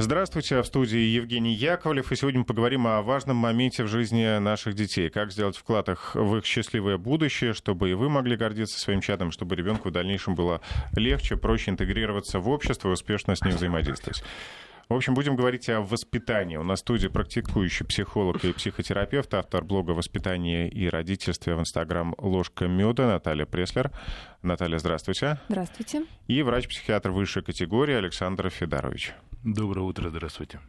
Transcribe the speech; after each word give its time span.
Здравствуйте, 0.00 0.62
в 0.62 0.64
студии 0.64 1.00
Евгений 1.00 1.52
Яковлев, 1.54 2.12
и 2.12 2.16
сегодня 2.16 2.38
мы 2.38 2.46
поговорим 2.46 2.86
о 2.86 3.02
важном 3.02 3.36
моменте 3.36 3.82
в 3.82 3.88
жизни 3.88 4.38
наших 4.38 4.74
детей. 4.74 5.10
Как 5.10 5.32
сделать 5.32 5.56
вклад 5.56 5.88
их 5.88 6.14
в 6.14 6.36
их 6.36 6.46
счастливое 6.46 6.98
будущее, 6.98 7.52
чтобы 7.52 7.90
и 7.90 7.94
вы 7.94 8.08
могли 8.08 8.36
гордиться 8.36 8.78
своим 8.78 9.00
чадом, 9.00 9.32
чтобы 9.32 9.56
ребенку 9.56 9.88
в 9.88 9.92
дальнейшем 9.92 10.36
было 10.36 10.60
легче, 10.92 11.36
проще 11.36 11.72
интегрироваться 11.72 12.38
в 12.38 12.48
общество 12.48 12.90
и 12.90 12.92
успешно 12.92 13.34
с 13.34 13.42
ним 13.42 13.56
взаимодействовать. 13.56 14.22
В 14.88 14.94
общем, 14.94 15.14
будем 15.14 15.34
говорить 15.34 15.68
о 15.68 15.80
воспитании. 15.80 16.56
У 16.56 16.62
нас 16.62 16.78
в 16.78 16.82
студии 16.82 17.08
практикующий 17.08 17.84
психолог 17.84 18.44
и 18.44 18.52
психотерапевт, 18.52 19.34
автор 19.34 19.64
блога 19.64 19.90
«Воспитание 19.90 20.68
и 20.68 20.88
родительство» 20.88 21.56
в 21.56 21.60
Инстаграм 21.60 22.14
«Ложка 22.18 22.68
меда» 22.68 23.08
Наталья 23.08 23.46
Преслер. 23.46 23.90
Наталья, 24.42 24.78
здравствуйте. 24.78 25.40
Здравствуйте. 25.48 26.04
И 26.28 26.40
врач-психиатр 26.42 27.10
высшей 27.10 27.42
категории 27.42 27.96
Александр 27.96 28.48
Федорович. 28.48 29.12
Доброе 29.44 29.82
утро, 29.82 30.10
здравствуйте. 30.10 30.60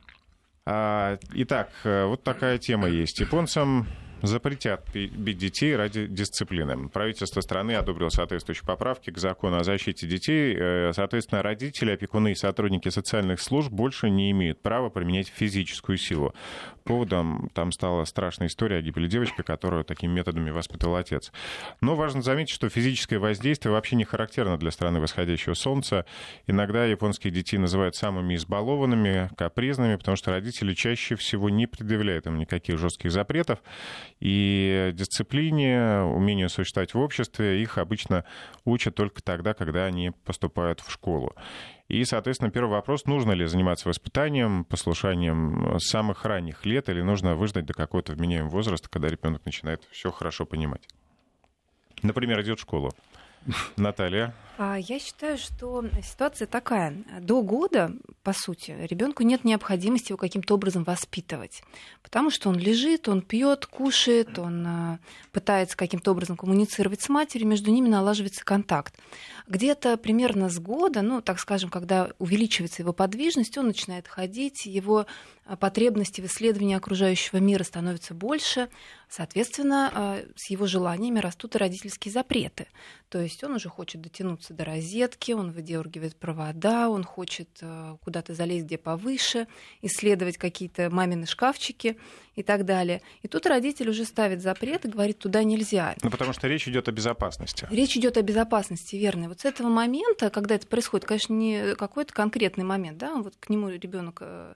А, 0.65 1.17
итак, 1.33 1.71
э, 1.83 2.05
вот 2.05 2.23
такая 2.23 2.59
тема 2.59 2.87
есть. 2.87 3.19
Японцам 3.19 3.87
запретят 4.21 4.87
бить 4.93 5.37
детей 5.37 5.75
ради 5.75 6.07
дисциплины. 6.07 6.89
Правительство 6.89 7.41
страны 7.41 7.73
одобрило 7.73 8.09
соответствующие 8.09 8.65
поправки 8.65 9.11
к 9.11 9.17
закону 9.17 9.57
о 9.57 9.63
защите 9.63 10.07
детей. 10.07 10.55
Э, 10.57 10.91
соответственно, 10.93 11.41
родители, 11.41 11.91
опекуны 11.91 12.31
и 12.31 12.35
сотрудники 12.35 12.89
социальных 12.89 13.41
служб 13.41 13.71
больше 13.71 14.09
не 14.09 14.31
имеют 14.31 14.61
права 14.61 14.89
применять 14.89 15.27
физическую 15.27 15.97
силу. 15.97 16.33
Поводом 16.83 17.49
там 17.53 17.71
стала 17.71 18.03
страшная 18.05 18.47
история 18.47 18.77
о 18.77 18.81
гибели 18.81 19.07
девочки, 19.07 19.41
которую 19.41 19.83
такими 19.83 20.11
методами 20.11 20.49
воспитывал 20.49 20.95
отец. 20.95 21.31
Но 21.81 21.95
важно 21.95 22.21
заметить, 22.21 22.53
что 22.53 22.69
физическое 22.69 23.19
воздействие 23.19 23.71
вообще 23.71 23.95
не 23.95 24.05
характерно 24.05 24.57
для 24.57 24.71
страны 24.71 24.99
восходящего 24.99 25.53
солнца. 25.53 26.05
Иногда 26.47 26.85
японских 26.85 27.31
детей 27.31 27.57
называют 27.57 27.95
самыми 27.95 28.35
избалованными, 28.35 29.29
капризными, 29.37 29.95
потому 29.95 30.17
что 30.17 30.31
родители 30.31 30.73
чаще 30.73 31.15
всего 31.15 31.49
не 31.49 31.67
предъявляют 31.67 32.25
им 32.25 32.37
никаких 32.37 32.77
жестких 32.77 33.11
запретов 33.11 33.59
и 34.19 34.91
дисциплине, 34.93 36.01
умению 36.01 36.49
существовать 36.49 36.93
в 36.93 36.99
обществе 36.99 37.61
их 37.61 37.77
обычно 37.77 38.25
учат 38.65 38.95
только 38.95 39.23
тогда, 39.23 39.53
когда 39.53 39.85
они 39.85 40.11
поступают 40.25 40.81
в 40.81 40.91
школу. 40.91 41.35
И, 41.87 42.03
соответственно, 42.05 42.51
первый 42.51 42.71
вопрос, 42.71 43.05
нужно 43.05 43.31
ли 43.31 43.45
заниматься 43.45 43.89
воспитанием, 43.89 44.65
послушанием 44.65 45.79
с 45.79 45.89
самых 45.89 46.25
ранних 46.25 46.65
лет, 46.65 46.89
или 46.89 47.01
нужно 47.01 47.35
выждать 47.35 47.65
до 47.65 47.73
какого-то 47.73 48.13
вменяемого 48.13 48.51
возраста, 48.51 48.89
когда 48.89 49.07
ребенок 49.07 49.45
начинает 49.45 49.83
все 49.89 50.11
хорошо 50.11 50.45
понимать. 50.45 50.87
Например, 52.03 52.41
идет 52.41 52.59
в 52.59 52.61
школу. 52.61 52.91
Наталья. 53.77 54.33
А, 54.61 54.75
я 54.75 54.99
считаю, 54.99 55.37
что 55.37 55.85
ситуация 56.03 56.45
такая. 56.45 57.05
До 57.21 57.41
года, 57.41 57.93
по 58.23 58.33
сути, 58.33 58.75
ребенку 58.77 59.23
нет 59.23 59.45
необходимости 59.45 60.11
его 60.11 60.17
каким-то 60.17 60.53
образом 60.55 60.83
воспитывать. 60.83 61.63
Потому 62.03 62.29
что 62.29 62.49
он 62.49 62.57
лежит, 62.57 63.07
он 63.07 63.21
пьет, 63.21 63.65
кушает, 63.65 64.37
он 64.37 64.67
а, 64.67 64.99
пытается 65.31 65.77
каким-то 65.77 66.11
образом 66.11 66.35
коммуницировать 66.35 67.01
с 67.01 67.07
матерью, 67.07 67.47
между 67.47 67.71
ними 67.71 67.87
налаживается 67.87 68.43
контакт. 68.43 68.99
Где-то 69.47 69.95
примерно 69.95 70.49
с 70.49 70.59
года, 70.59 71.03
ну, 71.03 71.21
так 71.21 71.39
скажем, 71.39 71.69
когда 71.69 72.09
увеличивается 72.19 72.81
его 72.81 72.91
подвижность, 72.91 73.57
он 73.57 73.67
начинает 73.67 74.09
ходить, 74.09 74.65
его 74.65 75.05
потребности 75.55 76.21
в 76.21 76.25
исследовании 76.25 76.75
окружающего 76.75 77.37
мира 77.37 77.63
становятся 77.63 78.13
больше, 78.13 78.69
соответственно, 79.09 80.21
с 80.35 80.49
его 80.49 80.67
желаниями 80.67 81.19
растут 81.19 81.55
и 81.55 81.57
родительские 81.57 82.11
запреты. 82.11 82.67
То 83.09 83.19
есть 83.19 83.43
он 83.43 83.53
уже 83.53 83.69
хочет 83.69 84.01
дотянуться 84.01 84.53
до 84.53 84.63
розетки, 84.63 85.31
он 85.31 85.51
выдергивает 85.51 86.15
провода, 86.15 86.89
он 86.89 87.03
хочет 87.03 87.49
э, 87.61 87.97
куда-то 88.03 88.35
залезть 88.35 88.65
где 88.65 88.77
повыше, 88.77 89.47
исследовать 89.81 90.37
какие-то 90.37 90.91
мамины 90.91 91.25
шкафчики 91.25 91.97
и 92.35 92.43
так 92.43 92.65
далее. 92.65 93.01
И 93.23 93.27
тут 93.27 93.47
родитель 93.47 93.89
уже 93.89 94.05
ставит 94.05 94.41
запрет 94.43 94.85
и 94.85 94.89
говорит, 94.89 95.17
туда 95.17 95.43
нельзя. 95.43 95.95
Ну, 96.03 96.11
потому 96.11 96.33
что 96.33 96.47
речь 96.47 96.67
идет 96.67 96.87
о 96.87 96.91
безопасности. 96.91 97.67
Речь 97.71 97.97
идет 97.97 98.17
о 98.17 98.21
безопасности, 98.21 98.95
верно. 98.95 99.25
И 99.25 99.27
вот 99.27 99.41
с 99.41 99.45
этого 99.45 99.69
момента, 99.69 100.29
когда 100.29 100.55
это 100.55 100.67
происходит, 100.67 101.07
конечно, 101.07 101.33
не 101.33 101.75
какой-то 101.75 102.13
конкретный 102.13 102.63
момент, 102.63 102.99
да, 102.99 103.15
вот 103.15 103.35
к 103.39 103.49
нему 103.49 103.69
ребенок 103.69 104.19
э, 104.21 104.25
а, 104.25 104.55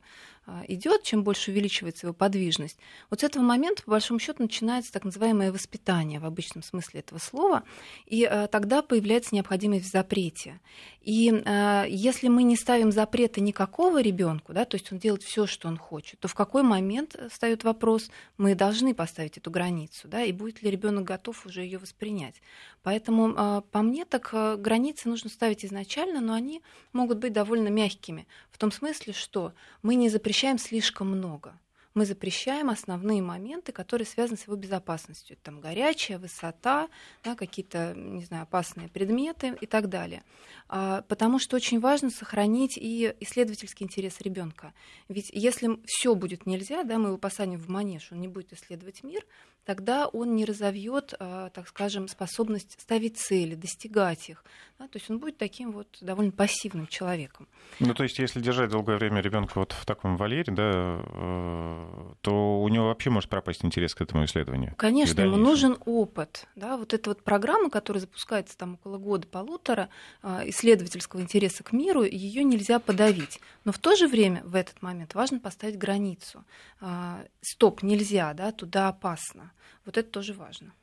идет, 0.68 1.04
чем 1.04 1.24
больше 1.24 1.52
увеличивается 1.52 2.08
его 2.08 2.14
подвижность, 2.14 2.78
вот 3.10 3.22
с 3.22 3.24
этого 3.24 3.44
момента, 3.44 3.84
по 3.84 3.92
большому 3.92 4.20
счету, 4.20 4.44
начинается 4.44 4.92
так 4.92 5.06
называемое 5.06 5.52
воспитание 5.52 6.20
в 6.20 6.26
обычном 6.26 6.64
смысле 6.64 7.00
этого 7.00 7.20
слова, 7.20 7.64
и 8.06 8.26
а, 8.26 8.48
тогда 8.48 8.82
появляется 8.82 9.34
необходимость 9.36 9.86
в 9.86 9.92
запрете. 9.92 10.60
И 11.02 11.32
а, 11.46 11.86
если 11.86 12.28
мы 12.28 12.44
не 12.44 12.58
ставим 12.58 12.92
запрета 12.92 13.40
никакого 13.40 14.02
ребенку, 14.02 14.54
да, 14.54 14.66
то 14.66 14.76
есть 14.76 14.92
он 14.92 15.00
делает 15.00 15.24
все, 15.24 15.48
что 15.48 15.70
он 15.70 15.78
хочет, 15.78 16.20
то 16.20 16.28
в 16.28 16.36
какой 16.36 16.64
момент 16.64 17.16
встает 17.30 17.64
вопрос, 17.64 18.10
мы 18.38 18.54
должны 18.54 18.94
поставить 18.94 19.38
эту 19.38 19.50
границу, 19.50 20.10
да, 20.10 20.24
и 20.24 20.34
будет 20.34 20.62
ли 20.62 20.70
ребенок 20.70 21.06
готов 21.06 21.46
уже 21.46 21.62
ее 21.62 21.78
воспринять. 21.78 22.36
Поэтому, 22.84 23.64
по 23.72 23.82
мне, 23.82 24.04
так 24.04 24.34
границы 24.60 25.08
нужно 25.08 25.30
ставить 25.30 25.64
изначально, 25.64 26.20
но 26.20 26.34
они 26.34 26.62
могут 26.92 27.20
быть 27.20 27.32
довольно 27.32 27.70
мягкими, 27.70 28.28
в 28.52 28.58
том 28.58 28.74
смысле, 28.74 29.14
что 29.14 29.54
мы 29.82 29.96
не 29.96 30.10
запрещаем 30.10 30.33
запрещаем 30.34 30.58
слишком 30.58 31.10
много. 31.10 31.54
Мы 31.94 32.08
запрещаем 32.08 32.72
основные 32.72 33.22
моменты, 33.22 33.72
которые 33.72 34.08
связаны 34.08 34.36
с 34.36 34.48
его 34.48 34.56
безопасностью. 34.56 35.38
Там 35.44 35.62
горячая, 35.62 36.18
высота, 36.18 36.90
да, 37.24 37.36
какие-то, 37.36 37.94
не 37.96 38.26
знаю, 38.26 38.44
опасные 38.44 38.90
предметы 38.90 39.56
и 39.62 39.68
так 39.68 39.90
далее. 39.90 40.24
А, 40.70 41.04
потому 41.04 41.38
что 41.38 41.56
очень 41.56 41.80
важно 41.80 42.10
сохранить 42.10 42.80
и 42.80 43.14
исследовательский 43.20 43.84
интерес 43.84 44.22
ребенка. 44.22 44.74
Ведь 45.08 45.30
если 45.32 45.78
все 45.86 46.16
будет 46.16 46.48
нельзя, 46.48 46.84
да, 46.84 46.98
мы 46.98 47.10
его 47.10 47.18
посадим 47.20 47.60
в 47.60 47.70
манеж, 47.70 48.12
он 48.12 48.20
не 48.20 48.28
будет 48.28 48.54
исследовать 48.54 49.04
мир, 49.04 49.24
тогда 49.66 50.08
он 50.08 50.36
не 50.36 50.46
разовьет, 50.46 51.14
а, 51.20 51.50
так 51.50 51.68
скажем, 51.68 52.08
способность 52.08 52.80
ставить 52.80 53.18
цели, 53.18 53.56
достигать 53.56 54.30
их. 54.30 54.44
Да, 54.80 54.88
то 54.88 54.98
есть 54.98 55.10
он 55.10 55.20
будет 55.20 55.38
таким 55.38 55.72
вот 55.72 55.88
довольно 56.02 56.32
пассивным 56.32 56.88
человеком. 56.88 57.48
Ну, 57.80 57.94
то 57.94 58.04
есть, 58.04 58.20
если 58.20 58.42
держать 58.42 58.72
долгое 58.72 58.98
время 58.98 59.22
ребенка 59.22 59.60
вот 59.60 59.72
в 59.72 59.86
таком 59.86 60.18
вольере, 60.18 60.52
да, 60.52 60.72
э, 60.74 62.14
то 62.22 62.62
у 62.62 62.68
него 62.68 62.88
вообще 62.88 63.10
может 63.10 63.30
пропасть 63.30 63.64
интерес 63.64 63.96
к 63.96 64.02
этому 64.02 64.26
исследованию. 64.26 64.74
Конечно, 64.76 65.22
ему 65.22 65.38
нужен 65.38 65.78
опыт. 65.86 66.48
Да, 66.56 66.76
вот 66.76 66.94
эта 66.94 67.12
вот 67.12 67.24
программа, 67.24 67.70
которая 67.70 68.02
запускается 68.02 68.58
там 68.58 68.74
около 68.74 68.98
года-полутора, 68.98 69.90
а, 70.22 70.42
исследовательского 70.46 71.22
интереса 71.22 71.64
к 71.64 71.72
миру, 71.72 72.04
ее 72.04 72.44
нельзя 72.44 72.80
подавить. 72.80 73.40
Но 73.64 73.72
в 73.72 73.80
то 73.80 73.96
же 73.96 74.08
время 74.08 74.42
в 74.44 74.56
этот 74.56 74.82
момент 74.82 75.16
важно 75.16 75.40
поставить 75.40 75.78
границу. 75.78 76.44
А, 76.82 77.24
стоп, 77.42 77.84
нельзя, 77.84 78.34
да, 78.34 78.52
туда 78.52 78.90
опасно. 78.90 79.53
Вот 79.86 79.98
это 79.98 80.10
тоже 80.10 80.34
важно. 80.34 80.74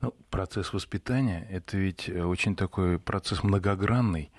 Ну, 0.00 0.14
процесс 0.30 0.72
воспитания 0.72 1.46
это 1.50 1.76
ведь 1.76 2.08
э, 2.08 2.22
очень 2.22 2.56
такой 2.56 2.98
процесс 2.98 3.42
многогранный. 3.42 4.30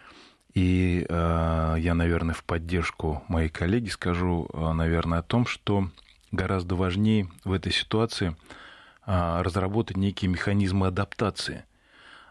И 0.54 1.06
э, 1.08 1.76
я, 1.78 1.94
наверное, 1.94 2.34
в 2.34 2.44
поддержку 2.44 3.24
моей 3.28 3.50
коллеги 3.50 3.90
скажу, 3.90 4.50
э, 4.52 4.74
наверное, 4.74 5.20
о 5.20 5.24
том, 5.24 5.46
что 5.46 5.90
гораздо 6.32 6.76
важнее 6.76 7.30
в 7.44 7.52
этой 7.52 7.72
ситуации 7.72 8.36
э, 9.06 9.42
разработать 9.42 9.98
некие 9.98 10.32
механизмы 10.32 10.88
адаптации. 10.88 11.66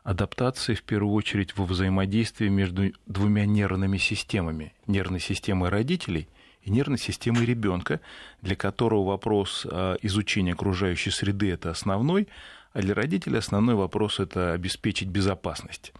Адаптации, 0.02 0.74
в 0.74 0.82
первую 0.82 1.12
очередь, 1.14 1.56
во 1.56 1.64
взаимодействии 1.64 2.48
между 2.48 2.92
двумя 3.06 3.44
нервными 3.44 3.98
системами. 3.98 4.74
Нервной 4.86 5.20
системой 5.20 5.68
родителей 5.68 6.28
и 6.66 6.70
нервной 6.70 6.98
системой 6.98 7.46
ребенка, 7.46 8.00
для 8.42 8.56
которого 8.56 9.04
вопрос 9.04 9.64
э, 9.70 9.96
изучения 10.02 10.52
окружающей 10.52 11.10
среды– 11.10 11.50
это 11.52 11.70
основной, 11.70 12.26
а 12.72 12.82
для 12.82 12.92
родителей 12.92 13.38
основной 13.38 13.76
вопрос– 13.76 14.18
это 14.20 14.52
обеспечить 14.52 15.08
безопасность. 15.08 15.92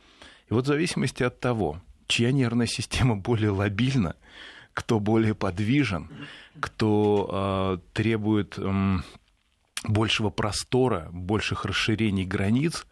И 0.51 0.55
вот 0.55 0.65
в 0.65 0.67
зависимости 0.67 1.23
от 1.23 1.39
того, 1.39 1.81
чья 2.09 2.33
нервная 2.33 2.67
система 2.67 3.17
более 3.29 3.51
лобильна, 3.51 4.17
кто 4.75 4.99
более 4.99 5.37
подвижен, 5.37 6.11
кто 6.61 7.79
э, 7.79 7.79
требует 7.95 8.59
э, 8.59 8.99
большего 9.85 10.31
простора, 10.31 11.09
больших 11.13 11.65
расширений 11.65 12.25
границ, 12.25 12.87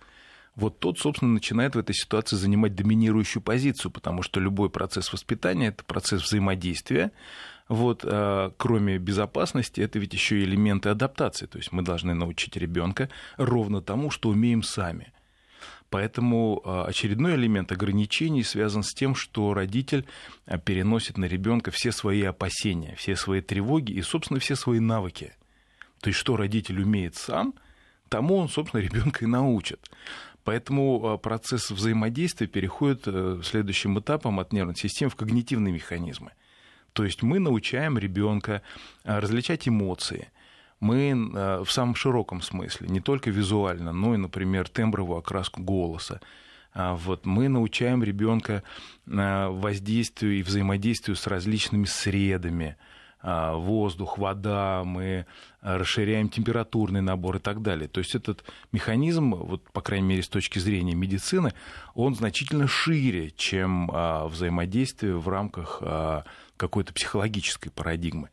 вот 0.55 0.79
тот, 0.79 1.01
собственно, 1.01 1.33
начинает 1.33 1.75
в 1.75 1.79
этой 1.79 1.95
ситуации 1.95 2.37
занимать 2.37 2.77
доминирующую 2.77 3.43
позицию, 3.43 3.91
потому 3.91 4.23
что 4.23 4.39
любой 4.39 4.71
процесс 4.71 5.13
воспитания– 5.13 5.67
это 5.69 5.85
процесс 5.85 6.23
взаимодействия, 6.23 7.11
вот, 7.69 8.05
а, 8.05 8.53
кроме 8.57 8.99
безопасности, 8.99 9.81
это 9.81 9.99
ведь 9.99 10.13
еще 10.13 10.41
и 10.41 10.45
элементы 10.45 10.91
адаптации. 10.91 11.47
То 11.47 11.59
есть 11.59 11.73
мы 11.73 11.83
должны 11.83 12.15
научить 12.15 12.57
ребенка 12.57 13.09
ровно 13.37 13.81
тому, 13.81 14.11
что 14.11 14.29
умеем 14.29 14.63
сами. 14.63 15.13
Поэтому 15.89 16.61
а, 16.65 16.85
очередной 16.85 17.37
элемент 17.37 17.73
ограничений 17.73 18.43
связан 18.43 18.83
с 18.83 18.93
тем, 18.93 19.15
что 19.15 19.55
родитель 19.55 20.05
а, 20.47 20.59
переносит 20.59 21.17
на 21.17 21.25
ребенка 21.25 21.71
все 21.71 21.91
свои 21.91 22.23
опасения, 22.23 22.95
все 22.97 23.17
свои 23.17 23.41
тревоги 23.41 23.93
и, 23.93 24.03
собственно, 24.03 24.41
все 24.41 24.57
свои 24.57 24.81
навыки. 24.81 25.35
То 26.01 26.09
есть, 26.09 26.19
что 26.19 26.37
родитель 26.37 26.83
умеет 26.83 27.15
сам, 27.15 27.55
тому 28.11 28.37
он, 28.37 28.51
собственно, 28.51 28.83
ребенка 28.83 29.25
и 29.25 29.29
научит. 29.29 29.81
Поэтому 30.43 31.17
процесс 31.17 31.71
взаимодействия 31.71 32.47
переходит 32.47 33.05
э, 33.07 33.41
следующим 33.43 33.99
этапом 33.99 34.39
от 34.41 34.53
нервной 34.53 34.77
системы 34.77 35.11
в 35.11 35.17
когнитивные 35.17 35.73
механизмы– 35.73 36.33
То 36.95 37.05
есть 37.05 37.23
мы 37.23 37.39
научаем 37.39 37.99
ребенка 37.99 38.63
различать 39.05 39.69
эмоции. 39.69 40.29
Мы 40.81 41.15
в 41.65 41.71
самом 41.71 41.95
широком 41.95 42.41
смысле, 42.41 42.89
не 42.89 43.01
только 43.01 43.31
визуально, 43.31 43.93
но 43.93 44.15
и, 44.15 44.17
например, 44.17 44.69
тембровую 44.69 45.19
окраску 45.19 45.63
голоса. 45.63 46.21
А 46.73 46.95
вот 46.95 47.27
мы 47.27 47.49
научаем 47.49 48.03
ребенка 48.03 48.63
воздействию 49.07 50.39
и 50.39 50.43
взаимодействию 50.43 51.17
с 51.17 51.27
различными 51.27 51.85
средами, 51.85 52.77
а, 53.27 53.55
воздух, 53.55 54.19
вода, 54.19 54.83
мы 54.85 55.25
расширяем 55.63 56.29
температурный 56.29 57.01
набор 57.01 57.37
и 57.37 57.39
так 57.39 57.63
далее. 57.63 57.89
То 57.89 58.01
есть 58.01 58.15
этот 58.15 58.45
механизм, 58.71 59.35
вот, 59.35 59.63
по 59.73 59.81
крайней 59.81 60.09
мере, 60.09 60.23
с 60.23 60.29
точки 60.29 60.59
зрения 60.59 60.95
медицины, 60.95 61.55
он 61.95 62.15
значительно 62.15 62.69
шире, 62.69 63.31
чем 63.31 63.91
а, 63.91 64.27
взаимодействие 64.29 65.17
в 65.17 65.27
рамках 65.27 65.83
какой-то 66.65 66.93
психологической 66.93 67.71
парадигмы. 67.71 68.31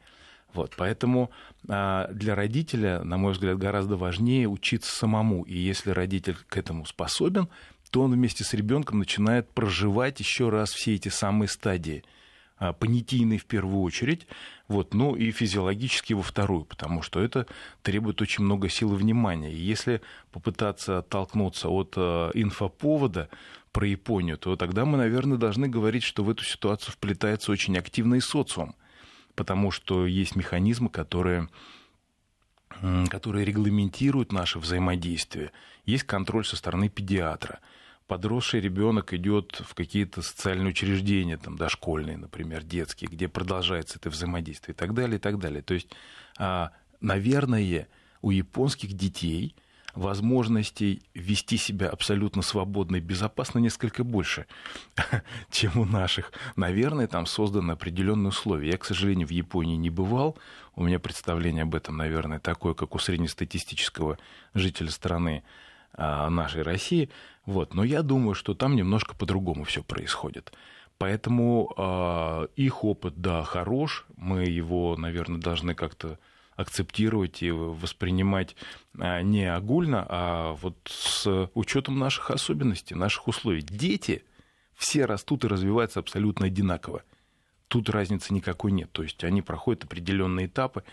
Вот, 0.54 0.74
поэтому 0.75 1.31
для 1.63 2.36
родителя, 2.36 3.04
на 3.04 3.18
мой 3.18 3.31
взгляд, 3.31 3.57
гораздо 3.57 3.95
важнее 3.95 4.50
учиться 4.50 4.94
самому. 4.94 5.44
И 5.44 5.57
если 5.57 5.92
родитель 5.92 6.36
к 6.50 6.57
этому 6.57 6.86
способен, 6.86 7.48
то 7.89 8.01
он 8.01 8.12
вместе 8.12 8.44
с 8.44 8.54
ребенком 8.54 9.00
начинает 9.00 9.50
проживать 9.50 10.19
еще 10.19 10.50
раз 10.50 10.72
все 10.72 10.95
эти 10.95 11.10
самые 11.10 11.48
стадии– 11.48 12.04
а, 12.62 12.74
понятийный 12.74 13.39
в 13.39 13.45
первую 13.45 13.81
очередь, 13.81 14.28
вот, 14.68 14.94
ну 14.94 15.16
и 15.16 15.31
физиологически 15.31 16.13
во 16.13 16.22
вторую, 16.22 16.63
потому 16.63 17.01
что 17.01 17.19
это 17.19 17.48
требует 17.81 18.22
очень 18.22 18.44
много 18.44 18.69
сил 18.69 18.94
и 18.94 18.98
внимания. 18.98 19.51
И 19.51 19.57
если 19.57 20.00
попытаться 20.31 21.00
оттолкнуться 21.00 21.69
от 21.69 21.95
э, 21.98 22.30
инфоповода 22.36 23.30
про 23.71 23.88
Японию, 23.88 24.38
то 24.38 24.56
тогда 24.56 24.85
мы, 24.85 24.97
наверное, 24.97 25.38
должны 25.38 25.68
говорить, 25.68 26.03
что 26.03 26.23
в 26.23 26.29
эту 26.29 26.44
ситуацию 26.44 26.94
вплетается 26.94 27.51
очень 27.51 27.77
активный 27.77 28.21
социум, 28.21 28.75
потому 29.35 29.71
что 29.71 30.06
есть 30.06 30.35
механизмы, 30.35 30.89
которые 30.89 31.50
которые 33.09 33.45
регламентируют 33.45 34.31
наше 34.31 34.57
взаимодействие. 34.57 35.51
Есть 35.85 36.06
контроль 36.06 36.45
со 36.45 36.56
стороны 36.56 36.89
педиатра– 36.89 37.59
подросший 38.12 38.59
ребенок 38.59 39.13
идет 39.13 39.62
в 39.65 39.73
какие-то 39.73 40.21
социальные 40.21 40.71
учреждения, 40.71 41.38
там, 41.38 41.56
дошкольные, 41.56 42.18
например, 42.18 42.62
детские, 42.62 43.09
где 43.09 43.29
продолжается 43.29 44.00
это 44.00 44.09
взаимодействие 44.09 44.73
и 44.73 44.77
так 44.77 44.94
далее, 44.94 45.15
и 45.15 45.19
так 45.19 45.39
далее. 45.39 45.62
То 45.62 45.73
есть, 45.73 45.88
а, 46.38 46.71
наверное, 47.00 47.88
у 48.21 48.31
японских 48.31 48.91
детей 48.91 49.56
возможностей 49.93 51.01
вести 51.13 51.57
себя 51.57 51.89
абсолютно 51.89 52.41
свободно 52.41 52.97
и 52.97 53.01
безопасно 53.01 53.59
несколько 53.59 54.03
больше, 54.03 54.45
чем 55.51 55.79
у 55.79 55.85
наших. 55.85 56.31
Наверное, 56.55 57.07
там 57.07 57.25
созданы 57.25 57.71
определенные 57.71 58.29
условия. 58.29 58.71
Я, 58.71 58.77
к 58.77 58.85
сожалению, 58.85 59.27
в 59.27 59.31
Японии 59.31 59.75
не 59.75 59.89
бывал. 59.89 60.38
У 60.75 60.83
меня 60.83 60.99
представление 60.99 61.63
об 61.63 61.75
этом, 61.75 61.97
наверное, 61.97 62.39
такое, 62.39 62.73
как 62.73 62.95
у 62.95 62.99
среднестатистического 62.99 64.17
жителя 64.53 64.89
страны 64.89 65.43
а, 65.94 66.29
нашей 66.29 66.61
России. 66.61 67.09
Вот. 67.45 67.73
Но 67.73 67.83
я 67.83 68.01
думаю, 68.01 68.33
что 68.35 68.53
там 68.53 68.75
немножко 68.75 69.15
по-другому 69.15 69.63
все 69.63 69.83
происходит. 69.83 70.53
Поэтому 70.97 71.73
э, 71.75 72.47
их 72.57 72.83
опыт, 72.83 73.15
да, 73.17 73.41
хорош. 73.41 74.05
Мы 74.17 74.44
его, 74.44 74.95
наверное, 74.95 75.41
должны 75.41 75.73
как-то 75.73 76.19
акцептировать 76.61 77.43
и 77.43 77.51
воспринимать 77.51 78.55
а, 78.97 79.21
не 79.21 79.45
огульно, 79.53 80.05
а 80.09 80.53
вот 80.53 80.77
с 80.85 81.49
учетом 81.53 81.99
наших 81.99 82.31
особенностей, 82.31 82.95
наших 82.95 83.27
условий. 83.27 83.61
Дети 83.61 84.23
все 84.75 85.05
растут 85.05 85.43
и 85.43 85.47
развиваются 85.47 85.99
абсолютно 85.99 86.47
одинаково. 86.47 87.03
Тут 87.67 87.89
разницы 87.89 88.33
никакой 88.33 88.71
нет. 88.71 88.91
То 88.91 89.03
есть 89.03 89.23
они 89.23 89.41
проходят 89.41 89.83
определенные 89.83 90.47
этапы, 90.47 90.83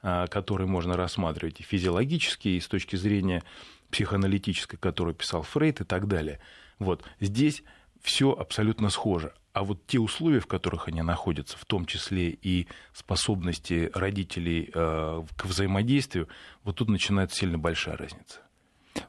которые 0.00 0.66
можно 0.66 0.96
рассматривать 0.96 1.60
и 1.60 1.62
физиологически, 1.62 2.48
и 2.48 2.60
с 2.60 2.68
точки 2.68 2.96
зрения 2.96 3.42
психоаналитической, 3.90 4.78
которую 4.78 5.14
писал 5.14 5.42
Фрейд 5.42 5.82
и 5.82 5.84
так 5.84 6.08
далее. 6.08 6.40
Вот 6.78 7.04
здесь 7.20 7.62
все 8.02 8.32
абсолютно 8.32 8.90
схоже. 8.90 9.32
А 9.54 9.62
вот 9.62 9.86
те 9.86 10.00
условия, 10.00 10.40
в 10.40 10.48
которых 10.48 10.88
они 10.88 11.00
находятся, 11.00 11.56
в 11.56 11.64
том 11.64 11.86
числе 11.86 12.30
и 12.30 12.66
способности 12.92 13.88
родителей 13.94 14.68
э, 14.74 15.22
к 15.36 15.44
взаимодействию, 15.44 16.28
вот 16.64 16.74
тут 16.74 16.88
начинается 16.88 17.36
сильно 17.38 17.56
большая 17.56 17.96
разница. 17.96 18.40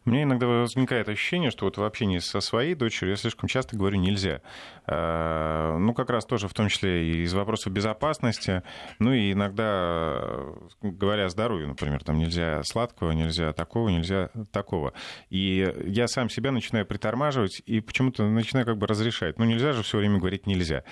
У 0.06 0.10
меня 0.10 0.24
иногда 0.24 0.48
возникает 0.48 1.10
ощущение, 1.10 1.52
что 1.52 1.66
вот 1.66 1.78
в 1.78 1.84
общении 1.84 2.18
со 2.20 2.40
своей 2.40 2.76
дочерью 2.76 3.12
я 3.12 3.18
слишком 3.18 3.48
часто 3.48 3.78
говорю 3.78 3.98
«нельзя». 3.98 4.42
Э, 4.88 5.78
ну, 5.78 5.94
как 5.94 6.10
раз 6.10 6.26
тоже 6.26 6.48
в 6.48 6.54
том 6.54 6.70
числе 6.70 7.08
и 7.08 7.24
из 7.24 7.34
вопросов 7.34 7.72
безопасности, 7.72 8.64
ну 9.00 9.14
и 9.14 9.32
иногда, 9.34 10.46
говоря 10.82 11.26
о 11.26 11.30
здоровье, 11.30 11.68
например, 11.68 12.04
там 12.04 12.18
нельзя 12.18 12.64
сладкого, 12.64 13.12
нельзя 13.12 13.54
такого, 13.54 13.90
нельзя 13.90 14.30
такого. 14.52 14.94
И 15.30 15.72
я 15.86 16.08
сам 16.08 16.30
себя 16.30 16.52
начинаю 16.52 16.86
притормаживать 16.86 17.62
и 17.66 17.80
почему-то 17.80 18.28
начинаю 18.28 18.66
как 18.66 18.78
бы 18.78 18.88
разрешать. 18.88 19.38
Ну, 19.38 19.46
нельзя 19.46 19.74
же 19.74 19.84
все 19.84 19.98
время 20.00 20.18
говорить 20.18 20.48
«нельзя». 20.48 20.84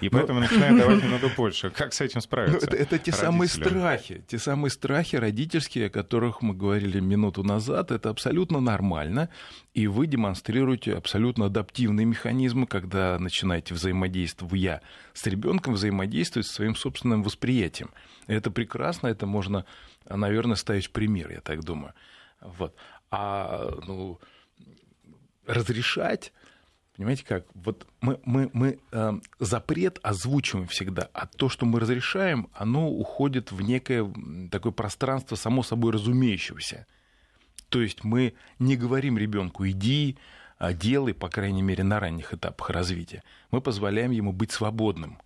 И 0.00 0.08
поэтому 0.10 0.40
Но... 0.40 0.46
начинаю 0.46 0.78
давать 0.78 1.02
немного 1.02 1.30
больше. 1.34 1.70
Как 1.70 1.94
с 1.94 2.00
этим 2.00 2.20
справиться? 2.20 2.66
Это, 2.66 2.76
это 2.76 2.98
те 2.98 3.12
самые 3.12 3.48
страхи, 3.48 4.22
те 4.26 4.38
самые 4.38 4.70
страхи 4.70 5.16
родительские, 5.16 5.86
о 5.86 5.90
которых 5.90 6.42
мы 6.42 6.54
говорили 6.54 7.00
минуту 7.00 7.42
назад. 7.42 7.90
Это 7.90 8.10
абсолютно 8.10 8.33
нормально 8.60 9.28
и 9.72 9.86
вы 9.86 10.06
демонстрируете 10.06 10.94
абсолютно 10.94 11.46
адаптивные 11.46 12.06
механизмы, 12.06 12.66
когда 12.66 13.18
начинаете 13.18 13.74
взаимодействовать 13.74 14.82
с 15.12 15.26
ребенком, 15.26 15.74
взаимодействовать 15.74 16.46
со 16.46 16.54
своим 16.54 16.74
собственным 16.74 17.22
восприятием. 17.22 17.90
Это 18.26 18.50
прекрасно, 18.50 19.08
это 19.08 19.26
можно, 19.26 19.64
наверное, 20.08 20.56
ставить 20.56 20.90
пример, 20.90 21.30
я 21.30 21.40
так 21.40 21.64
думаю. 21.64 21.94
Вот. 22.40 22.74
А 23.10 23.70
ну, 23.86 24.20
разрешать 25.46 26.32
Понимаете 26.96 27.24
как? 27.26 27.44
Вот 27.54 27.88
мы, 28.00 28.20
мы, 28.24 28.50
мы 28.52 28.78
э, 28.92 29.12
запрет 29.40 29.98
озвучиваем 30.02 30.68
всегда, 30.68 31.08
а 31.12 31.26
то, 31.26 31.48
что 31.48 31.66
мы 31.66 31.80
разрешаем, 31.80 32.48
оно 32.54 32.88
уходит 32.88 33.50
в 33.50 33.60
некое 33.62 34.08
такое 34.50 34.70
пространство 34.70 35.34
само 35.34 35.64
собой 35.64 35.92
разумеющегося. 35.92 36.86
То 37.68 37.80
есть 37.80 38.04
мы 38.04 38.34
не 38.58 38.76
говорим 38.76 39.18
ребенку 39.18 39.66
иди, 39.66 40.16
а 40.58 40.72
делай, 40.72 41.14
по 41.14 41.28
крайней 41.28 41.62
мере, 41.62 41.84
на 41.84 42.00
ранних 42.00 42.32
этапах 42.32 42.70
развития. 42.70 43.22
Мы 43.50 43.60
позволяем 43.60 44.10
ему 44.10 44.32
быть 44.32 44.52
свободным. 44.52 45.18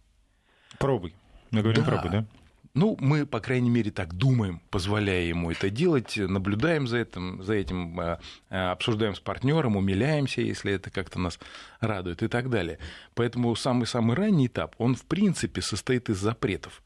Пробуй. 0.79 1.15
Мы 1.51 1.63
говорим 1.63 1.85
да. 1.85 1.91
пробуй, 1.91 2.11
да? 2.11 2.27
Ну, 2.75 2.97
мы, 3.01 3.27
по 3.27 3.41
крайней 3.41 3.71
мере, 3.71 3.91
так 3.91 4.15
думаем, 4.15 4.61
позволяя 4.71 5.25
ему 5.25 5.51
это 5.51 5.69
делать, 5.69 6.17
наблюдаем 6.17 6.87
за 6.87 6.99
этим, 6.99 7.43
за 7.43 7.55
этим 7.55 7.99
а, 7.99 8.21
а, 8.51 8.73
обсуждаем 8.73 9.15
с 9.17 9.21
партнером, 9.21 9.77
умиляемся, 9.77 10.43
если 10.43 10.75
это 10.75 10.91
как-то 10.91 11.19
нас 11.19 11.41
радует 11.81 12.23
и 12.23 12.29
так 12.29 12.51
далее. 12.51 12.79
Поэтому 13.15 13.55
самый-самый 13.57 14.15
ранний 14.15 14.47
этап, 14.47 14.77
он, 14.79 14.95
в 14.95 15.05
принципе, 15.07 15.61
состоит 15.61 16.09
из 16.09 16.19
запретов. 16.19 16.83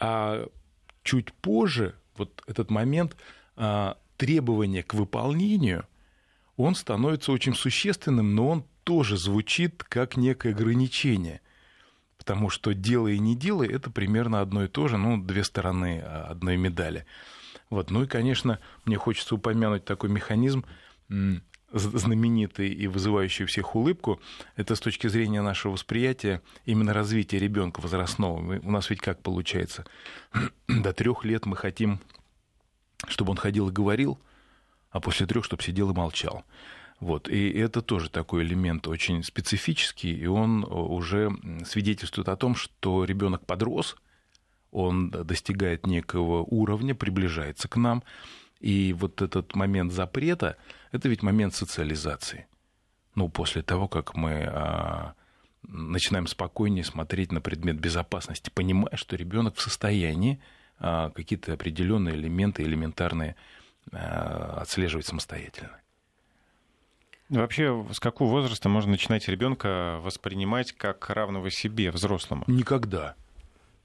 А 0.00 0.46
чуть 1.04 1.32
позже, 1.32 1.94
вот 2.16 2.42
этот 2.46 2.70
момент, 2.70 3.16
требование 4.18 4.82
к 4.82 4.92
выполнению, 4.92 5.86
он 6.58 6.74
становится 6.74 7.32
очень 7.32 7.54
существенным, 7.54 8.34
но 8.34 8.48
он 8.48 8.64
тоже 8.84 9.16
звучит 9.16 9.82
как 9.84 10.16
некое 10.16 10.50
ограничение. 10.50 11.40
Потому 12.18 12.50
что 12.50 12.74
делай 12.74 13.14
и 13.14 13.20
не 13.20 13.36
делай– 13.36 13.68
это 13.72 13.90
примерно 13.90 14.40
одно 14.40 14.64
и 14.64 14.68
то 14.68 14.88
же, 14.88 14.98
ну, 14.98 15.16
две 15.22 15.44
стороны 15.44 16.00
одной 16.00 16.56
медали. 16.56 17.06
Вот. 17.70 17.90
Ну 17.90 18.02
и, 18.02 18.06
конечно, 18.06 18.58
мне 18.84 18.96
хочется 18.96 19.36
упомянуть 19.36 19.84
такой 19.84 20.10
механизм, 20.10 20.64
знаменитый 21.72 22.70
и 22.70 22.86
вызывающий 22.86 23.44
у 23.44 23.46
всех 23.48 23.76
улыбку, 23.76 24.20
это 24.56 24.74
с 24.74 24.80
точки 24.80 25.06
зрения 25.06 25.42
нашего 25.42 25.72
восприятия 25.72 26.42
именно 26.64 26.92
развития 26.92 27.38
ребенка 27.38 27.80
возрастного. 27.80 28.58
У 28.62 28.70
нас 28.70 28.90
ведь 28.90 29.00
как 29.00 29.22
получается? 29.22 29.84
До 30.68 30.92
трех 30.92 31.24
лет 31.24 31.46
мы 31.46 31.56
хотим 31.56 32.00
чтобы 33.06 33.30
он 33.30 33.36
ходил 33.36 33.68
и 33.68 33.72
говорил, 33.72 34.18
а 34.90 35.00
после 35.00 35.26
трех, 35.26 35.44
чтобы 35.44 35.62
сидел 35.62 35.90
и 35.90 35.94
молчал. 35.94 36.44
Вот. 37.00 37.28
И 37.28 37.50
это 37.50 37.80
тоже 37.82 38.10
такой 38.10 38.42
элемент 38.42 38.88
очень 38.88 39.22
специфический, 39.22 40.12
и 40.12 40.26
он 40.26 40.64
уже 40.64 41.30
свидетельствует 41.64 42.28
о 42.28 42.36
том, 42.36 42.54
что 42.54 43.04
ребенок 43.04 43.46
подрос, 43.46 43.96
он 44.70 45.10
достигает 45.10 45.86
некого 45.86 46.42
уровня, 46.42 46.94
приближается 46.94 47.68
к 47.68 47.76
нам, 47.76 48.02
и 48.60 48.92
вот 48.92 49.22
этот 49.22 49.54
момент 49.54 49.92
запрета– 49.92 50.56
это 50.92 51.08
ведь 51.08 51.22
момент 51.22 51.54
социализации. 51.54 52.46
Ну, 53.14 53.28
после 53.28 53.62
того, 53.62 53.88
как 53.88 54.14
мы 54.14 54.44
а, 54.46 55.14
начинаем 55.62 56.26
спокойнее 56.26 56.84
смотреть 56.84 57.32
на 57.32 57.40
предмет 57.40 57.78
безопасности, 57.78 58.50
понимая, 58.52 58.96
что 58.96 59.16
ребенок 59.16 59.56
в 59.56 59.60
состоянии 59.60 60.40
какие-то 60.78 61.52
определенные 61.52 62.14
элементы 62.14 62.62
элементарные 62.62 63.36
а, 63.92 64.58
отслеживать 64.60 65.06
самостоятельно. 65.06 65.78
Вообще, 67.28 67.86
с 67.92 68.00
какого 68.00 68.30
возраста 68.30 68.68
можно 68.68 68.92
начинать 68.92 69.28
ребенка 69.28 69.98
воспринимать 70.00 70.72
как 70.72 71.10
равного 71.10 71.50
себе, 71.50 71.90
взрослому? 71.90 72.44
Никогда. 72.46 73.16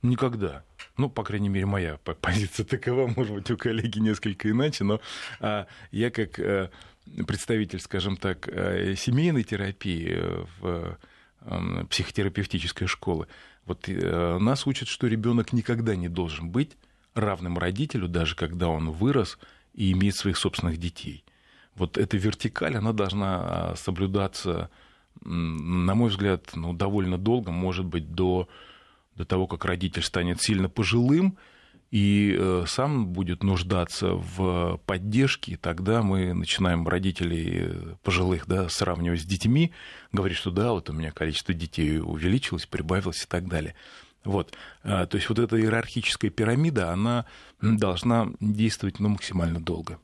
Никогда. 0.01 0.63
Ну, 0.97 1.09
по 1.09 1.23
крайней 1.23 1.49
мере, 1.49 1.65
моя 1.65 1.97
позиция 2.21 2.65
такова, 2.65 3.07
может 3.07 3.33
быть, 3.33 3.51
у 3.51 3.57
коллеги 3.57 3.99
несколько 3.99 4.49
иначе, 4.49 4.83
но 4.83 5.01
а, 5.39 5.67
я 5.91 6.09
как 6.09 6.39
а, 6.39 6.69
представитель, 7.27 7.79
скажем 7.79 8.15
так, 8.15 8.47
а, 8.47 8.95
семейной 8.95 9.43
терапии 9.43 10.17
в 10.59 10.97
а, 11.41 11.85
психотерапевтической 11.89 12.87
школы, 12.87 13.27
вот 13.65 13.87
а, 13.87 14.37
нас 14.39 14.67
учат, 14.67 14.87
что 14.87 15.07
ребенок 15.07 15.53
никогда 15.53 15.95
не 15.95 16.09
должен 16.09 16.49
быть 16.49 16.77
равным 17.13 17.57
родителю, 17.57 18.07
даже 18.07 18.35
когда 18.35 18.67
он 18.69 18.91
вырос 18.91 19.37
и 19.73 19.91
имеет 19.91 20.15
своих 20.15 20.37
собственных 20.37 20.77
детей. 20.77 21.23
Вот 21.75 21.97
эта 21.97 22.17
вертикаль, 22.17 22.75
она 22.75 22.93
должна 22.93 23.75
соблюдаться, 23.75 24.69
на 25.23 25.95
мой 25.95 26.09
взгляд, 26.09 26.51
ну, 26.55 26.73
довольно 26.73 27.17
долго, 27.17 27.51
может 27.51 27.85
быть, 27.85 28.13
до 28.13 28.47
до 29.15 29.25
того, 29.25 29.47
как 29.47 29.65
родитель 29.65 30.01
станет 30.01 30.41
сильно 30.41 30.69
пожилым 30.69 31.37
и 31.93 32.35
э, 32.35 32.65
сам 32.65 33.05
будет 33.05 33.43
нуждаться 33.43 34.13
в 34.13 34.79
поддержке, 34.87 35.57
тогда 35.61 36.01
мы 36.01 36.33
начинаем 36.33 36.87
родителей 36.87 37.67
э, 37.67 37.95
пожилых 38.01 38.47
да, 38.47 38.67
сравнивать 38.67 39.21
с 39.21 39.25
детьми, 39.25 39.71
говорить, 40.11 40.39
что 40.39 40.49
да, 40.49 40.71
вот 40.71 40.89
у 40.89 40.93
меня 40.93 41.11
количество 41.11 41.53
детей 41.53 41.99
увеличилось, 41.99 42.65
прибавилось 42.65 43.25
и 43.25 43.27
так 43.27 43.47
далее. 43.47 43.75
Вот. 44.23 44.55
А, 44.83 45.05
то 45.05 45.17
есть 45.17 45.29
вот 45.29 45.37
эта 45.37 45.55
иерархическая 45.61 46.31
пирамида, 46.31 46.91
она 46.91 47.27
должна 47.61 48.29
действовать 48.39 48.99
ну, 48.99 49.09
максимально 49.09 49.59
долго. 49.59 49.99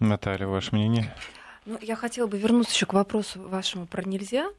Наталья, 0.00 0.46
ваше 0.46 0.74
мнение? 0.74 1.14
Ну, 1.64 1.78
я 1.80 1.96
хотела 1.96 2.26
бы 2.26 2.36
вернуться 2.36 2.74
еще 2.74 2.84
к 2.84 2.92
вопросу 2.92 3.40
вашему 3.40 3.86
про 3.86 4.06
нельзя. 4.06 4.50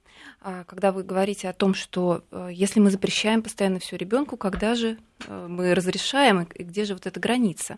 А, 0.41 0.63
когда 0.63 0.91
вы 0.91 1.03
говорите 1.03 1.47
о 1.47 1.53
том, 1.53 1.75
что 1.75 2.23
э, 2.31 2.49
если 2.51 2.79
мы 2.79 2.89
запрещаем 2.89 3.43
постоянно 3.43 3.77
все 3.77 3.97
ребенку, 3.97 4.37
когда 4.37 4.73
же 4.73 4.97
мы 5.27 5.73
разрешаем 5.73 6.43
и 6.43 6.63
где 6.63 6.85
же 6.85 6.93
вот 6.93 7.05
эта 7.05 7.19
граница? 7.19 7.77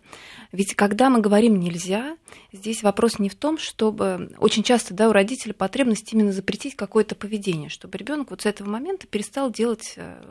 Ведь 0.52 0.74
когда 0.74 1.10
мы 1.10 1.20
говорим 1.20 1.60
нельзя, 1.60 2.16
здесь 2.52 2.82
вопрос 2.82 3.18
не 3.18 3.28
в 3.28 3.34
том, 3.34 3.58
чтобы 3.58 4.32
очень 4.38 4.62
часто 4.62 4.94
да, 4.94 5.08
у 5.08 5.12
родителей 5.12 5.54
потребность 5.54 6.12
именно 6.12 6.32
запретить 6.32 6.76
какое-то 6.76 7.14
поведение, 7.14 7.68
чтобы 7.68 7.98
ребенок 7.98 8.30
вот 8.30 8.42
с 8.42 8.46
этого 8.46 8.68
момента 8.68 9.06
перестал 9.06 9.50
делать 9.50 9.94
э, 9.96 10.22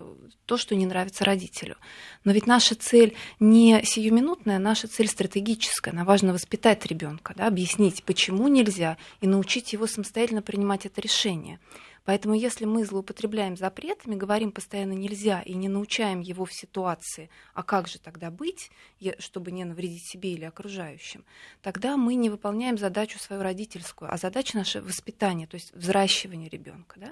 то, 0.45 0.57
что 0.57 0.75
не 0.75 0.85
нравится 0.85 1.25
родителю. 1.25 1.77
Но 2.23 2.31
ведь 2.31 2.47
наша 2.47 2.75
цель 2.75 3.15
не 3.39 3.81
сиюминутная, 3.83 4.59
наша 4.59 4.87
цель 4.87 5.07
стратегическая. 5.07 5.91
Нам 5.91 6.05
важно 6.05 6.33
воспитать 6.33 6.85
ребенка, 6.85 7.33
да, 7.35 7.47
объяснить, 7.47 8.03
почему 8.03 8.47
нельзя, 8.47 8.97
и 9.21 9.27
научить 9.27 9.73
его 9.73 9.87
самостоятельно 9.87 10.41
принимать 10.41 10.85
это 10.85 11.01
решение. 11.01 11.59
Поэтому 12.07 12.35
если 12.35 12.63
мы 12.63 12.85
злоупотребляем 12.85 13.57
запретами, 13.57 14.15
говорим 14.15 14.53
постоянно 14.53 14.93
нельзя 14.93 15.41
и 15.41 15.53
не 15.55 15.67
научаем 15.67 16.21
его 16.21 16.45
в 16.45 16.53
ситуации, 16.53 17.29
а 17.53 17.63
как 17.63 17.89
же 17.89 17.99
тогда 17.99 18.31
быть, 18.31 18.71
чтобы 19.19 19.51
не 19.51 19.65
навредить 19.65 20.07
себе 20.07 20.31
или 20.31 20.45
окружающим, 20.45 21.25
тогда 21.61 21.97
мы 21.97 22.15
не 22.15 22.29
выполняем 22.29 22.77
задачу 22.77 23.19
свою 23.19 23.43
родительскую, 23.43 24.09
а 24.09 24.15
задача 24.15 24.55
наша 24.55 24.81
воспитание, 24.81 25.47
то 25.47 25.55
есть 25.55 25.73
взращивание 25.73 26.47
ребенка. 26.47 26.97
Да? 26.97 27.11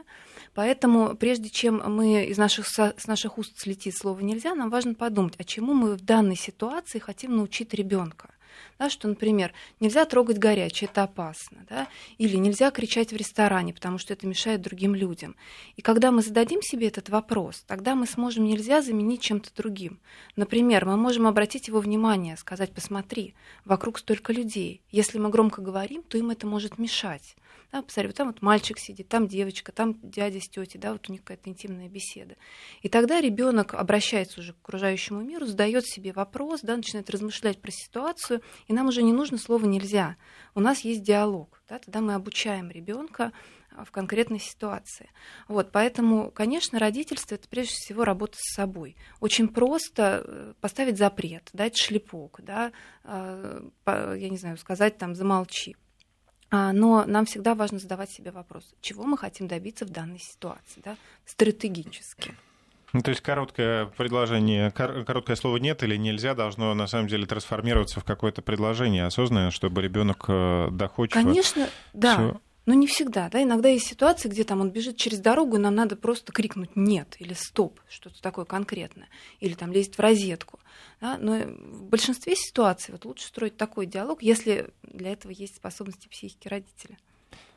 Поэтому 0.54 1.14
прежде 1.18 1.50
чем 1.50 1.84
мы 1.94 2.24
из 2.28 2.38
наших, 2.38 2.66
с 2.66 3.06
наших 3.06 3.38
уст 3.38 3.60
слетит 3.60 3.98
слово 3.98 4.22
нельзя, 4.22 4.56
нам 4.56 4.70
важно 4.70 4.94
подумать, 4.94 5.34
а 5.38 5.44
чему 5.44 5.74
мы 5.74 5.96
в 5.96 6.06
данной 6.06 6.38
ситуации 6.38 7.00
хотим 7.00 7.36
научить 7.36 7.74
ребенка 7.74 8.30
да, 8.80 8.90
что, 8.90 9.08
например, 9.08 9.54
нельзя 9.80 10.06
трогать 10.06 10.38
горячее, 10.38 10.90
это 10.92 11.04
опасно, 11.04 11.66
да, 11.70 11.88
или 12.18 12.36
нельзя 12.36 12.72
кричать 12.72 13.12
в 13.12 13.16
ресторане, 13.16 13.74
потому 13.74 13.98
что 13.98 14.14
это 14.14 14.28
мешает 14.28 14.62
другим 14.62 14.96
людям. 14.96 15.36
И 15.76 15.82
когда 15.82 16.12
мы 16.12 16.22
зададим 16.22 16.62
себе 16.62 16.88
этот 16.88 17.10
вопрос, 17.10 17.64
тогда 17.68 17.96
мы 17.96 18.06
сможем 18.08 18.46
нельзя 18.46 18.82
заменить 18.82 19.22
чем-то 19.22 19.50
другим. 19.56 20.00
Например, 20.36 20.86
мы 20.86 20.98
можем 20.98 21.28
обратить 21.28 21.68
его 21.68 21.80
внимание, 21.80 22.38
сказать, 22.38 22.72
посмотри, 22.72 23.34
вокруг 23.64 24.00
столько 24.00 24.34
людей. 24.34 24.82
Если 24.92 25.18
мы 25.18 25.30
громко 25.30 25.62
говорим, 25.62 26.04
то 26.04 26.18
им 26.18 26.30
это 26.30 26.48
может 26.48 26.78
мешать. 26.78 27.36
Да, 27.72 27.82
посмотри, 27.82 28.12
там 28.12 28.28
вот 28.28 28.42
мальчик 28.42 28.80
сидит, 28.80 29.08
там 29.08 29.28
девочка, 29.28 29.72
там 29.72 30.00
дядя 30.02 30.40
с 30.40 30.48
тетей, 30.48 30.80
да, 30.80 30.94
вот 30.94 31.10
у 31.10 31.12
них 31.12 31.24
какая-то 31.24 31.50
интимная 31.50 31.90
беседа. 31.90 32.36
И 32.82 32.90
тогда 32.90 33.22
ребенок 33.22 33.74
обращается 33.74 34.40
уже 34.40 34.54
к 34.54 34.58
окружающему 34.64 35.22
миру, 35.22 35.46
задает 35.46 35.86
себе 35.86 36.14
вопрос, 36.14 36.62
да, 36.62 36.78
начинает 36.78 37.10
размышлять 37.10 37.62
про 37.62 37.72
ситуацию, 37.72 38.42
и 38.68 38.74
нам 38.74 38.88
уже 38.88 39.04
не 39.04 39.14
нужно 39.14 39.38
слово 39.38 39.66
нельзя. 39.66 40.16
У 40.54 40.60
нас 40.60 40.82
есть 40.82 41.04
диалог, 41.04 41.62
да, 41.68 41.80
тогда 41.80 42.02
мы 42.02 42.14
обучаем 42.14 42.70
ребенка 42.70 43.34
а, 43.72 43.84
в 43.84 43.92
конкретной 43.92 44.40
ситуации. 44.40 45.10
Вот, 45.48 45.72
поэтому, 45.72 46.32
конечно, 46.32 46.80
родительство 46.80 47.36
это 47.36 47.48
прежде 47.50 47.74
всего 47.74 48.06
работа 48.06 48.38
с 48.38 48.56
собой. 48.56 48.96
Очень 49.20 49.48
просто 49.48 50.24
э, 50.24 50.54
поставить 50.62 50.98
запрет, 50.98 51.50
дать 51.54 51.78
шлепок, 51.78 52.40
да, 52.42 52.72
а, 53.04 53.62
я 53.86 54.30
не 54.30 54.38
знаю, 54.38 54.58
сказать 54.58 54.98
там 54.98 55.16
замолчи. 55.16 55.76
А, 56.52 56.74
но 56.74 57.06
нам 57.06 57.25
всегда 57.25 57.56
важно 57.56 57.80
задавать 57.80 58.10
себе 58.10 58.32
вопрос, 58.32 58.75
чего 58.82 59.04
мы 59.04 59.18
хотим 59.18 59.48
добиться 59.48 59.86
в 59.86 59.90
данной 59.90 60.20
ситуации, 60.20 60.82
да, 60.84 60.96
стратегически. 61.25 62.34
Ну, 62.94 63.02
то 63.02 63.10
есть 63.10 63.22
короткое 63.22 63.88
предложение, 63.88 64.72
короткое 64.72 65.36
слово 65.36 65.58
нет 65.58 65.84
или 65.84 65.98
нельзя 65.98 66.34
должно 66.34 66.74
на 66.74 66.88
самом 66.88 67.08
деле 67.08 67.25
трансформироваться 67.25 68.00
в 68.00 68.06
какое-то 68.06 68.42
предложение 68.42 69.06
осознанное, 69.06 69.52
чтобы 69.52 69.82
ребенок 69.82 70.24
э, 70.30 70.70
доходчиво. 70.72 71.22
Конечно, 71.22 71.68
да. 71.92 72.14
Всё... 72.14 72.42
Но 72.66 72.74
не 72.74 72.88
всегда, 72.88 73.30
да, 73.30 73.44
иногда 73.44 73.70
есть 73.70 73.88
ситуации, 73.88 74.28
где 74.28 74.44
там 74.44 74.62
он 74.62 74.72
бежит 74.72 74.98
через 74.98 75.20
дорогу, 75.20 75.58
и 75.58 75.60
нам 75.60 75.76
надо 75.76 75.96
просто 75.96 76.32
крикнуть 76.32 76.76
«нет» 76.76 77.16
или 77.20 77.34
«стоп», 77.34 77.80
что-то 77.88 78.22
такое 78.22 78.46
конкретное, 78.46 79.08
или 79.40 79.54
там 79.54 79.72
лезть 79.72 79.96
в 79.96 80.00
розетку. 80.00 80.60
Да? 81.00 81.18
Но 81.20 81.38
в 81.38 81.84
большинстве 81.84 82.36
ситуаций 82.36 82.92
вот 82.92 83.06
лучше 83.06 83.28
строить 83.28 83.56
такой 83.56 83.86
диалог, 83.86 84.24
если 84.24 84.70
для 84.82 85.12
этого 85.12 85.32
есть 85.32 85.58
способности 85.58 86.08
психики 86.08 86.48
родителя. 86.48 86.98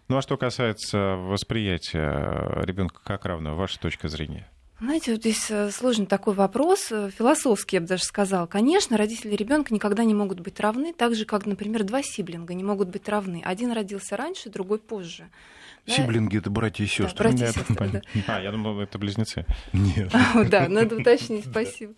Ну 0.08 0.16
а 0.18 0.22
что 0.22 0.36
касается 0.36 1.16
восприятия 1.16 2.62
ребенка 2.64 3.00
как 3.02 3.24
равного, 3.24 3.54
ваша 3.54 3.78
точка 3.80 4.08
зрения? 4.08 4.46
Знаете, 4.80 5.10
вот 5.10 5.20
здесь 5.22 5.50
э, 5.50 5.72
сложный 5.72 6.06
такой 6.06 6.34
вопрос, 6.34 6.92
э, 6.92 7.10
философский, 7.10 7.76
я 7.76 7.80
бы 7.80 7.88
даже 7.88 8.04
сказала. 8.04 8.46
Конечно, 8.46 8.96
родители 8.96 9.34
ребенка 9.34 9.74
никогда 9.74 10.04
не 10.04 10.14
могут 10.14 10.38
быть 10.38 10.60
равны, 10.60 10.92
так 10.92 11.16
же, 11.16 11.24
как, 11.24 11.46
например, 11.46 11.82
два 11.82 12.00
сиблинга 12.00 12.54
не 12.54 12.62
могут 12.62 12.88
быть 12.88 13.08
равны. 13.08 13.42
Один 13.44 13.72
родился 13.72 14.16
раньше, 14.16 14.50
другой 14.50 14.78
позже. 14.78 15.30
Сиблинги 15.88 16.38
это 16.38 16.50
братья 16.50 16.84
и 16.84 16.86
сестры. 16.86 17.30
Да, 17.32 17.36
братья 17.36 17.46
и 17.46 17.64
сестры, 17.64 17.88
да. 17.88 18.02
А, 18.26 18.40
я 18.40 18.52
думал, 18.52 18.80
это 18.80 18.98
близнецы. 18.98 19.46
Нет. 19.72 20.12
Да, 20.50 20.68
надо 20.68 20.96
уточнить, 20.96 21.46
спасибо. 21.46 21.94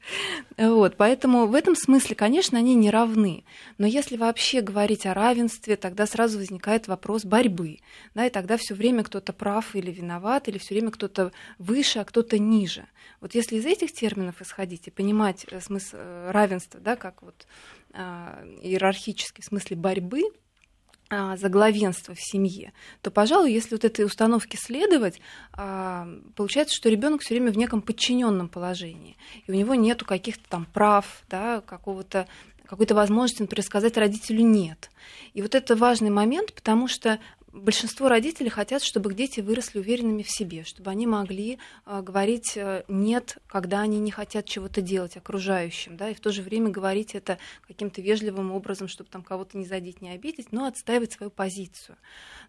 Вот, 0.57 0.97
поэтому 0.97 1.47
в 1.47 1.55
этом 1.55 1.77
смысле, 1.77 2.17
конечно, 2.17 2.59
они 2.59 2.75
не 2.75 2.91
равны. 2.91 3.45
Но 3.79 3.87
если 3.87 4.17
вообще 4.17 4.61
говорить 4.61 5.07
о 5.07 5.15
равенстве, 5.15 5.77
тогда 5.77 6.07
сразу 6.07 6.39
возникает 6.39 6.89
вопрос 6.89 7.25
борьбы. 7.25 7.79
Да, 8.15 8.27
и 8.27 8.31
тогда 8.31 8.57
все 8.57 8.75
время 8.75 9.05
кто-то 9.05 9.33
прав 9.33 9.75
или 9.75 9.91
виноват, 9.91 10.49
или 10.49 10.59
все 10.59 10.75
время 10.75 10.91
кто-то 10.91 11.33
выше, 11.59 12.01
а 12.01 12.05
кто-то 12.05 12.39
ниже. 12.39 12.87
Вот 13.21 13.35
если 13.35 13.57
из 13.57 13.67
этих 13.67 13.93
терминов 13.93 14.41
исходить 14.41 14.87
и 14.89 14.91
понимать 14.91 15.47
э, 15.51 15.61
смысл 15.61 15.97
э, 15.99 16.31
равенства, 16.31 16.81
да, 16.81 16.97
как 16.97 17.23
вот 17.23 17.47
а, 17.93 18.45
иерархический 18.63 19.43
в 19.43 19.47
смысле 19.47 19.77
борьбы, 19.77 20.23
а, 20.23 20.31
за 21.11 21.49
главенство 21.49 22.15
в 22.15 22.21
семье, 22.21 22.73
то, 23.03 23.11
пожалуй, 23.11 23.53
если 23.53 23.75
вот 23.75 23.85
этой 23.85 24.05
установке 24.05 24.57
следовать, 24.57 25.21
а, 25.53 26.09
получается, 26.37 26.75
что 26.77 26.89
ребенок 26.89 27.23
все 27.23 27.35
время 27.35 27.51
в 27.51 27.59
неком 27.59 27.83
подчиненном 27.83 28.49
положении, 28.49 29.17
и 29.47 29.51
у 29.51 29.55
него 29.55 29.75
нету 29.75 30.05
каких-то 30.05 30.49
там 30.49 30.67
прав, 30.67 31.23
да, 31.29 31.63
какого-то 31.63 32.29
какой-то 32.67 32.95
возможности, 32.95 33.43
например, 33.43 33.65
сказать 33.65 33.97
родителю 33.97 34.45
нет. 34.45 34.93
И 35.35 35.43
вот 35.43 35.57
это 35.57 35.75
важный 35.75 36.11
момент, 36.11 36.55
потому 36.55 36.87
что 36.87 37.19
большинство 37.53 38.09
родителей 38.09 38.51
хотят, 38.51 38.83
чтобы 38.83 39.13
дети 39.15 39.41
выросли 39.41 39.79
уверенными 39.79 40.23
в 40.23 40.31
себе, 40.31 40.65
чтобы 40.65 40.91
они 40.91 41.07
могли 41.07 41.59
э, 41.87 42.03
говорить 42.03 42.57
э, 42.57 42.85
нет, 42.89 43.39
когда 43.47 43.81
они 43.81 43.99
не 43.99 44.11
хотят 44.11 44.47
чего-то 44.47 44.81
делать 44.81 45.17
окружающим, 45.17 45.97
да, 45.97 46.11
и 46.11 46.15
в 46.15 46.21
то 46.21 46.33
же 46.33 46.43
время 46.43 46.71
говорить 46.71 47.15
это 47.15 47.39
каким-то 47.67 48.01
вежливым 48.01 48.53
образом, 48.53 48.89
чтобы 48.89 49.11
там 49.11 49.23
кого-то 49.23 49.59
не 49.59 49.65
задеть, 49.65 50.01
не 50.01 50.11
обидеть, 50.11 50.53
но 50.53 50.67
отстаивать 50.67 51.13
свою 51.13 51.31
позицию. 51.31 51.97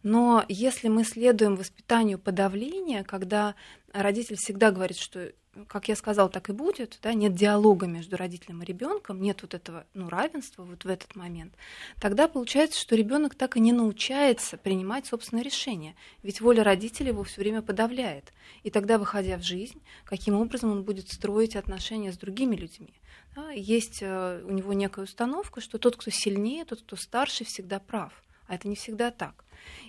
Но 0.04 0.46
если 0.48 0.88
мы 0.88 1.04
следуем 1.04 1.56
воспитанию 1.56 2.20
подавления, 2.20 3.04
когда 3.04 3.56
родитель 3.94 4.36
всегда 4.38 4.72
говорит, 4.72 4.98
что 4.98 5.32
как 5.68 5.90
я 5.90 5.96
сказал, 5.96 6.30
так 6.30 6.50
и 6.50 6.54
будет, 6.54 7.00
да, 7.02 7.14
нет 7.14 7.36
диалога 7.36 7.86
между 7.86 8.16
родителем 8.16 8.64
и 8.64 8.66
ребенком, 8.66 9.22
нет 9.22 9.42
вот 9.42 9.54
этого 9.54 9.86
ну, 9.94 10.08
равенства 10.08 10.64
вот 10.64 10.86
в 10.86 10.88
этот 10.88 11.16
момент, 11.16 11.54
тогда 12.00 12.28
получается, 12.28 12.80
что 12.80 12.96
ребенок 12.96 13.36
так 13.36 13.58
и 13.58 13.60
не 13.60 13.74
научается 13.74 14.58
принимать 14.58 15.08
собственное 15.08 15.44
решение. 15.44 15.96
Ведь 16.24 16.42
воля 16.42 16.64
родителей 16.64 17.10
его 17.10 17.24
все 17.24 17.42
время 17.42 17.62
подавляет. 17.62 18.32
И 18.64 18.70
тогда, 18.70 18.98
выходя 18.98 19.38
в 19.38 19.44
жизнь, 19.44 19.82
каким 20.06 20.36
образом 20.36 20.72
он 20.72 20.84
будет 20.84 21.12
строить 21.12 21.56
отношения 21.56 22.14
с 22.14 22.18
другими 22.18 22.56
людьми. 22.56 22.94
Да, 23.36 23.52
есть 23.52 24.00
э, 24.02 24.44
у 24.46 24.52
него 24.52 24.74
некая 24.74 25.06
установка, 25.06 25.62
что 25.62 25.78
тот, 25.78 25.96
кто 25.96 26.12
сильнее, 26.12 26.66
тот, 26.66 26.82
кто 26.82 26.96
старше, 26.96 27.46
всегда 27.46 27.80
прав. 27.80 28.12
А 28.48 28.56
это 28.56 28.68
не 28.68 28.76
всегда 28.76 29.12
так. 29.12 29.46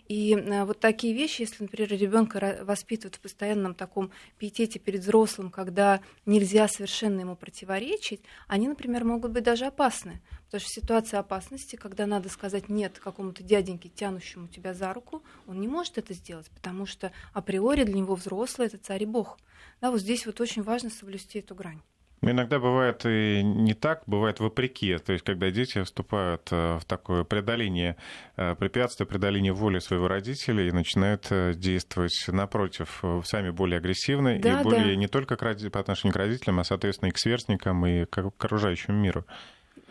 И 0.08 0.34
э, 0.34 0.64
вот 0.64 0.80
такие 0.80 1.14
вещи, 1.14 1.42
если, 1.42 1.62
например, 1.62 1.90
ребенка 1.90 2.58
воспитывают 2.62 3.16
в 3.16 3.20
постоянном 3.20 3.74
таком 3.74 4.10
пиетете 4.38 4.78
перед 4.78 5.00
взрослым, 5.00 5.50
когда 5.50 6.00
нельзя 6.26 6.68
совершенно 6.68 7.20
ему 7.20 7.36
противоречить, 7.36 8.20
они, 8.48 8.68
например, 8.68 9.04
могут 9.04 9.32
быть 9.32 9.44
даже 9.44 9.66
опасны. 9.66 10.20
Потому 10.46 10.60
что 10.60 10.68
в 10.68 10.74
ситуации 10.74 11.16
опасности, 11.16 11.76
когда 11.76 12.06
надо 12.06 12.28
сказать 12.28 12.68
нет 12.68 12.98
какому-то 12.98 13.42
дяденьке, 13.42 13.88
тянущему 13.88 14.48
тебя 14.48 14.74
за 14.74 14.92
руку, 14.92 15.22
он 15.46 15.60
не 15.60 15.68
может 15.68 15.98
это 15.98 16.14
сделать, 16.14 16.50
потому 16.50 16.84
что 16.84 17.12
априори 17.32 17.84
для 17.84 17.94
него 17.94 18.14
взрослый— 18.14 18.66
это 18.68 18.78
царь 18.78 19.04
и 19.04 19.06
бог. 19.06 19.38
Да, 19.80 19.90
вот 19.90 20.00
здесь 20.00 20.26
вот 20.26 20.40
очень 20.40 20.62
важно 20.62 20.90
соблюсти 20.90 21.38
эту 21.38 21.54
грань. 21.54 21.80
Иногда 22.24 22.60
бывает 22.60 23.04
и 23.04 23.42
не 23.42 23.74
так, 23.74 24.04
бывает 24.06 24.38
вопреки. 24.38 24.96
То 24.98 25.12
есть, 25.12 25.24
когда 25.24 25.50
дети 25.50 25.82
вступают 25.82 26.48
э, 26.52 26.78
в 26.78 26.84
такое 26.84 27.24
преодоление 27.24 27.96
э, 28.36 28.54
препятствия, 28.54 29.06
преодоление 29.06 29.52
воли 29.52 29.80
своего 29.80 30.06
родителя 30.06 30.68
и 30.68 30.70
начинают 30.70 31.26
э, 31.30 31.52
действовать 31.54 32.14
напротив, 32.28 33.02
сами 33.24 33.50
более 33.50 33.78
агрессивно 33.78 34.38
да, 34.38 34.60
и 34.60 34.62
более 34.62 34.84
да. 34.84 34.94
не 34.94 35.08
только 35.08 35.36
по 35.36 35.80
отношению 35.80 36.12
к 36.12 36.16
родителям, 36.16 36.60
а, 36.60 36.64
соответственно, 36.64 37.08
и 37.08 37.12
к 37.12 37.18
сверстникам, 37.18 37.84
и 37.86 38.04
к 38.04 38.18
окружающему 38.18 38.96
миру. 38.96 39.26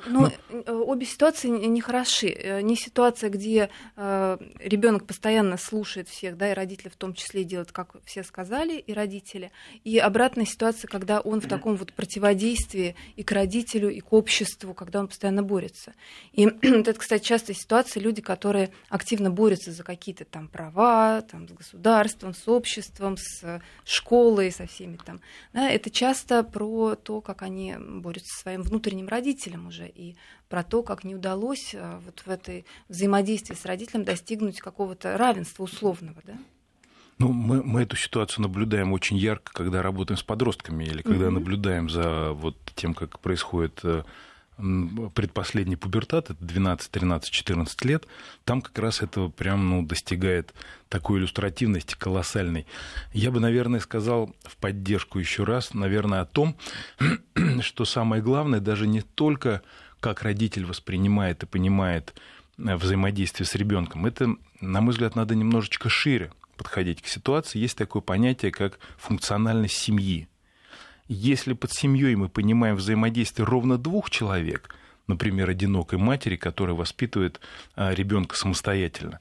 Но, 0.05 0.21
Но... 0.21 0.31
Ну, 0.49 0.63
э, 0.65 0.71
обе 0.71 1.05
ситуации 1.05 1.47
не 1.47 1.81
хороши. 1.81 2.27
Э, 2.27 2.61
не 2.61 2.75
ситуация, 2.75 3.29
где 3.29 3.69
э, 3.95 4.37
ребенок 4.59 5.05
постоянно 5.05 5.57
слушает 5.57 6.09
всех, 6.09 6.37
да, 6.37 6.51
и 6.51 6.53
родители 6.53 6.89
в 6.89 6.95
том 6.95 7.13
числе 7.13 7.43
делают, 7.43 7.71
как 7.71 7.95
все 8.05 8.23
сказали, 8.23 8.77
и 8.77 8.93
родители. 8.93 9.51
И 9.83 9.97
обратная 9.97 10.45
ситуация, 10.45 10.87
когда 10.87 11.19
он 11.21 11.41
в 11.41 11.47
таком 11.47 11.75
вот 11.75 11.93
противодействии 11.93 12.95
и 13.15 13.23
к 13.23 13.31
родителю, 13.31 13.89
и 13.89 13.99
к 13.99 14.13
обществу, 14.13 14.73
когда 14.73 14.99
он 14.99 15.07
постоянно 15.07 15.43
борется. 15.43 15.93
И 16.31 16.43
это, 16.61 16.93
кстати, 16.93 17.23
частая 17.23 17.55
ситуация, 17.55 18.01
люди, 18.01 18.21
которые 18.21 18.71
активно 18.89 19.29
борются 19.29 19.71
за 19.71 19.83
какие-то 19.83 20.25
там 20.25 20.47
права, 20.47 21.21
там, 21.21 21.47
с 21.47 21.51
государством, 21.51 22.33
с 22.33 22.47
обществом, 22.47 23.17
с 23.17 23.61
школой, 23.83 24.51
со 24.51 24.65
всеми 24.65 24.97
там. 25.05 25.21
Да, 25.53 25.69
это 25.69 25.89
часто 25.89 26.43
про 26.43 26.95
то, 26.95 27.21
как 27.21 27.41
они 27.41 27.75
борются 27.77 28.35
со 28.35 28.41
своим 28.41 28.63
внутренним 28.63 29.07
родителем 29.07 29.67
уже 29.67 29.90
и 29.93 30.15
про 30.49 30.63
то, 30.63 30.83
как 30.83 31.03
не 31.03 31.15
удалось 31.15 31.73
э, 31.73 31.99
вот 32.05 32.19
в 32.25 32.29
этой 32.29 32.65
взаимодействии 32.89 33.55
с 33.55 33.65
родителем 33.65 34.03
достигнуть 34.03 34.59
какого-то 34.59 35.17
равенства 35.17 35.63
условного, 35.63 36.21
да? 36.25 36.37
Ну, 37.17 37.31
мы, 37.31 37.61
мы 37.63 37.83
эту 37.83 37.95
ситуацию 37.95 38.41
наблюдаем 38.41 38.93
очень 38.93 39.15
ярко, 39.15 39.53
когда 39.53 39.83
работаем 39.83 40.17
с 40.17 40.23
подростками 40.23 40.85
или 40.85 41.03
когда 41.03 41.27
mm-hmm. 41.27 41.29
наблюдаем 41.29 41.89
за 41.89 42.31
вот 42.31 42.57
тем, 42.75 42.95
как 42.95 43.19
происходит 43.19 43.79
э, 43.83 44.03
предпоследний 44.57 45.77
пубертат, 45.77 46.29
это 46.29 46.43
12, 46.43 46.91
13, 46.91 47.31
14 47.31 47.85
лет, 47.85 48.07
там 48.43 48.61
как 48.61 48.77
раз 48.77 49.01
этого 49.01 49.29
прям 49.29 49.69
ну, 49.69 49.85
достигает 49.85 50.53
такой 50.89 51.19
иллюстративности 51.19 51.95
колоссальной. 51.95 52.67
Я 53.13 53.31
бы, 53.31 53.39
наверное, 53.39 53.79
сказал 53.79 54.35
в 54.43 54.57
поддержку 54.57 55.19
еще 55.19 55.43
раз, 55.43 55.73
наверное, 55.73 56.21
о 56.21 56.25
том, 56.25 56.55
что 57.61 57.85
самое 57.85 58.21
главное 58.21 58.59
даже 58.59 58.87
не 58.87 59.01
только 59.01 59.61
как 59.99 60.23
родитель 60.23 60.65
воспринимает 60.65 61.43
и 61.43 61.45
понимает 61.45 62.13
э, 62.57 62.75
взаимодействие 62.75 63.47
с 63.47 63.55
ребенком. 63.55 64.05
Это, 64.05 64.35
на 64.59 64.81
мой 64.81 64.91
взгляд, 64.91 65.15
надо 65.15 65.35
немножечко 65.35 65.89
шире 65.89 66.31
подходить 66.57 67.01
к 67.01 67.07
ситуации. 67.07 67.59
Есть 67.59 67.77
такое 67.77 68.01
понятие, 68.01 68.51
как 68.51 68.79
функциональность 68.97 69.77
семьи. 69.77 70.27
Если 71.13 71.51
под 71.51 71.73
семьей 71.73 72.15
мы 72.15 72.29
понимаем 72.29 72.77
взаимодействие 72.77 73.45
ровно 73.45 73.77
двух 73.77 74.09
человек, 74.09 74.73
например, 75.07 75.49
одинокой 75.49 75.99
матери, 75.99 76.37
которая 76.37 76.73
воспитывает 76.73 77.41
а, 77.75 77.93
ребенка 77.93 78.37
самостоятельно, 78.37 79.19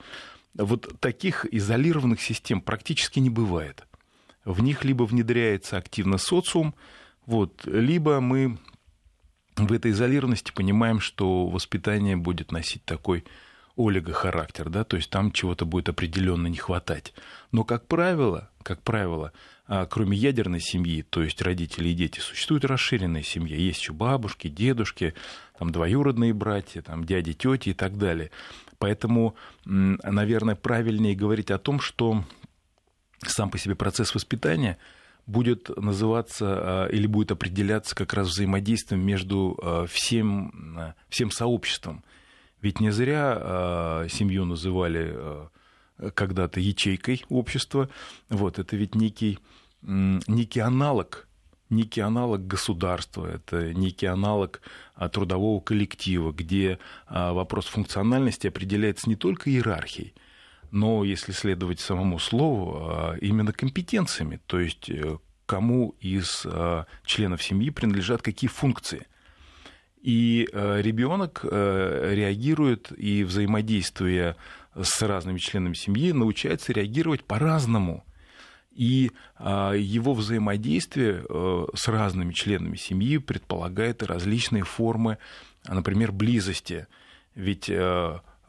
вот 0.55 1.01
таких 1.01 1.45
изолированных 1.53 2.23
систем 2.23 2.61
практически 2.61 3.19
не 3.19 3.29
бывает. 3.29 3.89
В 4.45 4.63
них 4.63 4.85
либо 4.85 5.03
внедряется 5.03 5.79
активно 5.79 6.17
социум, 6.19 6.77
вот, 7.27 7.67
либо 7.67 8.21
мы 8.21 8.57
в 9.57 9.73
этой 9.73 9.91
изолированности 9.91 10.53
понимаем, 10.53 11.01
что 11.01 11.49
воспитание 11.49 12.17
будет 12.17 12.53
носить 12.53 12.85
такой 12.85 13.25
олигохарактер, 13.77 14.69
да, 14.69 14.85
то 14.85 14.97
есть 14.97 15.11
там 15.11 15.33
чего-то 15.33 15.65
будет 15.65 15.89
определенно 15.89 16.47
не 16.47 16.57
хватать. 16.57 17.15
Но, 17.51 17.65
как 17.65 17.89
правило, 17.89 18.49
как 18.63 18.81
правило, 18.83 19.33
кроме 19.89 20.17
ядерной 20.17 20.61
семьи, 20.61 21.03
то 21.03 21.23
есть 21.23 21.41
родители 21.43 21.91
и 21.91 21.95
дети, 21.95 22.19
существует 22.19 22.65
расширенная 22.65 23.23
семья. 23.23 23.57
Есть 23.57 23.83
еще 23.83 23.93
бабушки, 23.93 24.49
дедушки, 24.49 25.15
там 25.59 25.71
двоюродные 25.71 26.35
братья, 26.35 26.83
там 26.83 27.05
дяди, 27.05 27.35
тети 27.35 27.69
и 27.69 27.75
так 27.75 27.97
далее. 27.97 28.31
Поэтому, 28.79 29.37
наверное, 29.65 30.57
правильнее 30.57 31.15
говорить 31.15 31.51
о 31.51 31.59
том, 31.59 31.81
что 31.81 32.25
сам 33.25 33.51
по 33.51 33.59
себе 33.59 33.75
процесс 33.75 34.15
воспитания– 34.15 34.77
будет 35.31 35.75
называться 35.77 36.47
а, 36.49 36.87
или 36.89 37.07
будет 37.07 37.33
определяться 37.33 37.95
как 37.95 38.13
раз 38.15 38.29
взаимодействием 38.29 39.05
между 39.05 39.59
а, 39.63 39.87
всем, 39.87 40.77
а, 40.77 40.95
всем 41.09 41.31
сообществом. 41.31 42.05
Ведь 42.61 42.79
не 42.79 42.91
зря 42.91 44.05
семью 44.11 44.45
называли 44.45 45.17
когда-то 46.13 46.61
ячейкой 46.61 47.25
общества. 47.31 47.89
Вот, 48.29 48.59
это 48.59 48.77
ведь 48.77 48.95
некий, 48.95 49.39
некий 49.83 50.61
аналог 50.61 51.27
некий 51.71 52.01
аналог 52.01 52.49
государства, 52.49 53.27
это 53.27 53.73
некий 53.73 54.07
аналог 54.07 54.61
трудового 55.13 55.61
коллектива, 55.61 56.33
где 56.33 56.81
вопрос 57.09 57.67
функциональности 57.67 58.49
определяется 58.49 59.09
не 59.09 59.15
только 59.15 59.51
иерархией, 59.51 60.13
но, 60.71 61.05
если 61.05 61.33
следовать 61.33 61.81
самому 61.81 62.19
слову, 62.19 62.77
а, 62.77 63.17
именно 63.21 63.53
компетенциями, 63.53 64.41
то 64.47 64.61
есть 64.61 64.89
э, 64.89 65.19
кому 65.47 65.97
из 66.01 66.43
а, 66.47 66.87
членов 67.05 67.43
семьи 67.43 67.71
принадлежат 67.71 68.23
какие 68.23 68.49
функции. 68.49 69.07
И 70.01 70.49
э, 70.51 70.81
ребенок 70.81 71.41
э, 71.43 72.13
реагирует 72.15 72.91
и 72.97 73.23
взаимодействуя 73.23 74.37
с 74.81 75.03
разными 75.03 75.39
членами 75.39 75.75
семьи, 75.75 76.13
научается 76.13 76.73
реагировать 76.73 77.25
по-разному. 77.25 78.05
И 78.73 79.11
а, 79.37 79.73
его 79.73 80.15
взаимодействие 80.15 81.25
с 81.75 81.89
разными 81.89 82.33
членами 82.33 82.77
семьи 82.77 83.19
предполагает 83.19 84.03
различные 84.03 84.65
формы, 84.65 85.19
например, 85.67 86.13
близости. 86.13 86.87
Ведь 87.35 87.71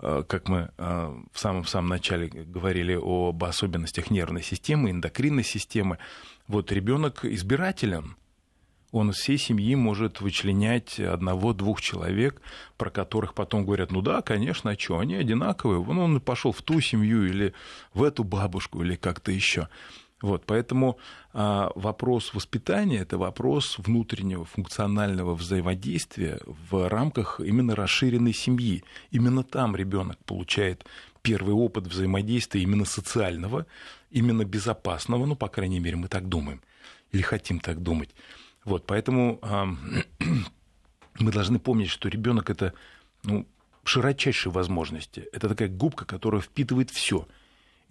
Э, 0.01 0.23
как 0.27 0.49
мы 0.49 0.71
э, 0.77 1.21
в 1.31 1.39
самом 1.39 1.65
самом 1.65 1.89
начале 1.89 2.27
говорили 2.27 2.97
об 2.99 3.43
особенностях 3.43 4.09
нервной 4.09 4.41
системы, 4.41 4.89
эндокринной 4.89 5.43
системы, 5.43 5.99
вот 6.47 6.71
ребенок 6.71 7.23
избирателен. 7.23 8.15
Он 8.91 9.11
из 9.11 9.17
всей 9.17 9.37
семьи 9.37 9.75
может 9.75 10.19
вычленять 10.19 10.99
одного-двух 10.99 11.79
человек, 11.79 12.41
про 12.77 12.89
которых 12.89 13.35
потом 13.35 13.63
говорят, 13.63 13.91
ну 13.91 14.01
да, 14.01 14.21
конечно, 14.21 14.71
а 14.71 14.77
что, 14.77 14.99
они 14.99 15.15
одинаковые. 15.15 15.81
Ну, 15.81 16.03
он 16.03 16.19
пошел 16.19 16.51
в 16.51 16.61
ту 16.61 16.81
семью 16.81 17.25
или 17.25 17.53
в 17.93 18.03
эту 18.03 18.25
бабушку 18.25 18.83
или 18.83 18.95
как-то 18.95 19.31
еще. 19.31 19.69
Вот, 20.21 20.45
поэтому 20.45 20.99
а, 21.33 21.71
вопрос 21.75 22.33
воспитания– 22.33 22.99
это 23.01 23.17
вопрос 23.17 23.77
внутреннего 23.79 24.45
функционального 24.45 25.33
взаимодействия 25.33 26.39
в 26.45 26.87
рамках 26.87 27.39
именно 27.39 27.75
расширенной 27.75 28.33
семьи. 28.33 28.83
Именно 29.09 29.43
там 29.43 29.75
ребенок 29.75 30.23
получает 30.25 30.85
первый 31.23 31.55
опыт 31.55 31.87
взаимодействия 31.87 32.61
именно 32.61 32.85
социального, 32.85 33.65
именно 34.11 34.45
безопасного, 34.45 35.25
ну, 35.25 35.35
по 35.35 35.47
крайней 35.47 35.79
мере, 35.79 35.95
мы 35.95 36.07
так 36.07 36.29
думаем 36.29 36.61
или 37.11 37.21
хотим 37.21 37.59
так 37.59 37.81
думать. 37.81 38.09
Вот, 38.63 38.85
поэтому 38.85 39.39
а, 39.41 39.65
мы 41.19 41.31
должны 41.31 41.57
помнить, 41.57 41.89
что 41.89 42.09
ребенок 42.09 42.51
это 42.51 42.73
ну, 43.23 43.47
широчайшие 43.83 44.53
возможности. 44.53 45.27
Это 45.33 45.49
такая 45.49 45.67
губка, 45.67 46.05
которая 46.05 46.41
впитывает 46.41 46.91
все– 46.91 47.27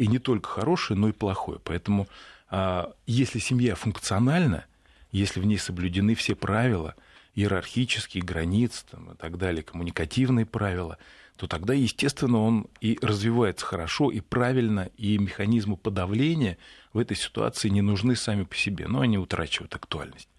и 0.00 0.06
не 0.06 0.18
только 0.18 0.48
хорошее, 0.48 0.98
но 0.98 1.10
и 1.10 1.12
плохое. 1.12 1.60
Поэтому 1.62 2.08
а, 2.48 2.94
если 3.06 3.38
семья 3.38 3.74
функциональна, 3.74 4.64
если 5.12 5.40
в 5.40 5.44
ней 5.44 5.58
соблюдены 5.58 6.14
все 6.14 6.34
правила, 6.34 6.94
иерархические 7.34 8.24
границы 8.24 8.86
там, 8.90 9.12
и 9.12 9.14
так 9.14 9.36
далее, 9.36 9.62
коммуникативные 9.62 10.46
правила, 10.46 10.96
то 11.36 11.46
тогда, 11.46 11.74
естественно, 11.74 12.38
он 12.38 12.66
и 12.80 12.98
развивается 13.02 13.66
хорошо, 13.66 14.10
и 14.10 14.20
правильно, 14.20 14.88
и 14.96 15.18
механизмы 15.18 15.76
подавления 15.76 16.56
в 16.94 16.98
этой 16.98 17.16
ситуации 17.16 17.68
не 17.68 17.82
нужны 17.82 18.16
сами 18.16 18.44
по 18.44 18.56
себе, 18.56 18.88
но 18.88 19.00
они 19.00 19.18
утрачивают 19.18 19.74
актуальность. 19.74 20.30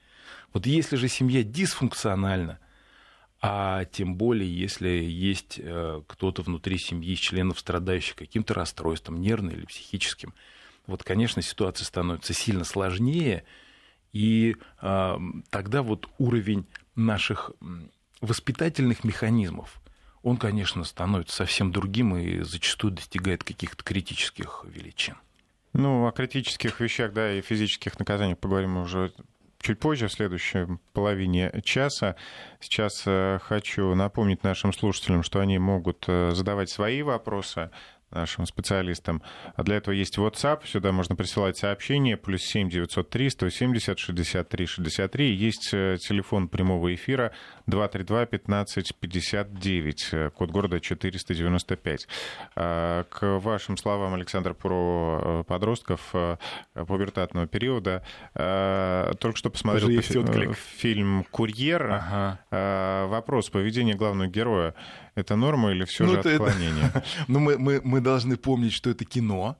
Вот 0.54 0.66
если 0.66 0.96
же 0.96 1.08
семья 1.08 1.44
дисфункциональна– 1.44 2.58
а 3.42 3.86
тем 3.86 4.16
более, 4.16 4.56
если 4.56 4.90
есть 4.90 5.60
э, 5.60 6.02
кто-то 6.06 6.44
внутри 6.44 6.78
семьи 6.78 7.16
членов, 7.16 7.60
страдающих 7.60 8.16
каким-то 8.16 8.54
расстройством, 8.54 9.20
нервным 9.20 9.56
или 9.56 9.66
психическим, 9.66 10.36
вот, 10.86 11.04
конечно, 11.04 11.42
ситуация 11.42 11.86
становится 11.86 12.34
сильно 12.34 12.64
сложнее, 12.64 13.44
и 14.14 14.56
э, 14.82 15.18
тогда 15.50 15.82
вот 15.82 16.08
уровень 16.20 16.68
наших 16.96 17.52
воспитательных 18.20 19.04
механизмов, 19.04 19.82
он, 20.22 20.38
конечно, 20.38 20.84
становится 20.84 21.36
совсем 21.36 21.72
другим 21.72 22.16
и 22.16 22.42
зачастую 22.42 22.94
достигает 22.94 23.44
каких-то 23.44 23.84
критических 23.84 24.66
величин. 24.68 25.16
Ну, 25.74 26.06
о 26.06 26.12
критических 26.12 26.80
вещах, 26.80 27.14
да, 27.14 27.34
и 27.34 27.42
физических 27.42 27.98
наказаниях 27.98 28.38
поговорим 28.38 28.78
уже 28.78 29.14
чуть 29.62 29.80
позже, 29.80 30.08
в 30.08 30.12
следующей 30.12 30.68
половине 30.94 31.52
часа. 31.64 32.16
Сейчас 32.60 33.04
э, 33.06 33.40
хочу 33.42 33.94
напомнить 33.96 34.44
нашим 34.44 34.74
слушателям, 34.74 35.24
что 35.24 35.40
они 35.40 35.58
могут 35.60 36.06
э, 36.08 36.32
задавать 36.34 36.70
свои 36.70 37.02
вопросы 37.02 37.70
нашим 38.12 38.46
специалистам. 38.46 39.22
А 39.56 39.64
для 39.64 39.78
этого 39.78 39.94
есть 39.94 40.18
WhatsApp, 40.18 40.66
сюда 40.66 40.92
можно 40.92 41.16
присылать 41.16 41.58
сообщения, 41.58 42.18
плюс 42.18 42.42
7 42.44 42.70
903 42.70 43.30
170 43.30 44.00
63 44.00 44.66
63. 44.66 45.34
Есть 45.34 45.70
э, 45.74 45.98
телефон 46.00 46.48
прямого 46.48 46.94
эфира 46.94 47.32
232 47.68 48.26
15 48.26 48.96
59, 48.96 50.34
код 50.34 50.52
города 50.52 50.80
495. 50.80 52.08
А, 52.56 53.04
к 53.04 53.40
вашим 53.40 53.78
словам, 53.78 54.14
Александр, 54.14 54.54
про 54.54 55.20
э, 55.22 55.44
подростков 55.48 56.10
э, 56.14 56.38
пубертатного 56.74 57.48
периода. 57.48 58.04
Только 58.34 59.38
что 59.38 59.50
посмотрел 59.50 59.90
по 60.02 60.54
фильм 60.54 61.26
«Курьер». 61.32 61.92
Ага. 61.92 63.08
Вопрос 63.08 63.50
поведения 63.50 63.94
главного 63.94 64.28
героя 64.28 64.76
это 65.16 65.36
норма 65.36 65.72
или 65.72 65.86
все 65.86 66.06
ну, 66.06 66.14
же 66.14 66.20
это, 66.20 66.32
отклонение? 66.32 66.86
Это... 66.86 67.04
ну, 67.28 67.40
мы, 67.40 67.58
мы, 67.58 67.82
мы 67.84 68.02
должны 68.02 68.38
помнить, 68.38 68.74
что 68.74 68.90
это 68.90 69.06
кино. 69.06 69.58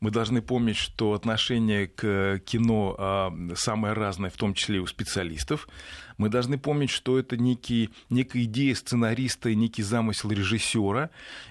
Мы 0.00 0.12
должны 0.12 0.42
помнить, 0.42 0.76
что 0.76 1.12
отношение 1.14 1.88
к 1.88 2.38
кино 2.44 2.94
а, 2.98 3.32
самое 3.56 3.94
разное, 3.94 4.30
в 4.30 4.36
том 4.36 4.54
числе 4.54 4.76
и 4.76 4.80
у 4.80 4.86
специалистов. 4.86 5.68
Мы 6.18 6.28
должны 6.28 6.56
помнить, 6.56 6.90
что 6.90 7.18
это 7.18 7.36
некий, 7.36 7.90
некая 8.08 8.44
идея 8.44 8.76
сценариста 8.76 9.52
некий 9.54 9.82
замысел 9.82 10.30
режиссера. 10.30 11.10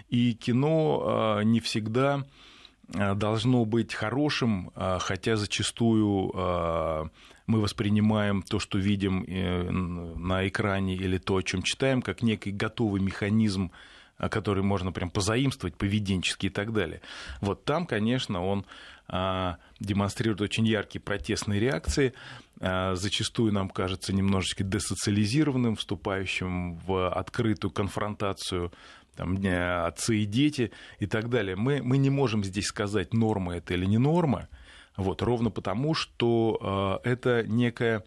И 0.10 0.34
кино 0.34 1.04
а, 1.06 1.42
не 1.42 1.60
всегда 1.60 2.26
должно 2.90 3.66
быть 3.66 3.94
хорошим, 3.94 4.72
а, 4.76 5.00
хотя 5.00 5.36
зачастую 5.36 6.32
а, 6.34 7.10
мы 7.46 7.60
воспринимаем 7.60 8.42
то, 8.42 8.60
что 8.60 8.78
видим 8.78 9.24
э, 9.24 9.70
на 9.70 10.48
экране 10.48 10.96
или 10.96 11.18
то, 11.18 11.38
о 11.38 11.44
чем 11.44 11.64
читаем, 11.64 12.02
как 12.02 12.22
некий 12.22 12.52
готовый 12.52 13.02
механизм 13.02 13.72
который 14.32 14.64
можно 14.64 14.92
прям 14.92 15.12
позаимствовать 15.12 15.76
поведенчески 15.76 16.48
и 16.48 16.50
так 16.50 16.74
далее. 16.74 17.02
Вот 17.40 17.66
там, 17.66 17.86
конечно, 17.86 18.44
он 18.44 18.66
демонстрирует 19.80 20.42
очень 20.42 20.66
яркие 20.66 21.04
протестные 21.04 21.60
реакции, 21.60 22.14
зачастую 22.60 23.54
нам 23.54 23.70
кажется 23.70 24.14
немножечко 24.14 24.64
десоциализированным, 24.64 25.76
вступающим 25.76 26.78
в 26.78 27.10
открытую 27.10 27.70
конфронтацию 27.70 28.72
там, 29.18 29.38
отцы 29.86 30.20
и 30.20 30.26
дети 30.26 30.72
и 31.00 31.08
так 31.08 31.30
далее. 31.30 31.56
Мы, 31.56 31.82
мы 31.84 31.98
не 31.98 32.10
можем 32.10 32.44
здесь 32.44 32.68
сказать, 32.68 33.14
норма 33.14 33.58
это 33.58 33.74
или 33.74 33.86
не 33.86 33.98
норма, 33.98 34.48
вот, 34.96 35.22
ровно 35.22 35.52
потому, 35.52 35.94
что 35.94 37.00
э, 37.04 37.10
это, 37.10 37.44
некая, 37.48 38.04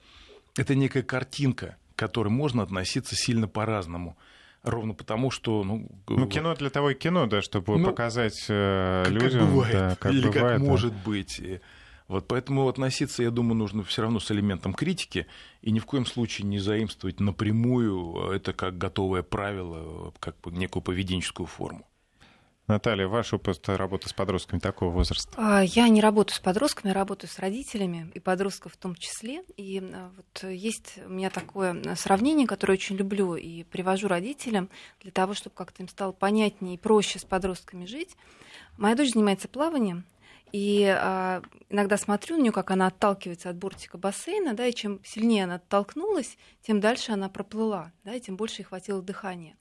это 0.56 0.74
некая 0.74 1.02
картинка, 1.02 1.76
к 1.94 1.98
которой 1.98 2.28
можно 2.28 2.62
относиться 2.62 3.14
сильно 3.14 3.46
по-разному. 3.46 4.16
Ровно 4.62 4.92
потому, 4.92 5.30
что... 5.30 5.62
Ну, 5.64 5.88
ну 6.08 6.26
кино 6.26 6.54
для 6.54 6.68
того 6.68 6.90
и 6.90 6.94
кино, 6.94 7.26
да, 7.26 7.42
чтобы 7.42 7.78
ну, 7.78 7.86
показать 7.86 8.44
э, 8.48 9.04
как, 9.04 9.12
людям, 9.12 9.40
как 9.40 9.48
бывает, 9.48 9.72
да, 9.72 9.96
как 9.98 10.12
или 10.12 10.26
бывает, 10.26 10.42
как 10.42 10.58
да. 10.60 10.64
может 10.64 10.92
быть. 10.92 11.40
Вот 12.10 12.26
поэтому 12.26 12.68
относиться, 12.68 13.22
я 13.22 13.30
думаю, 13.30 13.54
нужно 13.54 13.84
все 13.84 14.02
равно 14.02 14.18
с 14.18 14.32
элементом 14.32 14.74
критики 14.74 15.28
и 15.62 15.70
ни 15.70 15.78
в 15.78 15.86
коем 15.86 16.04
случае 16.04 16.48
не 16.48 16.58
заимствовать 16.58 17.20
напрямую 17.20 18.32
это 18.32 18.52
как 18.52 18.76
готовое 18.76 19.22
правило, 19.22 20.12
как 20.18 20.34
некую 20.46 20.82
поведенческую 20.82 21.46
форму. 21.46 21.86
Наталья, 22.66 23.06
ваш 23.06 23.32
опыт 23.32 23.68
работы 23.68 24.08
с 24.08 24.12
подростками 24.12 24.58
такого 24.58 24.90
возраста? 24.90 25.32
А, 25.36 25.62
я 25.62 25.88
не 25.88 26.00
работаю 26.00 26.34
с 26.34 26.40
подростками, 26.40 26.88
я 26.88 26.94
работаю 26.94 27.30
с 27.30 27.38
родителями 27.38 28.10
и 28.12 28.18
подростков 28.18 28.72
в 28.72 28.76
том 28.76 28.96
числе. 28.96 29.44
И 29.56 29.78
а, 29.80 30.10
вот 30.16 30.50
есть 30.50 30.98
у 31.06 31.10
меня 31.10 31.30
такое 31.30 31.94
сравнение, 31.94 32.48
которое 32.48 32.72
очень 32.72 32.96
люблю 32.96 33.36
и 33.36 33.62
привожу 33.62 34.08
родителям 34.08 34.68
для 35.00 35.12
того, 35.12 35.34
чтобы 35.34 35.54
как-то 35.54 35.84
им 35.84 35.88
стало 35.88 36.10
понятнее 36.10 36.74
и 36.74 36.78
проще 36.78 37.20
с 37.20 37.24
подростками 37.24 37.86
жить. 37.86 38.16
Моя 38.78 38.96
дочь 38.96 39.12
занимается 39.12 39.46
плаванием, 39.46 40.04
и 40.52 40.84
а, 40.84 41.42
иногда 41.68 41.96
смотрю 41.96 42.36
на 42.36 42.42
нее, 42.42 42.52
как 42.52 42.70
она 42.70 42.88
отталкивается 42.88 43.50
от 43.50 43.56
бортика 43.56 43.98
бассейна, 43.98 44.54
да, 44.54 44.66
и 44.66 44.74
чем 44.74 45.00
сильнее 45.04 45.44
она 45.44 45.56
оттолкнулась, 45.56 46.36
тем 46.62 46.80
дальше 46.80 47.12
она 47.12 47.28
проплыла, 47.28 47.92
да, 48.04 48.14
и 48.14 48.20
тем 48.20 48.36
больше 48.36 48.62
ей 48.62 48.66
хватило 48.66 49.02
дыхания. 49.02 49.56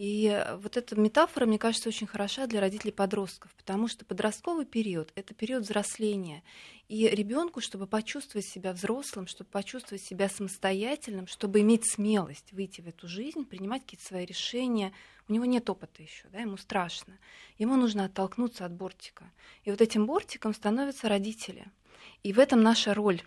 И 0.00 0.28
э, 0.28 0.56
вот 0.56 0.78
эта 0.78 0.98
метафора, 0.98 1.44
мне 1.44 1.58
кажется, 1.58 1.90
очень 1.90 2.06
хороша 2.06 2.46
для 2.46 2.62
родителей 2.62 2.90
подростков, 2.90 3.54
потому 3.54 3.86
что 3.86 4.06
подростковый 4.06 4.64
период— 4.64 5.12
это 5.14 5.34
период 5.34 5.64
взросления. 5.64 6.42
И 6.88 7.06
ребенку, 7.06 7.60
чтобы 7.60 7.86
почувствовать 7.86 8.46
себя 8.46 8.72
взрослым, 8.72 9.26
чтобы 9.26 9.50
почувствовать 9.50 10.02
себя 10.02 10.30
самостоятельным, 10.30 11.26
чтобы 11.26 11.60
иметь 11.60 11.84
смелость 11.84 12.50
выйти 12.52 12.80
в 12.80 12.88
эту 12.88 13.08
жизнь, 13.08 13.44
принимать 13.44 13.82
какие-то 13.82 14.06
свои 14.06 14.24
решения, 14.24 14.94
у 15.28 15.34
него 15.34 15.44
нет 15.44 15.68
опыта 15.68 16.02
еще, 16.02 16.26
да, 16.32 16.38
ему 16.38 16.56
страшно. 16.56 17.18
Ему 17.58 17.76
нужно 17.76 18.06
оттолкнуться 18.06 18.64
от 18.64 18.72
бортика. 18.72 19.30
И 19.64 19.70
вот 19.70 19.82
этим 19.82 20.06
бортиком 20.06 20.54
становятся 20.54 21.10
родители. 21.10 21.66
И 22.22 22.32
в 22.32 22.38
этом 22.38 22.62
наша 22.62 22.94
роль 22.94 23.20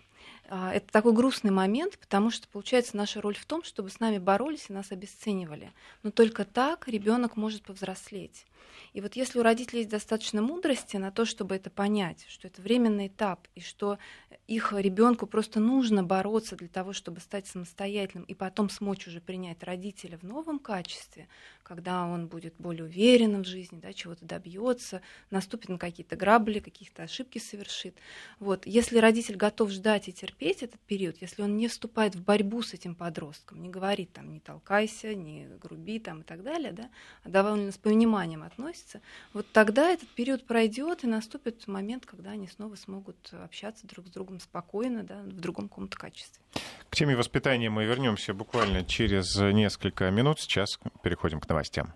это 0.48 0.86
такой 0.92 1.12
грустный 1.12 1.50
момент, 1.50 1.98
потому 1.98 2.30
что, 2.30 2.46
получается, 2.48 2.96
наша 2.96 3.20
роль 3.20 3.34
в 3.34 3.46
том, 3.46 3.64
чтобы 3.64 3.90
с 3.90 4.00
нами 4.00 4.18
боролись 4.18 4.66
и 4.68 4.72
нас 4.72 4.92
обесценивали. 4.92 5.72
Но 6.02 6.10
только 6.10 6.44
так 6.44 6.86
ребенок 6.88 7.36
может 7.36 7.62
повзрослеть. 7.62 8.46
И 8.92 9.00
вот 9.00 9.16
если 9.16 9.38
у 9.38 9.42
родителей 9.42 9.80
есть 9.80 9.90
достаточно 9.90 10.42
мудрости 10.42 10.96
на 10.96 11.10
то, 11.10 11.24
чтобы 11.24 11.54
это 11.56 11.70
понять, 11.70 12.24
что 12.28 12.48
это 12.48 12.60
временный 12.62 13.08
этап, 13.08 13.46
и 13.54 13.60
что 13.60 13.98
их 14.46 14.72
ребенку 14.72 15.26
просто 15.26 15.60
нужно 15.60 16.02
бороться 16.02 16.56
для 16.56 16.68
того, 16.68 16.92
чтобы 16.92 17.20
стать 17.20 17.46
самостоятельным, 17.46 18.24
и 18.24 18.34
потом 18.34 18.70
смочь 18.70 19.06
уже 19.06 19.20
принять 19.20 19.62
родителя 19.62 20.18
в 20.18 20.22
новом 20.22 20.58
качестве, 20.58 21.28
когда 21.62 22.06
он 22.06 22.26
будет 22.26 22.54
более 22.58 22.84
уверенным 22.84 23.42
в 23.42 23.46
жизни, 23.46 23.80
да, 23.80 23.92
чего-то 23.92 24.24
добьется, 24.24 25.02
наступит 25.30 25.68
на 25.70 25.78
какие-то 25.78 26.16
грабли, 26.16 26.58
какие-то 26.58 27.04
ошибки 27.04 27.38
совершит. 27.38 27.96
Вот. 28.38 28.66
Если 28.66 28.98
родитель 28.98 29.36
готов 29.36 29.70
ждать 29.70 30.08
и 30.08 30.12
терпеть 30.12 30.33
этот 30.40 30.80
период, 30.80 31.16
если 31.20 31.42
он 31.42 31.56
не 31.56 31.68
вступает 31.68 32.14
в 32.14 32.22
борьбу 32.22 32.62
с 32.62 32.74
этим 32.74 32.94
подростком, 32.94 33.62
не 33.62 33.68
говорит 33.68 34.12
там 34.12 34.32
не 34.32 34.40
толкайся, 34.40 35.14
не 35.14 35.46
груби 35.60 35.98
там 35.98 36.20
и 36.20 36.24
так 36.24 36.42
далее, 36.42 36.72
да, 36.72 36.90
а 37.22 37.28
довольно 37.28 37.72
с 37.72 37.78
пониманием 37.78 38.42
относится, 38.42 39.00
вот 39.32 39.46
тогда 39.52 39.90
этот 39.90 40.08
период 40.10 40.46
пройдет 40.46 41.04
и 41.04 41.06
наступит 41.06 41.66
момент, 41.66 42.06
когда 42.06 42.30
они 42.30 42.48
снова 42.48 42.74
смогут 42.74 43.32
общаться 43.32 43.86
друг 43.86 44.06
с 44.06 44.10
другом 44.10 44.40
спокойно, 44.40 45.02
да, 45.02 45.22
в 45.22 45.40
другом 45.40 45.68
каком-то 45.68 45.96
качестве. 45.96 46.42
К 46.90 46.96
теме 46.96 47.16
воспитания 47.16 47.70
мы 47.70 47.84
вернемся 47.84 48.34
буквально 48.34 48.84
через 48.84 49.36
несколько 49.36 50.10
минут. 50.10 50.40
Сейчас 50.40 50.78
переходим 51.02 51.40
к 51.40 51.48
новостям. 51.48 51.94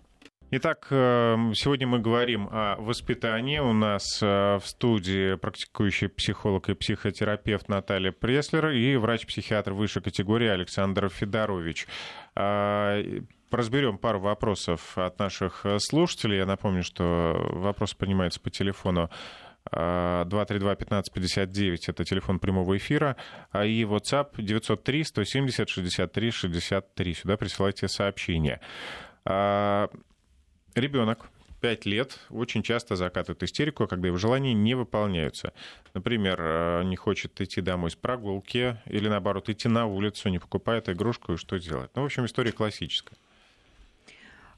Итак, 0.51 0.87
эм, 0.89 1.53
сегодня 1.53 1.85
мы 1.85 1.99
говорим 1.99 2.49
о 2.51 2.75
воспитании. 2.79 3.59
У 3.59 3.71
нас 3.71 4.17
э, 4.19 4.57
в 4.57 4.65
студии 4.65 5.35
практикующий 5.35 6.09
психолог 6.09 6.69
и 6.69 6.73
психотерапевт 6.73 7.69
Наталья 7.69 8.11
Преслер 8.11 8.69
и 8.69 8.95
врач-психиатр 8.95 9.73
высшей 9.73 10.01
категории 10.01 10.47
Александр 10.47 11.09
Федорович. 11.09 11.85
А, 12.33 12.99
разберем 13.51 13.99
пару 13.99 14.21
вопросов 14.21 14.97
от 14.97 15.19
наших 15.19 15.67
слушателей. 15.77 16.37
Я 16.37 16.47
напомню, 16.47 16.81
что 16.81 17.39
вопрос 17.51 17.93
принимается 17.93 18.39
по 18.39 18.49
телефону 18.49 19.11
232-1559— 19.71 21.77
это 21.89 22.03
телефон 22.03 22.39
прямого 22.39 22.75
эфира, 22.75 23.17
а 23.51 23.65
и 23.65 23.83
WhatsApp 23.83 24.31
903-170-63-63. 24.37 27.13
Сюда 27.13 27.37
присылайте 27.37 27.87
сообщения. 27.87 28.61
Ребенок 30.75 31.29
5 31.61 31.85
лет 31.85 32.19
очень 32.29 32.63
часто 32.63 32.95
закатывает 32.95 33.43
истерику, 33.43 33.87
когда 33.87 34.07
его 34.07 34.17
желания 34.17 34.53
не 34.53 34.75
выполняются. 34.75 35.53
Например, 35.93 36.37
э, 36.39 36.83
не 36.83 36.95
хочет 36.95 37.39
идти 37.41 37.61
домой 37.61 37.91
с 37.91 37.95
прогулки 37.95 38.77
или, 38.85 39.07
наоборот, 39.07 39.49
идти 39.49 39.67
на 39.67 39.85
улицу, 39.85 40.29
не 40.29 40.39
покупает 40.39 40.89
игрушку 40.89 41.33
и 41.33 41.37
что 41.37 41.59
делать. 41.59 41.91
Ну, 41.95 42.03
в 42.03 42.05
общем, 42.05 42.25
история 42.25 42.51
классическая. 42.51 43.17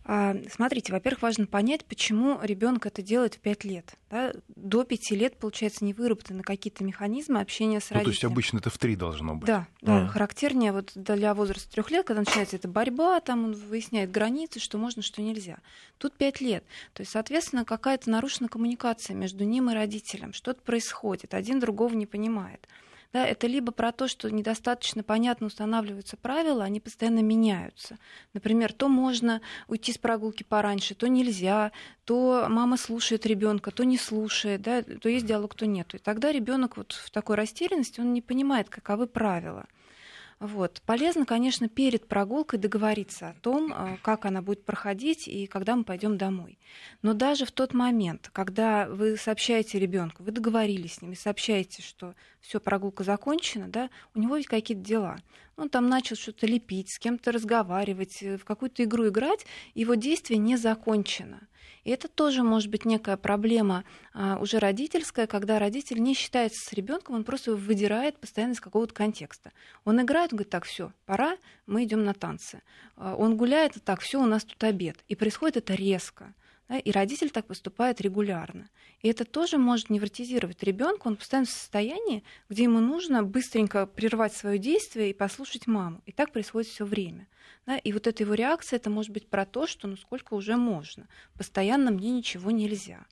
А, 0.03 0.35
смотрите, 0.51 0.91
во-первых, 0.91 1.21
важно 1.21 1.45
понять, 1.45 1.85
почему 1.85 2.39
ребенок 2.41 2.87
это 2.87 3.01
делает 3.01 3.35
в 3.35 3.39
5 3.39 3.63
лет. 3.65 3.93
Да? 4.09 4.33
До 4.55 4.83
5 4.83 5.11
лет, 5.11 5.37
получается, 5.37 5.85
не 5.85 5.93
выработаны 5.93 6.41
какие-то 6.41 6.83
механизмы 6.83 7.39
общения 7.39 7.79
с 7.79 7.91
родителем. 7.91 7.99
Ну, 7.99 8.05
то 8.05 8.09
есть 8.09 8.23
обычно 8.25 8.57
это 8.57 8.69
в 8.71 8.77
3 8.77 8.95
должно 8.95 9.35
быть. 9.35 9.45
Да, 9.45 9.67
да. 9.81 10.05
А. 10.05 10.07
Характернее 10.07 10.71
вот 10.71 10.91
для 10.95 11.33
возраста 11.35 11.71
3 11.71 11.83
лет, 11.95 12.05
когда 12.05 12.21
начинается 12.21 12.55
эта 12.55 12.67
борьба, 12.67 13.19
там 13.21 13.45
он 13.45 13.53
выясняет 13.53 14.11
границы, 14.11 14.59
что 14.59 14.77
можно, 14.79 15.03
что 15.03 15.21
нельзя. 15.21 15.59
Тут 15.99 16.17
5 16.17 16.41
лет. 16.41 16.63
То 16.93 17.01
есть, 17.01 17.11
соответственно, 17.11 17.63
какая-то 17.63 18.09
нарушена 18.09 18.49
коммуникация 18.49 19.15
между 19.15 19.43
ним 19.43 19.69
и 19.69 19.73
родителем. 19.73 20.33
Что-то 20.33 20.61
происходит. 20.61 21.35
Один 21.35 21.59
другого 21.59 21.93
не 21.93 22.07
понимает. 22.07 22.67
Да, 23.13 23.27
это 23.27 23.45
либо 23.45 23.73
про 23.73 23.91
то, 23.91 24.07
что 24.07 24.31
недостаточно 24.31 25.03
понятно 25.03 25.47
устанавливаются 25.47 26.15
правила, 26.15 26.63
они 26.63 26.79
постоянно 26.79 27.19
меняются. 27.19 27.97
Например, 28.33 28.71
то 28.71 28.87
можно 28.87 29.41
уйти 29.67 29.91
с 29.91 29.97
прогулки 29.97 30.43
пораньше, 30.43 30.95
то 30.95 31.07
нельзя, 31.07 31.73
то 32.05 32.47
мама 32.49 32.77
слушает 32.77 33.25
ребенка, 33.25 33.71
то 33.71 33.83
не 33.83 33.97
слушает, 33.97 34.61
да, 34.61 34.81
то 34.81 35.09
есть 35.09 35.25
диалог, 35.25 35.55
то 35.55 35.65
нет. 35.65 35.93
И 35.93 35.97
тогда 35.97 36.31
ребенок 36.31 36.77
вот 36.77 36.93
в 36.93 37.11
такой 37.11 37.35
растерянности, 37.35 37.99
он 37.99 38.13
не 38.13 38.21
понимает, 38.21 38.69
каковы 38.69 39.07
правила. 39.07 39.65
Вот. 40.41 40.81
Полезно, 40.87 41.27
конечно, 41.27 41.69
перед 41.69 42.07
прогулкой 42.07 42.57
договориться 42.57 43.29
о 43.29 43.33
том, 43.41 43.71
э, 43.71 43.97
как 44.01 44.25
она 44.25 44.41
будет 44.41 44.65
проходить 44.65 45.27
и 45.27 45.45
когда 45.45 45.75
мы 45.75 45.83
пойдем 45.83 46.17
домой. 46.17 46.57
Но 47.03 47.13
даже 47.13 47.45
в 47.45 47.51
тот 47.51 47.75
момент, 47.75 48.31
когда 48.33 48.89
вы 48.89 49.17
сообщаете 49.17 49.77
ребенку, 49.77 50.23
вы 50.23 50.31
договорились 50.31 50.95
с 50.95 51.01
ним 51.03 51.11
и 51.11 51.15
сообщаете, 51.15 51.83
что 51.83 52.15
все, 52.39 52.59
прогулка 52.59 53.03
закончена, 53.03 53.67
да, 53.67 53.91
у 54.15 54.19
него 54.19 54.35
ведь 54.35 54.47
какие-то 54.47 54.83
дела. 54.83 55.19
Он 55.57 55.69
там 55.69 55.87
начал 55.89 56.15
что-то 56.15 56.47
лепить, 56.47 56.89
с 56.89 56.97
кем-то 56.97 57.31
разговаривать, 57.31 58.23
э, 58.23 58.39
в 58.39 58.43
какую-то 58.43 58.83
игру 58.83 59.09
играть, 59.09 59.45
его 59.75 59.93
действие 59.93 60.39
не 60.39 60.57
закончено. 60.57 61.39
И 61.83 61.89
это 61.89 62.07
тоже 62.07 62.43
может 62.43 62.69
быть 62.69 62.85
некая 62.85 63.17
проблема 63.17 63.83
а, 64.13 64.37
уже 64.39 64.59
родительская, 64.59 65.27
когда 65.27 65.59
родитель 65.59 66.01
не 66.01 66.13
считается 66.13 66.59
с 66.69 66.73
ребенком, 66.73 67.15
он 67.15 67.23
просто 67.23 67.51
его 67.51 67.59
выдирает 67.59 68.17
постоянно 68.17 68.53
из 68.53 68.61
какого-то 68.61 68.93
контекста. 68.93 69.51
Он 69.83 70.01
играет, 70.01 70.31
он 70.31 70.37
говорит, 70.37 70.51
так, 70.51 70.65
все, 70.65 70.93
пора, 71.05 71.37
мы 71.65 71.83
идем 71.83 72.03
на 72.03 72.13
танцы. 72.13 72.61
А, 72.95 73.15
он 73.15 73.35
гуляет, 73.37 73.73
так, 73.83 74.01
все, 74.01 74.21
у 74.21 74.25
нас 74.25 74.43
тут 74.43 74.63
обед. 74.63 74.97
И 75.07 75.15
происходит 75.15 75.57
это 75.57 75.73
резко. 75.73 76.33
Да, 76.71 76.77
и 76.77 76.89
родитель 76.91 77.31
так 77.31 77.47
поступает 77.47 77.99
регулярно. 77.99 78.69
И 79.01 79.09
это 79.09 79.25
тоже 79.25 79.57
может 79.57 79.89
невротизировать 79.89 80.63
ребенка. 80.63 81.07
Он 81.07 81.17
постоянно 81.17 81.47
в 81.47 81.49
состоянии, 81.49 82.23
где 82.47 82.63
ему 82.63 82.79
нужно 82.79 83.23
быстренько 83.23 83.85
прервать 83.85 84.33
свое 84.33 84.57
действие 84.57 85.09
и 85.09 85.13
послушать 85.13 85.67
маму. 85.67 86.01
И 86.05 86.13
так 86.13 86.31
происходит 86.31 86.69
все 86.69 86.85
время. 86.85 87.27
Да? 87.65 87.77
И 87.77 87.91
вот 87.93 88.07
эта 88.07 88.23
его 88.23 88.33
реакция, 88.33 88.77
это 88.77 88.89
может 88.89 89.11
быть 89.11 89.27
про 89.27 89.45
то, 89.45 89.67
что 89.67 89.87
ну 89.87 89.97
сколько 89.97 90.33
уже 90.33 90.55
можно. 90.55 91.07
Постоянно 91.37 91.91
мне 91.91 92.11
ничего 92.11 92.51
нельзя. 92.51 93.05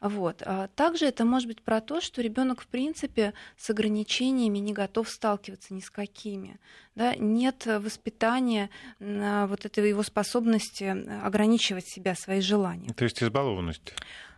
Вот. 0.00 0.42
А 0.44 0.68
также 0.68 1.06
это 1.06 1.24
может 1.24 1.48
быть 1.48 1.62
про 1.62 1.80
то, 1.80 2.00
что 2.00 2.22
ребенок 2.22 2.62
в 2.62 2.66
принципе 2.66 3.34
с 3.56 3.70
ограничениями 3.70 4.58
не 4.58 4.72
готов 4.72 5.08
сталкиваться 5.08 5.74
ни 5.74 5.80
с 5.80 5.90
какими. 5.90 6.58
Да? 6.94 7.14
Нет 7.14 7.66
воспитания 7.66 8.70
вот 8.98 9.64
этой 9.64 9.88
его 9.88 10.02
способности 10.02 10.84
ограничивать 11.24 11.86
себя, 11.86 12.14
свои 12.14 12.40
желания. 12.40 12.92
То 12.94 13.04
есть 13.04 13.22
избалованность. 13.22 13.94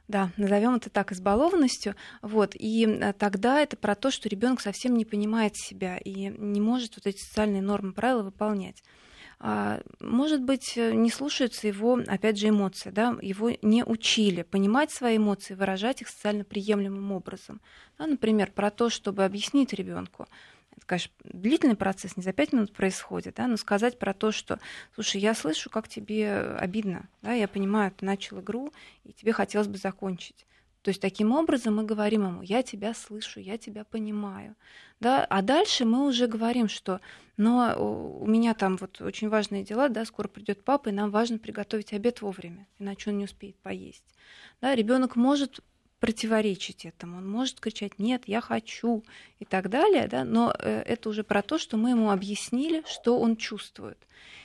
Да, 0.06 0.30
назовем 0.36 0.74
это 0.74 0.90
так 0.90 1.12
избалованностью. 1.12 1.96
Вот. 2.20 2.54
И 2.54 2.86
э, 2.86 3.14
тогда 3.14 3.60
это 3.60 3.76
про 3.76 3.94
то, 3.94 4.10
что 4.10 4.28
ребенок 4.28 4.60
совсем 4.60 4.96
не 4.96 5.06
понимает 5.06 5.56
себя 5.56 5.96
и 5.96 6.28
не 6.28 6.60
может 6.60 6.96
вот 6.96 7.06
эти 7.06 7.18
социальные 7.18 7.62
нормы 7.62 7.94
правила 7.94 8.22
выполнять. 8.22 8.82
А, 9.38 9.80
может 10.00 10.42
быть, 10.42 10.76
э, 10.76 10.92
не 10.94 11.10
слушаются 11.10 11.66
его, 11.66 12.00
опять 12.06 12.38
же, 12.38 12.48
эмоции, 12.48 12.90
да, 12.90 13.16
его 13.20 13.50
не 13.62 13.84
учили 13.84 14.42
понимать 14.42 14.90
свои 14.90 15.16
эмоции, 15.16 15.54
выражать 15.54 16.02
их 16.02 16.08
социально 16.08 16.44
приемлемым 16.44 17.12
образом. 17.12 17.60
Да, 17.98 18.06
например, 18.06 18.52
про 18.52 18.70
то, 18.70 18.90
чтобы 18.90 19.24
объяснить 19.24 19.72
ребенку, 19.72 20.26
это, 20.76 20.86
конечно, 20.86 21.12
длительный 21.24 21.76
процесс, 21.76 22.16
не 22.16 22.22
за 22.22 22.32
пять 22.32 22.52
минут 22.52 22.72
происходит, 22.72 23.34
да, 23.36 23.46
но 23.46 23.56
сказать 23.56 23.98
про 23.98 24.14
то, 24.14 24.32
что, 24.32 24.58
слушай, 24.94 25.20
я 25.20 25.34
слышу, 25.34 25.70
как 25.70 25.88
тебе 25.88 26.30
обидно, 26.58 27.08
да, 27.22 27.32
я 27.32 27.48
понимаю, 27.48 27.92
ты 27.92 28.04
начал 28.04 28.40
игру, 28.40 28.72
и 29.04 29.12
тебе 29.12 29.32
хотелось 29.32 29.68
бы 29.68 29.76
закончить. 29.76 30.46
То 30.84 30.90
есть 30.90 31.00
таким 31.00 31.32
образом 31.32 31.76
мы 31.76 31.84
говорим 31.84 32.26
ему, 32.26 32.42
я 32.42 32.62
тебя 32.62 32.92
слышу, 32.92 33.40
я 33.40 33.56
тебя 33.56 33.84
понимаю. 33.84 34.54
Да? 35.00 35.24
А 35.24 35.40
дальше 35.40 35.86
мы 35.86 36.06
уже 36.06 36.26
говорим, 36.26 36.68
что 36.68 37.00
но 37.38 37.74
у 38.20 38.26
меня 38.26 38.52
там 38.52 38.76
вот 38.76 39.00
очень 39.00 39.30
важные 39.30 39.64
дела, 39.64 39.88
да, 39.88 40.04
скоро 40.04 40.28
придет 40.28 40.62
папа, 40.62 40.90
и 40.90 40.92
нам 40.92 41.10
важно 41.10 41.38
приготовить 41.38 41.94
обед 41.94 42.20
вовремя, 42.20 42.66
иначе 42.78 43.10
он 43.10 43.16
не 43.16 43.24
успеет 43.24 43.56
поесть. 43.56 44.04
Да? 44.60 44.74
Ребенок 44.74 45.16
может 45.16 45.60
противоречить 46.00 46.84
этому. 46.84 47.16
Он 47.16 47.30
может 47.30 47.60
кричать 47.60 47.98
«нет, 47.98 48.24
я 48.26 48.42
хочу» 48.42 49.02
и 49.38 49.46
так 49.46 49.70
далее, 49.70 50.06
да? 50.06 50.22
но 50.22 50.54
э, 50.58 50.82
это 50.82 51.08
уже 51.08 51.24
про 51.24 51.40
то, 51.40 51.56
что 51.56 51.78
мы 51.78 51.90
ему 51.90 52.10
объяснили, 52.10 52.84
что 52.86 53.18
он 53.18 53.36
чувствует. 53.36 53.98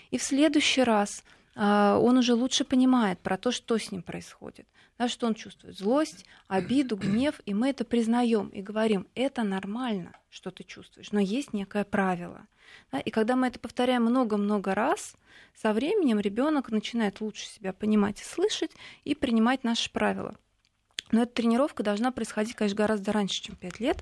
И 0.09 0.17
в 0.17 0.23
следующий 0.23 0.83
раз 0.83 1.25
а, 1.55 1.99
он 1.99 2.17
уже 2.17 2.33
лучше 2.33 2.63
понимает 2.63 3.19
про 3.19 3.37
то, 3.37 3.51
что 3.51 3.77
с 3.77 3.91
ним 3.91 4.03
происходит 4.03 4.65
да, 4.99 5.07
что 5.07 5.27
он 5.27 5.33
чувствует 5.33 5.77
злость, 5.77 6.25
обиду, 6.49 6.97
гнев, 6.97 7.39
и 7.45 7.53
мы 7.53 7.69
это 7.69 7.85
признаем 7.85 8.49
и 8.49 8.61
говорим, 8.61 9.07
это 9.15 9.43
нормально, 9.43 10.11
что 10.29 10.51
ты 10.51 10.63
чувствуешь, 10.65 11.13
но 11.13 11.21
есть 11.21 11.53
некое 11.53 11.85
правило. 11.85 12.45
Да, 12.91 12.99
и 12.99 13.09
когда 13.09 13.37
мы 13.37 13.47
это 13.47 13.59
повторяем 13.59 14.03
много-много 14.03 14.75
раз, 14.75 15.15
со 15.55 15.71
временем 15.71 16.19
ребенок 16.19 16.69
начинает 16.69 17.21
лучше 17.21 17.45
себя 17.45 17.71
понимать 17.71 18.21
и 18.21 18.25
слышать 18.25 18.71
и 19.05 19.15
принимать 19.15 19.63
наши 19.63 19.89
правила. 19.91 20.37
Но 21.11 21.23
эта 21.23 21.33
тренировка 21.33 21.83
должна 21.83 22.11
происходить, 22.11 22.55
конечно, 22.55 22.77
гораздо 22.77 23.11
раньше, 23.11 23.41
чем 23.41 23.55
5 23.55 23.79
лет. 23.79 23.97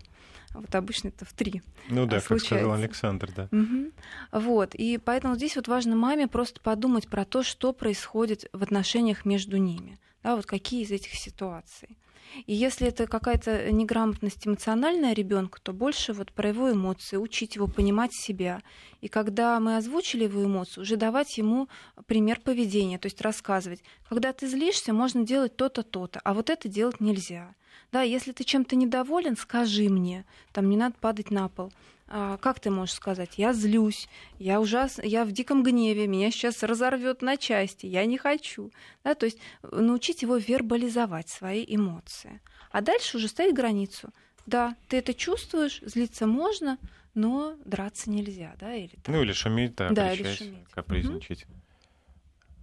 Вот 0.54 0.74
обычно 0.76 1.10
это 1.10 1.26
в 1.26 1.34
3. 1.34 1.62
Ну 1.90 2.06
да, 2.06 2.20
случается. 2.20 2.30
как 2.30 2.40
сказал 2.60 2.74
Александр, 2.74 3.32
да. 3.36 3.50
Угу. 3.52 3.92
Вот. 4.32 4.76
И 4.76 4.98
поэтому 4.98 5.36
здесь 5.36 5.56
вот 5.56 5.68
важно 5.68 5.96
маме 5.96 6.28
просто 6.28 6.60
подумать 6.62 7.08
про 7.08 7.26
то, 7.26 7.44
что 7.44 7.74
происходит 7.74 8.50
в 8.54 8.64
отношениях 8.64 9.26
между 9.26 9.58
ними 9.58 10.00
да, 10.28 10.36
вот 10.36 10.46
какие 10.46 10.84
из 10.84 10.92
этих 10.92 11.14
ситуаций. 11.16 11.98
И 12.46 12.54
если 12.54 12.88
это 12.88 13.08
какая-то 13.08 13.72
неграмотность 13.72 14.48
эмоциональная 14.48 15.14
ребенка, 15.14 15.60
то 15.62 15.74
больше 15.74 16.14
вот 16.14 16.32
про 16.32 16.50
его 16.50 16.72
эмоции, 16.72 17.18
учить 17.18 17.56
его 17.56 17.68
понимать 17.68 18.14
себя. 18.14 18.62
И 19.02 19.08
когда 19.08 19.60
мы 19.60 19.78
озвучили 19.78 20.26
его 20.26 20.44
эмоции, 20.44 20.82
уже 20.82 20.96
давать 20.96 21.38
ему 21.38 21.68
пример 22.06 22.40
поведения, 22.40 22.98
то 22.98 23.08
есть 23.08 23.22
рассказывать, 23.22 23.84
когда 24.10 24.34
ты 24.34 24.48
злишься, 24.48 24.94
можно 24.94 25.24
делать 25.24 25.56
то-то, 25.56 25.84
то-то, 25.84 26.20
а 26.24 26.34
вот 26.34 26.50
это 26.50 26.68
делать 26.68 27.00
нельзя. 27.00 27.54
Да, 27.92 28.02
если 28.02 28.32
ты 28.34 28.44
чем-то 28.44 28.76
недоволен, 28.76 29.38
скажи 29.38 29.90
мне, 29.90 30.26
там 30.52 30.70
не 30.70 30.78
надо 30.78 30.96
падать 31.00 31.32
на 31.32 31.48
пол. 31.48 31.72
А, 32.10 32.38
как 32.38 32.60
ты 32.60 32.70
можешь 32.70 32.96
сказать, 32.96 33.38
я 33.38 33.52
злюсь, 33.52 34.08
я 34.40 34.62
ужас, 34.62 35.00
я 35.04 35.26
в 35.26 35.32
диком 35.32 35.62
гневе, 35.62 36.08
меня 36.08 36.32
сейчас 36.32 36.64
разорвет 36.64 37.22
на 37.22 37.36
части, 37.36 37.86
я 37.86 38.06
не 38.06 38.18
хочу. 38.18 38.72
Да, 39.04 39.14
то 39.14 39.26
есть 39.26 39.38
э, 39.64 39.80
научить 39.80 40.22
его 40.22 40.38
вербализовать 40.38 41.28
свои 41.28 41.66
эмоции. 41.68 42.40
А 42.72 42.82
дальше 42.82 43.18
уже 43.18 43.28
ставить 43.28 43.56
границу. 43.56 44.10
Да, 44.46 44.78
ты 44.88 44.98
это 44.98 45.14
чувствуешь, 45.14 45.82
злиться 45.82 46.28
можно, 46.28 46.78
но 47.14 47.56
драться 47.66 48.10
нельзя, 48.10 48.56
да, 48.58 48.74
или 48.74 48.96
там... 49.04 49.16
Ну 49.16 49.24
или 49.24 49.34
шуметь, 49.34 49.76
да, 49.76 49.90
да 49.90 50.14
или 50.14 50.34
шуметь. 50.34 50.70
капризничать. 50.72 51.44
Угу. 51.44 51.54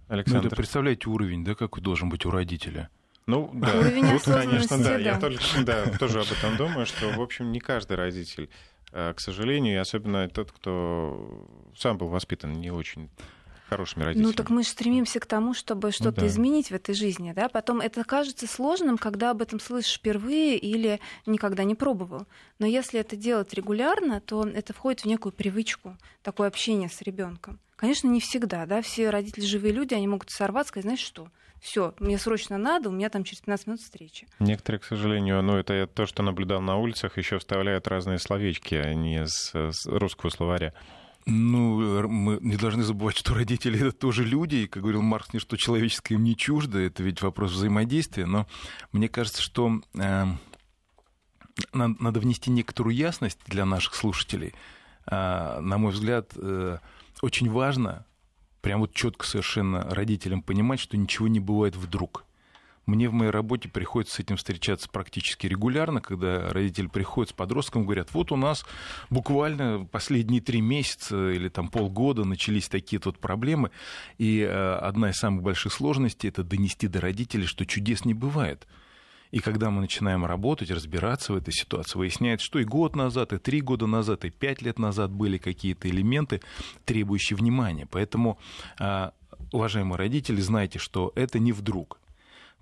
Александр. 0.07 0.41
Ну, 0.41 0.47
это 0.47 0.55
представляете 0.55 1.09
уровень, 1.09 1.43
да, 1.43 1.53
какой 1.53 1.83
должен 1.83 2.09
быть 2.09 2.25
у 2.25 2.31
родителя? 2.31 2.89
Ну, 3.27 3.49
да, 3.53 3.71
тут, 3.71 4.23
конечно, 4.23 4.77
да. 4.77 4.83
да. 4.83 4.97
Я 4.97 5.19
только, 5.19 5.41
да, 5.61 5.85
тоже 5.97 6.21
об 6.21 6.31
этом 6.31 6.57
думаю, 6.57 6.85
что, 6.85 7.09
в 7.09 7.21
общем, 7.21 7.51
не 7.51 7.59
каждый 7.59 7.97
родитель 7.97 8.49
к 8.95 9.19
сожалению, 9.19 9.73
и 9.73 9.77
особенно 9.77 10.29
тот, 10.29 10.51
кто 10.51 11.45
сам 11.75 11.97
был 11.97 12.07
воспитан 12.07 12.53
не 12.53 12.71
очень 12.71 13.09
хорошими 13.67 14.03
родителями. 14.03 14.27
Ну 14.27 14.33
так 14.33 14.49
мы 14.49 14.63
же 14.63 14.69
стремимся 14.69 15.19
к 15.19 15.25
тому, 15.25 15.53
чтобы 15.53 15.91
что-то 15.91 16.21
ну, 16.21 16.27
да. 16.27 16.27
изменить 16.27 16.69
в 16.69 16.73
этой 16.73 16.95
жизни, 16.95 17.33
да? 17.33 17.49
Потом 17.49 17.81
это 17.81 18.03
кажется 18.03 18.47
сложным, 18.47 18.97
когда 18.97 19.31
об 19.31 19.41
этом 19.41 19.59
слышишь 19.59 19.95
впервые 19.95 20.57
или 20.57 20.99
никогда 21.25 21.63
не 21.63 21.75
пробовал. 21.75 22.25
Но 22.59 22.67
если 22.67 22.99
это 22.99 23.15
делать 23.15 23.53
регулярно, 23.53 24.21
то 24.21 24.47
это 24.47 24.73
входит 24.73 25.01
в 25.01 25.05
некую 25.05 25.33
привычку, 25.33 25.97
такое 26.21 26.47
общение 26.47 26.89
с 26.89 27.01
ребенком. 27.01 27.59
Конечно, 27.75 28.07
не 28.07 28.21
всегда, 28.21 28.65
да? 28.65 28.81
Все 28.81 29.09
родители 29.09 29.45
живые 29.45 29.73
люди, 29.73 29.93
они 29.93 30.07
могут 30.07 30.29
сорваться, 30.29 30.69
сказать, 30.69 30.85
знаешь 30.85 30.99
что? 30.99 31.29
Все, 31.59 31.93
мне 31.99 32.17
срочно 32.17 32.57
надо, 32.57 32.89
у 32.89 32.91
меня 32.91 33.09
там 33.09 33.23
через 33.23 33.41
15 33.41 33.67
минут 33.67 33.81
встреча. 33.81 34.27
Некоторые, 34.39 34.79
к 34.79 34.85
сожалению, 34.85 35.41
ну 35.41 35.57
это 35.57 35.87
то, 35.87 36.05
что 36.05 36.23
наблюдал 36.23 36.61
на 36.61 36.77
улицах, 36.77 37.17
еще 37.17 37.39
вставляют 37.39 37.87
разные 37.87 38.19
словечки, 38.19 38.75
а 38.75 38.93
не 38.93 39.25
с, 39.25 39.53
с 39.53 39.85
русского 39.85 40.29
словаря. 40.29 40.73
Ну, 41.27 42.07
мы 42.07 42.37
не 42.41 42.55
должны 42.55 42.83
забывать, 42.83 43.17
что 43.17 43.33
родители 43.33 43.79
это 43.79 43.91
тоже 43.91 44.23
люди, 44.23 44.57
и, 44.57 44.67
как 44.67 44.83
говорил 44.83 45.01
Маркс, 45.01 45.33
ничто 45.33 45.55
человеческое 45.55 46.15
им 46.15 46.23
не 46.23 46.37
чуждо, 46.37 46.77
это 46.77 47.01
ведь 47.01 47.21
вопрос 47.23 47.51
взаимодействия, 47.51 48.27
но 48.27 48.45
мне 48.91 49.09
кажется, 49.09 49.41
что 49.41 49.81
э, 49.95 50.25
надо 51.73 52.19
внести 52.19 52.51
некоторую 52.51 52.95
ясность 52.95 53.39
для 53.47 53.65
наших 53.65 53.95
слушателей. 53.95 54.53
Э, 55.09 55.59
на 55.61 55.79
мой 55.79 55.93
взгляд, 55.93 56.31
э, 56.35 56.77
очень 57.23 57.49
важно 57.49 58.05
прям 58.65 58.79
вот 58.79 58.95
четко 58.95 59.27
совершенно 59.27 59.83
родителям 59.93 60.41
понимать, 60.41 60.79
что 60.79 60.97
ничего 60.97 61.27
не 61.27 61.39
бывает 61.39 61.75
вдруг. 61.75 62.25
Мне 62.87 63.07
в 63.09 63.13
моей 63.13 63.29
работе 63.29 63.69
приходится 63.69 64.15
с 64.15 64.19
этим 64.19 64.37
встречаться 64.37 64.89
практически 64.89 65.45
регулярно, 65.45 66.01
когда 66.01 66.49
родители 66.49 66.87
приходят 66.87 67.29
с 67.29 67.33
подростком 67.33 67.83
говорят, 67.83 68.11
вот 68.11 68.31
у 68.31 68.35
нас 68.35 68.65
буквально 69.11 69.87
последние 69.91 70.41
три 70.41 70.61
месяца 70.61 71.29
или 71.29 71.47
там 71.47 71.67
полгода 71.67 72.25
начались 72.25 72.67
такие 72.67 72.99
вот 73.05 73.19
проблемы, 73.19 73.69
и 74.17 74.39
э, 74.39 74.75
одна 74.77 75.11
из 75.11 75.17
самых 75.17 75.43
больших 75.43 75.71
сложностей– 75.71 76.29
это 76.29 76.43
донести 76.43 76.87
до 76.87 77.01
родителей, 77.01 77.45
что 77.45 77.67
чудес 77.67 78.03
не 78.03 78.15
бывает. 78.15 78.65
И 79.35 79.41
когда 79.41 79.69
мы 79.69 79.81
начинаем 79.81 80.25
работать, 80.25 80.71
разбираться 80.71 81.33
в 81.33 81.35
этой 81.35 81.53
ситуации, 81.53 81.99
выясняется, 81.99 82.45
что 82.45 82.57
и 82.57 82.63
год 82.63 82.95
назад, 82.95 83.33
и 83.33 83.37
три 83.37 83.59
года 83.59 83.85
назад, 83.85 84.23
и 84.23 84.29
пять 84.29 84.61
лет 84.61 84.79
назад 84.79 85.11
были 85.11 85.37
какие-то 85.37 85.89
элементы, 85.89 86.39
требующие 86.85 87.35
внимания. 87.35 87.85
Поэтому, 87.85 88.39
а, 88.79 89.11
уважаемые 89.51 89.97
родители, 89.97 90.39
знайте, 90.39 90.79
что 90.79 91.11
это 91.15 91.37
не 91.39 91.51
вдруг. 91.51 91.99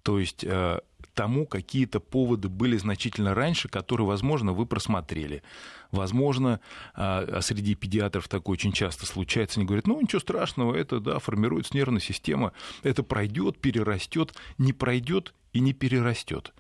То 0.02 0.18
есть 0.18 0.44
а, 0.46 0.80
тому 1.14 1.46
какие-то 1.46 2.00
поводы 2.00 2.50
были 2.50 2.76
значительно 2.78 3.36
раньше, 3.36 3.70
которые, 3.70 4.08
возможно, 4.08 4.52
вы 4.54 4.66
просмотрели. 4.66 5.44
Возможно, 5.92 6.60
а, 6.96 7.40
среди 7.42 7.76
педиатров 7.76 8.28
такое 8.28 8.54
очень 8.54 8.72
часто 8.72 9.06
случается, 9.06 9.60
они 9.60 9.68
говорят, 9.68 9.86
ну 9.86 10.02
ничего 10.02 10.20
страшного, 10.20 10.76
это 10.76 11.00
да, 11.00 11.20
формируется 11.20 11.78
нервная 11.78 12.02
система, 12.02 12.52
это 12.82 13.04
пройдет, 13.04 13.60
перерастет, 13.60 14.34
не 14.58 14.74
пройдет 14.74 15.36
и 15.52 15.60
не 15.60 15.74
перерастет 15.74 16.52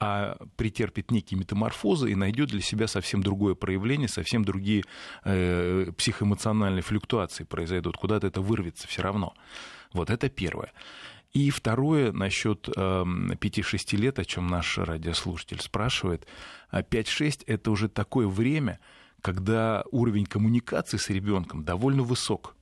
а 0.00 0.38
претерпит 0.56 1.10
некие 1.10 1.38
метаморфозы 1.38 2.10
и 2.10 2.14
найдет 2.14 2.48
для 2.48 2.62
себя 2.62 2.88
совсем 2.88 3.22
другое 3.22 3.54
проявление, 3.54 4.08
совсем 4.08 4.44
другие 4.44 4.84
э, 5.24 5.92
психоэмоциональные 5.96 6.82
флюктуации 6.82 7.44
произойдут, 7.44 7.98
куда-то 7.98 8.26
это 8.26 8.40
вырвется 8.40 8.88
все 8.88 9.02
равно. 9.02 9.34
Вот 9.92 10.08
это 10.08 10.30
первое. 10.30 10.72
И 11.32 11.50
второе, 11.50 12.12
насчет 12.12 12.68
5-6 12.68 13.94
эм, 13.94 14.00
лет, 14.00 14.18
о 14.18 14.24
чем 14.24 14.46
наш 14.48 14.78
радиослушатель 14.78 15.60
спрашивает. 15.60 16.26
5-6 16.72 17.44
а 17.46 17.52
это 17.52 17.70
уже 17.70 17.88
такое 17.88 18.26
время, 18.26 18.80
когда 19.20 19.84
уровень 19.92 20.26
коммуникации 20.26 20.96
с 20.96 21.08
ребенком 21.10 21.62
довольно 21.62 22.02
высок. 22.02 22.56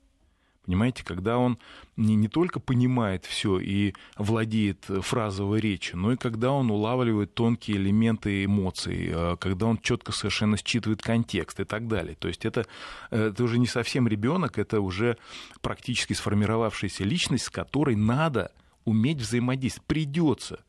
Понимаете, 0.68 1.02
когда 1.02 1.38
он 1.38 1.58
не, 1.96 2.14
не 2.14 2.28
только 2.28 2.60
понимает 2.60 3.24
все 3.24 3.58
и 3.58 3.94
владеет 4.18 4.84
фразовой 4.84 5.60
речью, 5.60 5.96
но 5.96 6.12
и 6.12 6.18
когда 6.18 6.52
он 6.52 6.70
улавливает 6.70 7.32
тонкие 7.32 7.78
элементы 7.78 8.44
эмоций, 8.44 9.08
э, 9.10 9.36
когда 9.40 9.64
он 9.64 9.78
четко 9.78 10.12
совершенно 10.12 10.58
считывает 10.58 11.00
контекст 11.00 11.58
и 11.60 11.64
так 11.64 11.88
далее. 11.88 12.16
То 12.16 12.28
есть 12.28 12.44
это, 12.44 12.66
это 13.08 13.42
уже 13.42 13.58
не 13.58 13.66
совсем 13.66 14.06
ребенок, 14.06 14.58
это 14.58 14.82
уже 14.82 15.16
практически 15.62 16.12
сформировавшаяся 16.12 17.02
личность, 17.02 17.44
с 17.46 17.50
которой 17.50 17.96
надо 17.96 18.52
уметь 18.84 19.22
взаимодействовать. 19.22 19.86
Придется. 19.86 20.60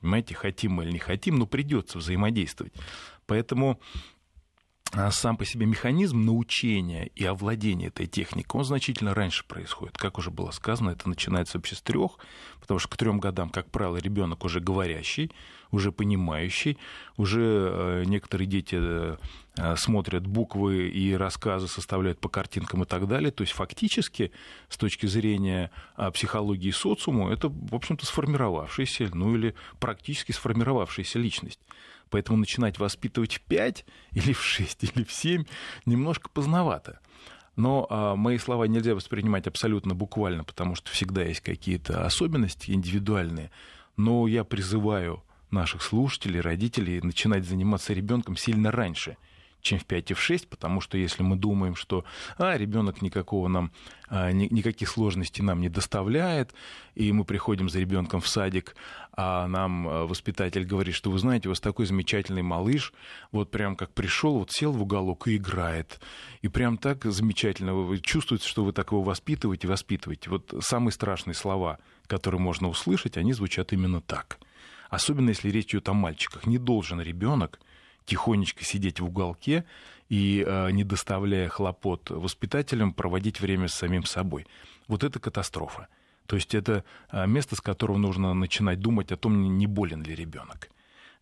Понимаете, 0.00 0.34
хотим 0.34 0.72
мы 0.72 0.82
или 0.82 0.94
не 0.94 0.98
хотим, 0.98 1.36
но 1.36 1.46
придется 1.46 1.98
взаимодействовать. 1.98 2.72
Поэтому 3.26 3.78
сам 5.10 5.36
по 5.36 5.44
себе 5.44 5.66
механизм 5.66 6.24
научения 6.24 7.06
и 7.14 7.24
овладения 7.24 7.88
этой 7.88 8.06
техникой, 8.06 8.60
он 8.60 8.64
значительно 8.64 9.14
раньше 9.14 9.44
происходит. 9.44 9.98
Как 9.98 10.18
уже 10.18 10.30
было 10.30 10.50
сказано, 10.52 10.90
это 10.90 11.08
начинается 11.08 11.58
вообще 11.58 11.74
с 11.74 11.82
трех, 11.82 12.18
потому 12.60 12.78
что 12.78 12.88
к 12.88 12.96
трем 12.96 13.18
годам, 13.18 13.50
как 13.50 13.70
правило, 13.70 13.96
ребенок 13.96 14.44
уже 14.44 14.60
говорящий, 14.60 15.32
уже 15.72 15.90
понимающий, 15.92 16.78
уже 17.16 17.40
э, 17.42 18.04
некоторые 18.06 18.46
дети 18.46 18.78
э, 18.80 19.16
смотрят 19.76 20.26
буквы 20.26 20.88
и 20.88 21.14
рассказы 21.14 21.68
составляют 21.68 22.20
по 22.20 22.28
картинкам 22.28 22.84
и 22.84 22.86
так 22.86 23.08
далее. 23.08 23.30
То 23.30 23.42
есть 23.42 23.52
фактически, 23.52 24.32
с 24.68 24.76
точки 24.76 25.06
зрения 25.06 25.70
а, 25.96 26.10
психологии 26.10 26.70
социума, 26.70 27.32
это, 27.32 27.48
в 27.48 27.74
общем-то, 27.74 28.06
сформировавшаяся, 28.06 29.10
ну 29.12 29.34
или 29.34 29.54
практически 29.78 30.32
сформировавшаяся 30.32 31.18
личность. 31.18 31.60
Поэтому 32.10 32.38
начинать 32.38 32.78
воспитывать 32.78 33.34
в 33.34 33.40
5 33.42 33.84
или 34.12 34.32
в 34.32 34.42
6 34.42 34.84
или 34.84 35.04
в 35.04 35.12
7 35.12 35.44
немножко 35.86 36.28
поздновато. 36.28 37.00
Но 37.56 37.86
а, 37.88 38.16
мои 38.16 38.38
слова 38.38 38.64
нельзя 38.64 38.94
воспринимать 38.94 39.46
абсолютно 39.46 39.94
буквально, 39.94 40.44
потому 40.44 40.74
что 40.74 40.90
всегда 40.90 41.22
есть 41.22 41.40
какие-то 41.40 42.04
особенности 42.04 42.72
индивидуальные. 42.72 43.50
Но 43.96 44.26
я 44.26 44.44
призываю 44.44 45.22
наших 45.50 45.82
слушателей, 45.82 46.40
родителей 46.40 47.00
начинать 47.00 47.44
заниматься 47.46 47.92
ребенком 47.92 48.36
сильно 48.36 48.70
раньше– 48.70 49.16
чем 49.64 49.78
в 49.78 49.86
5 49.86 50.10
и 50.10 50.14
в 50.14 50.20
6, 50.20 50.48
потому 50.48 50.80
что 50.80 50.98
если 50.98 51.22
мы 51.22 51.36
думаем, 51.36 51.74
что 51.74 52.04
а, 52.36 52.56
ребенок 52.56 53.00
никакого 53.00 53.48
нам, 53.48 53.72
а, 54.08 54.30
ни, 54.30 54.46
никаких 54.50 54.90
сложностей 54.90 55.42
нам 55.42 55.60
не 55.60 55.70
доставляет, 55.70 56.54
и 56.94 57.10
мы 57.12 57.24
приходим 57.24 57.70
за 57.70 57.80
ребенком 57.80 58.20
в 58.20 58.28
садик, 58.28 58.76
а 59.12 59.48
нам 59.48 59.88
а, 59.88 60.06
воспитатель 60.06 60.66
говорит, 60.66 60.94
что 60.94 61.10
вы 61.10 61.18
знаете, 61.18 61.48
у 61.48 61.52
вас 61.52 61.60
такой 61.60 61.86
замечательный 61.86 62.42
малыш, 62.42 62.92
вот 63.32 63.50
прям 63.50 63.74
как 63.74 63.90
пришел, 63.92 64.38
вот 64.38 64.52
сел 64.52 64.70
в 64.70 64.82
уголок 64.82 65.28
и 65.28 65.36
играет, 65.36 65.98
и 66.42 66.48
прям 66.48 66.76
так 66.76 67.04
замечательно, 67.06 67.74
вы 67.74 67.98
чувствуете, 68.00 68.46
что 68.46 68.64
вы 68.64 68.72
так 68.72 68.92
его 68.92 69.02
воспитываете, 69.02 69.66
воспитываете. 69.66 70.28
Вот 70.28 70.54
самые 70.60 70.92
страшные 70.92 71.34
слова, 71.34 71.78
которые 72.06 72.40
можно 72.40 72.68
услышать, 72.68 73.16
они 73.16 73.32
звучат 73.32 73.72
именно 73.72 74.02
так. 74.02 74.38
Особенно 74.90 75.30
если 75.30 75.48
речь 75.48 75.70
идет 75.70 75.88
о 75.88 75.94
мальчиках. 75.94 76.46
Не 76.46 76.58
должен 76.58 77.00
ребенок 77.00 77.58
тихонечко 78.04 78.64
сидеть 78.64 79.00
в 79.00 79.04
уголке 79.04 79.64
и, 80.08 80.44
э, 80.46 80.70
не 80.70 80.84
доставляя 80.84 81.48
хлопот 81.48 82.10
воспитателям, 82.10 82.92
проводить 82.92 83.40
время 83.40 83.68
с 83.68 83.74
самим 83.74 84.04
собой. 84.04 84.46
Вот 84.88 85.04
это 85.04 85.18
катастрофа. 85.18 85.88
То 86.26 86.36
есть 86.36 86.54
это 86.54 86.84
э, 87.10 87.26
место, 87.26 87.56
с 87.56 87.60
которого 87.60 87.98
нужно 87.98 88.34
начинать 88.34 88.80
думать 88.80 89.12
о 89.12 89.16
том, 89.16 89.58
не 89.58 89.66
болен 89.66 90.02
ли 90.02 90.14
ребенок. 90.14 90.70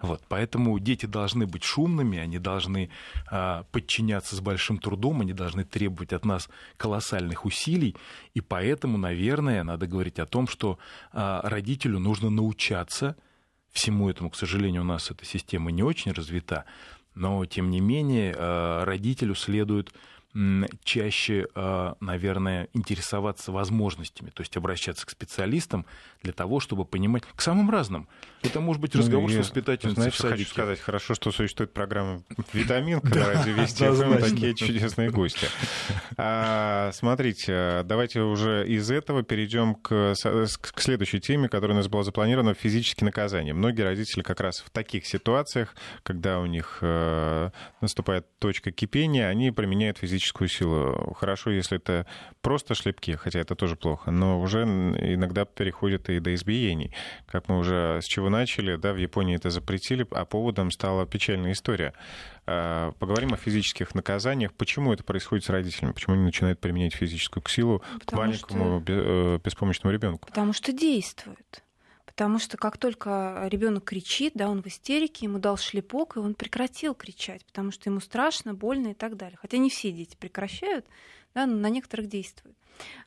Вот, 0.03 0.21
поэтому 0.29 0.79
дети 0.81 1.07
должны 1.07 1.47
быть 1.47 1.63
шумными, 1.63 2.19
они 2.19 2.41
должны 2.41 2.91
а, 3.31 3.65
подчиняться 3.71 4.35
с 4.35 4.41
большим 4.41 4.79
трудом, 4.79 5.21
они 5.21 5.33
должны 5.33 5.65
требовать 5.65 6.13
от 6.13 6.25
нас 6.25 6.49
колоссальных 6.77 7.45
усилий, 7.45 7.95
и 8.35 8.41
поэтому, 8.41 8.99
наверное, 8.99 9.63
надо 9.63 9.87
говорить 9.87 10.19
о 10.19 10.27
том, 10.27 10.49
что 10.49 10.81
а, 11.13 11.41
родителю 11.49 12.01
нужно 12.01 12.31
научаться 12.31 13.17
всему 13.73 14.09
этому, 14.11 14.31
к 14.31 14.37
сожалению, 14.37 14.83
у 14.83 14.85
нас 14.87 15.11
эта 15.11 15.25
система 15.25 15.71
не 15.71 15.83
очень 15.83 16.13
развита, 16.13 16.65
но, 17.15 17.45
тем 17.47 17.71
не 17.71 17.81
менее, 17.81 18.35
э, 18.37 18.85
родителю 18.85 19.35
следует 19.35 19.93
чаще, 20.83 21.47
э, 21.55 21.95
наверное, 22.01 22.69
интересоваться 22.73 23.53
возможностями, 23.53 24.31
то 24.31 24.43
есть 24.43 24.57
обращаться 24.57 25.05
к 25.07 25.11
специалистам 25.11 25.85
для 26.23 26.33
того, 26.33 26.59
чтобы 26.59 26.87
понимать, 26.87 27.25
к 27.35 27.43
самым 27.43 27.71
разным. 27.71 28.09
Это 28.43 28.61
может 28.61 28.81
быть 28.81 28.95
ну, 28.95 29.01
разговор 29.01 29.31
ну, 29.31 29.37
с 29.37 29.39
воспитательницей 29.41 29.95
знаешь, 29.95 30.15
в 30.15 30.17
садике. 30.17 30.39
хочу 30.45 30.51
сказать, 30.51 30.81
хорошо, 30.81 31.15
что 31.15 31.33
существует 31.33 31.75
программа 31.75 32.23
«Витамин», 32.55 33.01
когда 33.01 33.27
ради 33.35 33.51
Вести 33.51 33.85
такие 34.21 34.55
чудесные 34.55 35.11
гости. 35.11 35.47
А, 36.17 36.91
смотрите, 36.95 37.83
давайте 37.85 38.21
уже 38.21 38.67
из 38.67 38.91
этого 38.91 39.23
перейдем 39.23 39.75
к, 39.75 40.15
к 40.15 40.81
следующей 40.81 41.21
теме, 41.21 41.49
которая 41.49 41.77
у 41.77 41.79
нас 41.79 41.89
была 41.89 42.05
запланирована, 42.05 42.55
физические 42.55 43.05
наказания. 43.07 43.53
Многие 43.53 43.83
родители 43.83 44.23
как 44.23 44.41
раз 44.41 44.61
в 44.61 44.71
таких 44.71 45.07
ситуациях, 45.07 45.75
когда 46.03 46.41
у 46.41 46.47
них 46.47 46.79
э, 46.81 47.51
наступает 47.83 48.27
точка 48.39 48.73
кипения, 48.73 49.29
они 49.29 49.51
применяют 49.51 49.99
физические 49.99 50.22
физическую 50.23 50.49
силу. 50.49 51.15
Хорошо, 51.15 51.51
если 51.51 51.79
это 51.79 52.07
просто 52.41 52.75
шлепки, 52.75 53.17
хотя 53.17 53.41
это 53.41 53.55
тоже 53.55 53.77
плохо, 53.77 54.11
но 54.11 54.41
уже 54.41 54.63
иногда 54.63 55.45
переходит 55.45 56.09
и 56.11 56.21
до 56.21 56.35
избиений. 56.35 56.95
Как 57.27 57.49
мы 57.49 57.59
уже 57.59 57.99
с 58.01 58.05
чего 58.05 58.31
начали, 58.31 58.77
да, 58.77 58.93
в 58.93 58.97
Японии 58.97 59.35
это 59.35 59.51
запретили, 59.51 60.07
а 60.13 60.25
поводом 60.25 60.71
стала 60.71 61.07
печальная 61.07 61.53
история. 61.53 61.93
А, 62.47 62.93
поговорим 62.99 63.35
о 63.35 63.37
физических 63.37 63.95
наказаниях. 63.95 64.53
Почему 64.55 64.93
это 64.93 65.03
происходит 65.03 65.45
с 65.45 65.51
родителями? 65.51 65.93
Почему 65.93 66.15
они 66.15 66.25
начинают 66.25 66.61
применять 66.61 66.95
физическую 66.95 67.43
силу 67.49 67.83
Потому 68.01 68.05
к 68.07 68.13
маленькому 68.13 68.81
что... 68.81 68.93
Э, 68.93 69.39
беспомощному 69.45 69.93
ребенку? 69.93 70.29
Потому 70.29 70.53
что 70.53 70.73
действует. 70.73 71.65
Потому 72.13 72.39
что 72.39 72.59
как 72.59 72.77
только 72.77 73.49
ребенок 73.51 73.85
кричит, 73.85 74.35
да, 74.35 74.49
он 74.49 74.63
в 74.63 74.67
истерике, 74.67 75.25
ему 75.25 75.39
дал 75.39 75.57
шлепок, 75.57 76.17
и 76.17 76.21
он 76.21 76.35
прекратил 76.35 76.95
кричать, 76.95 77.45
потому 77.47 77.71
что 77.71 77.89
ему 77.89 78.01
страшно, 78.01 78.53
больно 78.53 78.89
и 78.89 78.95
так 78.95 79.17
далее. 79.17 79.39
Хотя 79.41 79.57
не 79.57 79.71
все 79.71 79.91
дети 79.93 80.15
прекращают, 80.17 80.85
да, 81.35 81.47
но 81.47 81.57
на 81.57 81.71
некоторых 81.71 82.09
действует. 82.09 82.57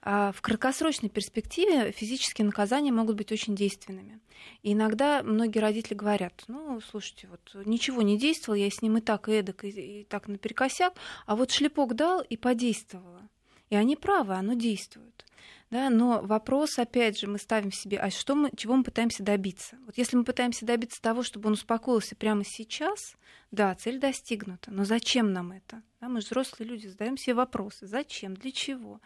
А 0.02 0.32
в 0.32 0.42
краткосрочной 0.42 1.10
перспективе 1.10 1.92
физические 1.92 2.46
наказания 2.46 2.92
могут 2.92 3.16
быть 3.16 3.32
очень 3.32 3.56
действенными. 3.56 4.20
И 4.64 4.74
иногда 4.74 5.22
многие 5.24 5.60
родители 5.60 5.94
говорят, 5.94 6.44
ну, 6.48 6.80
слушайте, 6.82 7.28
вот 7.28 7.66
ничего 7.66 8.02
не 8.02 8.18
действовал, 8.18 8.56
я 8.56 8.70
с 8.70 8.82
ним 8.82 8.98
и 8.98 9.02
так, 9.02 9.30
и 9.30 9.34
эдак, 9.34 9.66
и, 9.66 9.70
и 9.70 10.04
так 10.04 10.28
наперекосяк, 10.28 10.94
а 11.26 11.36
вот 11.36 11.52
шлепок 11.52 11.96
дал 11.96 12.22
и 12.22 12.38
подействовало. 12.38 13.22
И 13.70 13.76
они 13.76 13.96
правы, 13.96 14.34
оно 14.34 14.54
действует. 14.54 15.26
Да, 15.76 15.90
но 15.90 16.22
вопрос, 16.22 16.80
опять 16.80 17.20
же, 17.20 17.28
мы 17.28 17.38
ставим 17.38 17.70
себе, 17.70 17.98
а 17.98 18.10
что 18.10 18.34
мы, 18.34 18.50
чего 18.56 18.78
мы 18.78 18.86
пытаемся 18.86 19.24
добиться? 19.24 19.78
Вот 19.86 19.98
если 19.98 20.16
мы 20.16 20.24
пытаемся 20.24 20.66
добиться 20.66 21.02
того, 21.02 21.22
чтобы 21.22 21.48
он 21.48 21.54
успокоился 21.56 22.16
прямо 22.16 22.46
сейчас, 22.46 23.18
да, 23.52 23.76
цель 23.76 24.00
достигнута. 24.00 24.72
Но 24.72 24.86
зачем 24.86 25.34
нам 25.34 25.52
это? 25.52 25.84
Да, 26.00 26.08
мы 26.08 26.22
же 26.22 26.28
взрослые 26.28 26.70
люди, 26.70 26.88
задаем 26.88 27.18
себе 27.18 27.34
вопросы. 27.34 27.88
Зачем? 27.88 28.36
Для 28.36 28.54
чего? 28.54 29.02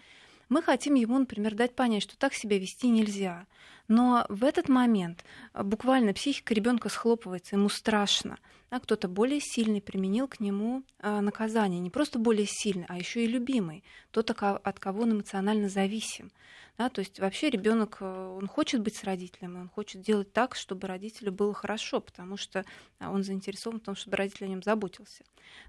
Мы 0.48 0.62
хотим 0.62 0.94
ему, 0.94 1.18
например, 1.18 1.56
дать 1.56 1.76
понять, 1.76 2.04
что 2.04 2.16
так 2.16 2.36
себя 2.36 2.60
вести 2.60 2.88
нельзя. 2.88 3.48
Но 3.88 4.28
в 4.30 4.44
этот 4.44 4.70
момент 4.70 5.26
буквально 5.56 6.14
психика 6.14 6.54
ребенка 6.54 6.90
схлопывается, 6.90 7.56
ему 7.56 7.70
страшно. 7.70 8.38
Да, 8.72 8.80
кто-то 8.80 9.08
более 9.08 9.40
сильный 9.40 9.82
применил 9.82 10.28
к 10.28 10.40
нему 10.40 10.84
э, 11.00 11.20
наказание. 11.22 11.80
Не 11.80 11.90
просто 11.90 12.20
более 12.20 12.46
сильный, 12.48 12.86
а 12.88 12.98
еще 12.98 13.24
и 13.24 13.28
любимый. 13.28 13.84
Тот, 14.12 14.30
от 14.30 14.80
кого 14.80 15.04
он 15.04 15.14
эмоционально 15.14 15.70
зависим. 15.70 16.32
Да, 16.80 16.88
то 16.88 17.00
есть 17.00 17.20
вообще 17.20 17.50
ребенок, 17.50 17.98
э, 18.00 18.06
он 18.06 18.48
хочет 18.48 18.80
быть 18.80 18.96
с 18.96 19.04
родителем, 19.04 19.58
он 19.58 19.68
хочет 19.68 20.02
делать 20.02 20.32
так, 20.32 20.56
чтобы 20.56 20.88
родителю 20.88 21.34
было 21.34 21.54
хорошо, 21.54 22.00
потому 22.00 22.38
что 22.38 22.64
а, 23.00 23.12
он 23.12 23.22
заинтересован 23.22 23.82
в 23.82 23.84
том, 23.84 23.98
чтобы 23.98 24.16
родитель 24.16 24.46
о 24.46 24.48
нем 24.48 24.64
заботился. 24.64 25.26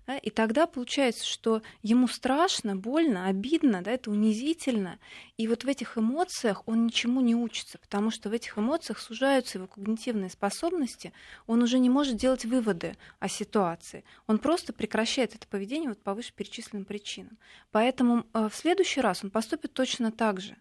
Да, 0.06 0.16
и 0.16 0.30
тогда 0.30 0.68
получается, 0.68 1.26
что 1.26 1.62
ему 1.82 2.06
страшно, 2.06 2.76
больно, 2.76 3.26
обидно, 3.26 3.82
да, 3.82 3.90
это 3.90 4.08
унизительно. 4.12 5.00
И 5.36 5.48
вот 5.48 5.64
в 5.64 5.66
этих 5.66 5.98
эмоциях 5.98 6.62
он 6.66 6.86
ничему 6.86 7.20
не 7.20 7.34
учится, 7.34 7.78
потому 7.78 8.12
что 8.12 8.28
в 8.28 8.32
этих 8.32 8.56
эмоциях 8.56 9.00
сужаются 9.00 9.58
его 9.58 9.66
когнитивные 9.66 10.30
способности, 10.30 11.12
он 11.48 11.60
уже 11.60 11.80
не 11.80 11.90
может 11.90 12.18
делать 12.18 12.44
выводы 12.44 12.89
о 13.18 13.28
ситуации. 13.28 14.04
Он 14.26 14.38
просто 14.38 14.72
прекращает 14.72 15.34
это 15.34 15.46
поведение 15.46 15.88
вот 15.88 16.02
по 16.02 16.14
вышеперечисленным 16.14 16.84
причинам. 16.84 17.38
Поэтому 17.70 18.26
э, 18.32 18.48
в 18.48 18.54
следующий 18.54 19.00
раз 19.00 19.24
он 19.24 19.30
поступит 19.30 19.72
точно 19.72 20.12
так 20.12 20.40
же. 20.40 20.56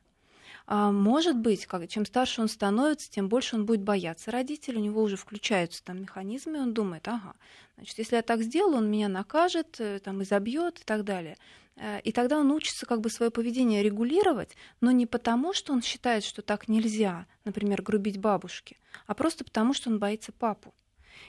А, 0.72 0.92
может 0.92 1.36
быть, 1.36 1.66
как, 1.66 1.88
чем 1.88 2.06
старше 2.06 2.42
он 2.42 2.48
становится, 2.48 3.10
тем 3.10 3.28
больше 3.28 3.56
он 3.56 3.66
будет 3.66 3.82
бояться 3.82 4.30
родителей, 4.30 4.78
у 4.78 4.84
него 4.84 5.02
уже 5.02 5.18
включаются 5.18 5.84
там 5.84 6.02
механизмы, 6.02 6.58
и 6.58 6.62
он 6.62 6.76
думает, 6.76 7.08
ага, 7.08 7.34
значит, 7.76 7.98
если 7.98 8.18
я 8.18 8.22
так 8.22 8.44
сделаю, 8.44 8.78
он 8.78 8.92
меня 8.92 9.08
накажет, 9.08 9.78
э, 9.80 9.98
там, 9.98 10.22
изобьет 10.22 10.80
и 10.80 10.84
так 10.84 11.04
далее. 11.04 11.38
Э, 11.76 12.00
и 12.02 12.12
тогда 12.12 12.38
он 12.38 12.52
учится 12.52 12.86
как 12.86 13.02
бы 13.02 13.10
свое 13.10 13.32
поведение 13.32 13.82
регулировать, 13.82 14.56
но 14.80 14.92
не 14.92 15.08
потому, 15.08 15.54
что 15.54 15.74
он 15.74 15.82
считает, 15.82 16.24
что 16.24 16.44
так 16.44 16.68
нельзя, 16.68 17.26
например, 17.46 17.82
грубить 17.82 18.20
бабушке, 18.20 18.78
а 19.08 19.16
просто 19.16 19.44
потому, 19.44 19.74
что 19.74 19.90
он 19.90 19.98
боится 19.98 20.32
папу. 20.32 20.76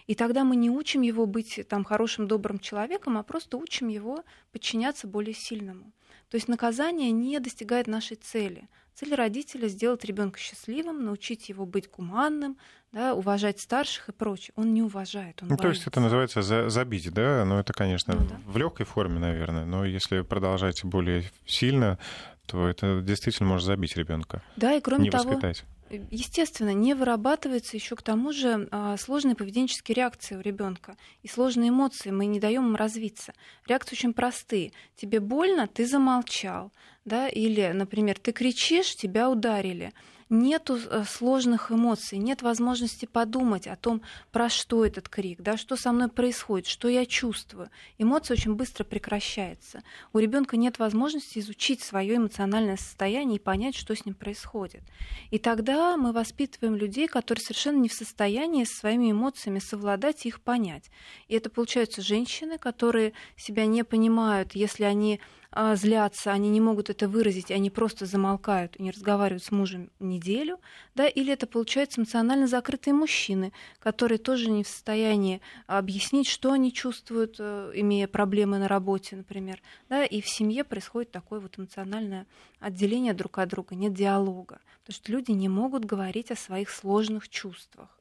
И 0.07 0.15
тогда 0.15 0.45
мы 0.45 0.57
не 0.57 0.71
учим 0.71 1.03
его 1.03 1.27
быть 1.27 1.61
там 1.69 1.85
хорошим, 1.85 2.27
добрым 2.29 2.59
человеком, 2.59 3.19
а 3.19 3.23
просто 3.23 3.57
учим 3.57 3.89
его 3.89 4.25
подчиняться 4.53 5.07
более 5.07 5.35
сильному. 5.35 5.93
То 6.31 6.37
есть 6.37 6.49
наказание 6.49 7.11
не 7.11 7.39
достигает 7.41 7.87
нашей 7.87 8.17
цели. 8.17 8.69
Цель 8.95 9.15
родителя 9.15 9.67
сделать 9.69 10.05
ребенка 10.05 10.39
счастливым, 10.39 11.05
научить 11.05 11.49
его 11.49 11.65
быть 11.65 11.91
гуманным, 11.91 12.57
да, 12.93 13.15
уважать 13.15 13.61
старших 13.61 14.11
и 14.11 14.13
прочее. 14.13 14.53
Он 14.57 14.75
не 14.75 14.83
уважает. 14.83 15.43
Он 15.43 15.49
ну, 15.49 15.57
то 15.57 15.69
есть 15.69 15.87
это 15.87 16.01
называется 16.01 16.43
за, 16.43 16.69
забить, 16.69 17.11
да? 17.13 17.45
Ну, 17.45 17.59
это, 17.59 17.73
конечно, 17.73 18.15
ну, 18.15 18.27
да. 18.29 18.41
в 18.47 18.57
легкой 18.59 18.85
форме, 18.85 19.19
наверное. 19.19 19.65
Но 19.65 19.85
если 19.85 20.21
продолжать 20.23 20.85
более 20.85 21.25
сильно, 21.47 21.99
то 22.47 22.69
это 22.69 23.01
действительно 23.01 23.49
может 23.49 23.67
забить 23.67 23.97
ребенка. 23.97 24.43
Да, 24.57 24.75
и 24.75 24.81
кроме 24.81 25.05
не 25.05 25.11
того, 25.11 25.31
воспитать 25.31 25.65
естественно, 26.11 26.73
не 26.73 26.95
вырабатывается 26.95 27.77
еще 27.77 27.97
к 27.97 28.03
тому 28.03 28.33
же 28.33 28.69
а, 28.71 28.97
сложные 28.97 29.35
поведенческие 29.35 29.95
реакции 29.97 30.37
у 30.37 30.41
ребенка 30.41 30.97
и 31.23 31.29
сложные 31.29 31.71
эмоции. 31.71 32.11
Мы 32.11 32.27
не 32.27 32.41
даем 32.41 32.69
им 32.69 32.77
развиться. 32.77 33.33
Реакции 33.67 33.97
очень 33.97 34.13
простые. 34.13 34.73
Тебе 34.97 35.21
больно, 35.21 35.67
ты 35.67 35.87
замолчал, 35.87 36.73
да, 37.05 37.29
или, 37.29 37.73
например, 37.75 38.19
ты 38.19 38.33
кричишь, 38.33 38.95
тебя 38.95 39.29
ударили 39.31 39.93
нет 40.31 40.71
э, 40.71 41.05
сложных 41.07 41.73
эмоций, 41.73 42.19
нет 42.19 42.41
возможности 42.43 43.05
подумать 43.05 43.67
о 43.67 43.77
том, 43.77 44.01
про 44.31 44.49
что 44.49 44.87
этот 44.87 45.09
крик, 45.09 45.43
да, 45.43 45.57
что 45.57 45.77
со 45.77 45.93
мной 45.93 46.09
происходит, 46.09 46.69
что 46.69 46.89
я 46.89 47.05
чувствую. 47.05 47.69
Эмоция 47.99 48.37
очень 48.37 48.55
быстро 48.55 48.85
прекращается. 48.85 49.83
У 50.13 50.19
ребенка 50.19 50.57
нет 50.57 50.79
возможности 50.79 51.41
изучить 51.41 51.83
свое 51.83 52.17
эмоциональное 52.17 52.77
состояние 52.77 53.37
и 53.37 53.43
понять, 53.43 53.75
что 53.75 53.95
с 53.95 54.07
ним 54.07 54.15
происходит. 54.15 54.83
И 55.31 55.39
тогда 55.39 55.97
мы 55.97 56.13
воспитываем 56.13 56.77
людей, 56.77 57.09
которые 57.09 57.43
совершенно 57.43 57.79
не 57.79 57.89
в 57.89 57.95
состоянии 57.95 58.65
со 58.65 58.77
своими 58.77 59.11
эмоциями 59.11 59.59
совладать 59.59 60.25
и 60.25 60.29
их 60.29 60.41
понять. 60.41 60.91
И 61.27 61.35
это 61.35 61.51
получаются 61.51 62.03
женщины, 62.03 62.57
которые 62.57 63.15
себя 63.37 63.67
не 63.67 63.83
понимают, 63.83 64.55
если 64.55 64.85
они 64.85 65.21
злятся, 65.53 66.33
они 66.33 66.49
не 66.49 66.61
могут 66.61 66.91
это 66.91 67.09
выразить, 67.09 67.51
они 67.51 67.71
просто 67.71 68.07
замолкают 68.07 68.77
и 68.77 68.83
не 68.83 68.91
разговаривают 68.91 69.43
с 69.43 69.51
мужем 69.51 69.91
неделю, 69.99 70.61
да, 70.95 71.09
или 71.09 71.33
это 71.33 71.47
получается 71.47 72.01
эмоционально 72.01 72.47
закрытые 72.47 72.95
мужчины, 72.95 73.53
которые 73.81 74.19
тоже 74.19 74.51
не 74.51 74.63
в 74.63 74.69
состоянии 74.69 75.41
объяснить, 75.67 76.29
что 76.29 76.53
они 76.53 76.73
чувствуют, 76.73 77.37
э, 77.39 77.73
имея 77.75 78.07
проблемы 78.07 78.59
на 78.59 78.69
работе, 78.69 79.17
например, 79.17 79.61
да, 79.89 80.05
и 80.05 80.21
в 80.21 80.29
семье 80.29 80.65
происходит 80.65 81.11
такое 81.11 81.41
вот 81.41 81.59
эмоциональное 81.59 82.27
отделение 82.61 83.15
друг 83.15 83.39
от 83.39 83.49
друга, 83.49 83.75
нет 83.75 83.93
диалога, 83.93 84.61
потому 84.83 84.95
что 84.95 85.13
люди 85.13 85.33
не 85.33 85.49
могут 85.49 85.85
говорить 85.85 86.31
о 86.31 86.37
своих 86.37 86.71
сложных 86.71 87.29
чувствах. 87.29 88.00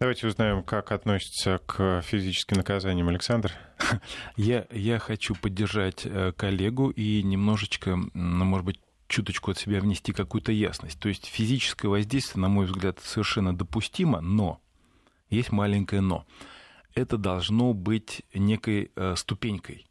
Давайте 0.00 0.28
узнаем, 0.28 0.62
как 0.62 0.92
относится 0.92 1.58
к 1.66 2.02
физическим 2.02 2.58
наказаниям 2.58 3.08
Александр. 3.08 3.52
Я, 4.36 4.64
я 4.70 5.00
хочу 5.00 5.34
поддержать 5.34 6.06
э, 6.06 6.32
коллегу 6.36 6.90
и 6.90 7.20
немножечко, 7.24 7.96
ну, 8.14 8.44
может 8.44 8.64
быть, 8.64 8.80
чуточку 9.08 9.50
от 9.50 9.58
себя 9.58 9.80
внести 9.80 10.12
какую-то 10.12 10.52
ясность. 10.52 11.00
То 11.00 11.08
есть 11.08 11.26
физическое 11.26 11.88
воздействие, 11.88 12.42
на 12.42 12.48
мой 12.48 12.66
взгляд, 12.66 13.00
совершенно 13.00 13.56
допустимо, 13.56 14.20
но 14.20 14.60
есть 15.30 15.50
маленькое 15.50 16.00
но. 16.00 16.26
Это 16.94 17.18
должно 17.18 17.72
быть 17.72 18.22
некой 18.32 18.92
э, 18.94 19.16
ступенькой. 19.16 19.88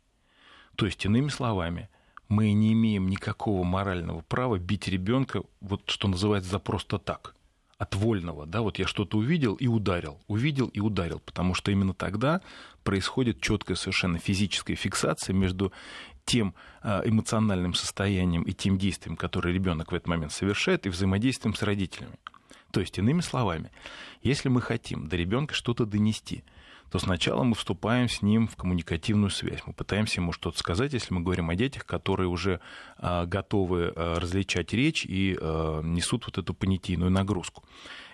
То 0.78 0.86
есть, 0.86 1.04
иными 1.06 1.28
словами, 1.28 1.90
мы 2.30 2.54
не 2.54 2.72
имеем 2.72 3.10
никакого 3.10 3.66
морального 3.66 4.22
права 4.22 4.58
бить 4.58 4.88
ребенка, 4.88 5.44
вот 5.60 5.90
что 5.90 6.08
называется, 6.08 6.52
за 6.52 6.60
просто 6.60 6.98
так 6.98 7.34
от 7.78 7.96
вольного, 7.96 8.46
да, 8.46 8.62
вот 8.62 8.80
я 8.80 8.88
что-то 8.88 9.18
увидел 9.18 9.54
и 9.56 9.68
ударил, 9.68 10.20
увидел 10.28 10.68
и 10.68 10.80
ударил, 10.80 11.20
потому 11.20 11.54
что 11.54 11.72
именно 11.72 11.94
тогда 11.94 12.42
происходит 12.84 13.40
четкая 13.40 13.78
совершенно 13.78 14.18
физическая 14.18 14.76
фиксация 14.76 15.34
между 15.34 15.72
тем 16.26 16.56
а, 16.82 17.02
эмоциональным 17.06 17.74
состоянием 17.74 18.44
и 18.44 18.54
тем 18.54 18.78
действием, 18.78 19.16
которое 19.16 19.54
ребенок 19.54 19.92
в 19.92 19.96
этот 19.96 20.08
момент 20.08 20.32
совершает, 20.32 20.86
и 20.86 20.90
взаимодействием 20.90 21.54
с 21.54 21.62
родителями. 21.62 22.18
То 22.72 22.80
есть, 22.82 22.98
иными 22.98 23.22
словами, 23.22 23.72
если 24.24 24.50
мы 24.50 24.62
хотим 24.62 25.08
до 25.08 25.16
ребенка 25.16 25.54
что-то 25.54 25.86
донести– 25.86 26.44
то 26.92 27.00
сначала 27.00 27.44
мы 27.44 27.56
вступаем 27.56 28.08
с 28.08 28.22
ним 28.22 28.48
в 28.48 28.56
коммуникативную 28.56 29.30
связь. 29.30 29.62
Мы 29.66 29.74
пытаемся 29.74 30.22
ему 30.22 30.32
что-то 30.32 30.58
сказать, 30.58 30.94
если 30.94 31.14
мы 31.14 31.22
говорим 31.22 31.50
о 31.50 31.56
детях, 31.56 31.86
которые 31.86 32.30
уже 32.30 32.60
а, 32.98 33.26
готовы 33.26 33.94
а, 33.96 34.20
различать 34.20 34.74
речь 34.74 35.06
и 35.06 35.38
а, 35.40 35.82
несут 35.82 36.26
вот 36.26 36.38
эту 36.38 36.54
понятийную 36.54 37.12
нагрузку. 37.12 37.64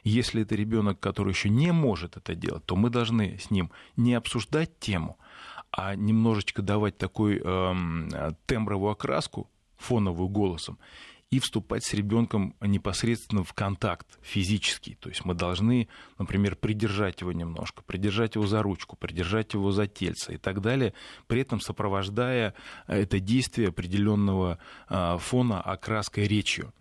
Если 0.03 0.41
это 0.41 0.55
ребенок, 0.55 0.99
который 0.99 1.29
еще 1.29 1.49
не 1.49 1.71
может 1.71 2.17
это 2.17 2.35
делать, 2.35 2.65
то 2.65 2.75
мы 2.75 2.89
должны 2.89 3.37
с 3.37 3.51
ним 3.51 3.71
не 3.95 4.15
обсуждать 4.15 4.79
тему, 4.79 5.17
а 5.71 5.95
немножечко 5.95 6.61
давать 6.61 6.97
такой 6.97 7.39
тембровую 8.45 8.91
окраску, 8.91 9.49
фоновую 9.77 10.27
голосом, 10.27 10.77
и 11.33 11.39
вступать 11.39 11.83
с 11.83 11.95
ребенком 11.95 12.53
непосредственно 12.61 13.43
в 13.43 13.53
контакт 13.53 14.19
физический. 14.21 14.93
То 14.99 15.09
есть 15.09 15.25
мы 15.25 15.33
должны, 15.33 15.87
например, 16.19 16.55
придержать 16.55 17.21
его 17.21 17.31
немножко, 17.31 17.81
придержать 17.81 18.35
его 18.35 18.45
за 18.45 18.61
ручку, 18.61 18.95
придержать 18.95 19.55
его 19.55 19.71
за 19.71 19.87
тельце 19.87 20.35
и 20.35 20.37
так 20.37 20.61
далее, 20.61 20.93
при 21.25 21.41
этом 21.41 21.59
сопровождая 21.59 22.53
это 22.85 23.19
действие 23.19 23.69
определенного 23.69 24.59
а, 24.87 25.17
фона 25.17 25.59
окраской 25.59 26.27
речью. 26.27 26.71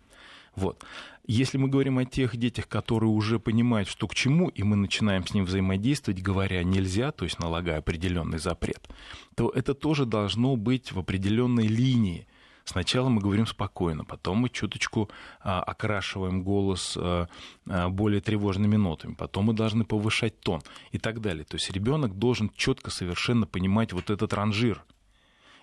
Вот. 0.55 0.85
Если 1.25 1.57
мы 1.57 1.67
говорим 1.67 1.97
о 1.97 2.05
тех 2.05 2.37
детях, 2.37 2.67
которые 2.67 3.09
уже 3.09 3.39
понимают, 3.39 3.89
что 3.89 4.07
к 4.07 4.13
чему, 4.13 4.49
и 4.49 4.61
мы 4.61 4.75
начинаем 4.75 5.25
с 5.25 5.33
ним 5.33 5.45
взаимодействовать, 5.45 6.21
говоря 6.21 6.63
нельзя, 6.63 7.11
то 7.11 7.25
есть 7.25 7.39
налагая 7.39 7.79
определенный 7.79 8.37
запрет, 8.37 8.87
то 9.33 9.49
это 9.49 9.73
тоже 9.73 10.05
должно 10.05 10.57
быть 10.57 10.91
в 10.91 10.99
определенной 10.99 11.65
линии 11.65 12.27
Сначала 12.65 13.09
мы 13.09 13.21
говорим 13.21 13.45
спокойно, 13.45 14.05
потом 14.05 14.37
мы 14.37 14.49
чуточку 14.49 15.09
а, 15.41 15.61
окрашиваем 15.61 16.43
голос 16.43 16.95
а, 16.97 17.27
а, 17.67 17.89
более 17.89 18.21
тревожными 18.21 18.77
нотами, 18.77 19.15
потом 19.15 19.45
мы 19.45 19.53
должны 19.53 19.83
повышать 19.83 20.39
тон 20.39 20.61
и 20.91 20.97
так 20.97 21.19
далее. 21.19 21.43
То 21.43 21.55
есть 21.55 21.69
ребенок 21.71 22.17
должен 22.17 22.49
четко 22.55 22.89
совершенно 22.89 23.45
понимать 23.45 23.91
вот 23.91 24.09
этот 24.09 24.33
ранжир. 24.33 24.83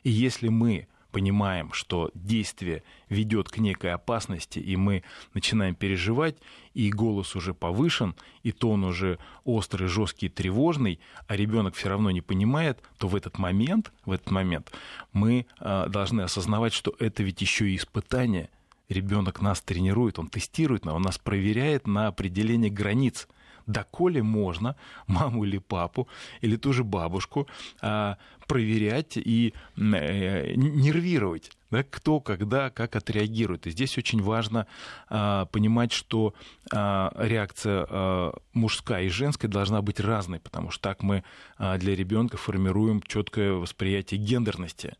И 0.02 0.10
если 0.10 0.48
мы 0.48 0.88
понимаем, 1.10 1.72
что 1.72 2.10
действие 2.14 2.82
ведет 3.08 3.48
к 3.48 3.58
некой 3.58 3.92
опасности, 3.92 4.58
и 4.58 4.76
мы 4.76 5.02
начинаем 5.34 5.74
переживать, 5.74 6.36
и 6.74 6.90
голос 6.90 7.36
уже 7.36 7.54
повышен, 7.54 8.14
и 8.42 8.52
тон 8.52 8.84
уже 8.84 9.18
острый, 9.44 9.88
жесткий, 9.88 10.28
тревожный, 10.28 11.00
а 11.26 11.36
ребенок 11.36 11.74
все 11.74 11.88
равно 11.88 12.10
не 12.10 12.20
понимает, 12.20 12.78
то 12.98 13.08
в 13.08 13.16
этот 13.16 13.38
момент, 13.38 13.92
в 14.04 14.12
этот 14.12 14.30
момент 14.30 14.72
мы 15.12 15.46
э, 15.60 15.86
должны 15.88 16.22
осознавать, 16.22 16.72
что 16.72 16.94
это 16.98 17.22
ведь 17.22 17.40
еще 17.40 17.70
и 17.70 17.76
испытание. 17.76 18.48
Ребенок 18.88 19.40
нас 19.40 19.60
тренирует, 19.60 20.18
он 20.18 20.28
тестирует, 20.28 20.86
он 20.86 21.02
нас 21.02 21.18
проверяет 21.18 21.86
на 21.86 22.08
определение 22.08 22.70
границ 22.70 23.28
доколе 23.72 24.22
можно 24.22 24.76
маму 25.06 25.44
или 25.44 25.58
папу, 25.58 26.08
или 26.40 26.56
ту 26.56 26.72
же 26.72 26.84
бабушку 26.84 27.46
а, 27.80 28.16
проверять 28.46 29.16
и 29.16 29.54
э, 29.76 30.54
нервировать 30.56 31.52
да, 31.70 31.84
кто, 31.84 32.20
когда, 32.20 32.70
как 32.70 32.96
отреагирует. 32.96 33.66
И 33.66 33.70
здесь 33.70 33.96
очень 33.96 34.22
важно 34.22 34.66
а, 35.08 35.46
понимать, 35.46 35.92
что 35.92 36.34
а, 36.72 37.12
реакция 37.16 37.86
а, 37.88 38.34
мужская 38.52 39.04
и 39.04 39.08
женская 39.08 39.48
должна 39.48 39.82
быть 39.82 40.00
разной, 40.00 40.40
потому 40.40 40.70
что 40.70 40.82
так 40.82 41.02
мы 41.02 41.22
а, 41.58 41.78
для 41.78 41.94
ребенка 41.94 42.36
формируем 42.36 43.02
четкое 43.02 43.52
восприятие 43.52 44.20
гендерности. 44.20 44.94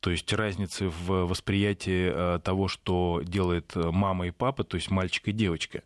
То 0.00 0.10
есть 0.10 0.32
разницы 0.32 0.88
в 0.88 1.26
восприятии 1.26 2.10
а, 2.12 2.38
того, 2.40 2.68
что 2.68 3.22
делает 3.24 3.72
мама 3.74 4.26
и 4.26 4.30
папа, 4.30 4.64
то 4.64 4.76
есть 4.76 4.90
мальчик 4.90 5.28
и 5.28 5.32
девочка. 5.32 5.82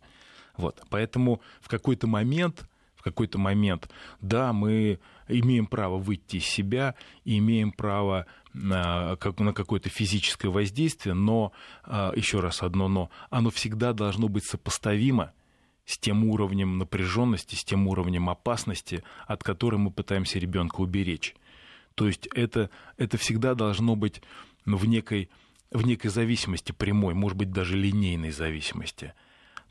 Вот. 0.55 0.81
Поэтому 0.89 1.41
в 1.61 1.67
какой-то 1.67 2.07
момент, 2.07 2.67
в 2.95 3.03
какой-то 3.03 3.37
момент, 3.37 3.89
да, 4.21 4.53
мы 4.53 4.99
имеем 5.27 5.65
право 5.65 5.97
выйти 5.97 6.37
из 6.37 6.45
себя, 6.45 6.95
имеем 7.25 7.71
право 7.71 8.25
на, 8.53 9.17
на 9.37 9.53
какое-то 9.53 9.89
физическое 9.89 10.49
воздействие, 10.49 11.15
но, 11.15 11.51
а, 11.83 12.13
еще 12.15 12.39
раз 12.39 12.61
одно 12.61 12.87
но, 12.87 13.09
оно 13.29 13.49
всегда 13.49 13.93
должно 13.93 14.27
быть 14.27 14.45
сопоставимо 14.45 15.33
с 15.85 15.97
тем 15.97 16.23
уровнем 16.25 16.77
напряженности, 16.77 17.55
с 17.55 17.63
тем 17.63 17.87
уровнем 17.87 18.29
опасности, 18.29 19.03
от 19.27 19.43
которой 19.43 19.77
мы 19.77 19.91
пытаемся 19.91 20.39
ребенка 20.39 20.81
уберечь. 20.81 21.35
То 21.95 22.07
есть 22.07 22.27
это, 22.33 22.69
это 22.97 23.17
всегда 23.17 23.53
должно 23.53 23.95
быть 23.95 24.21
в, 24.65 24.85
некой, 24.85 25.29
в 25.71 25.85
некой 25.85 26.09
зависимости 26.09 26.71
прямой, 26.71 27.13
может 27.13 27.37
быть, 27.37 27.51
даже 27.51 27.77
линейной 27.77 28.31
зависимости. 28.31 29.13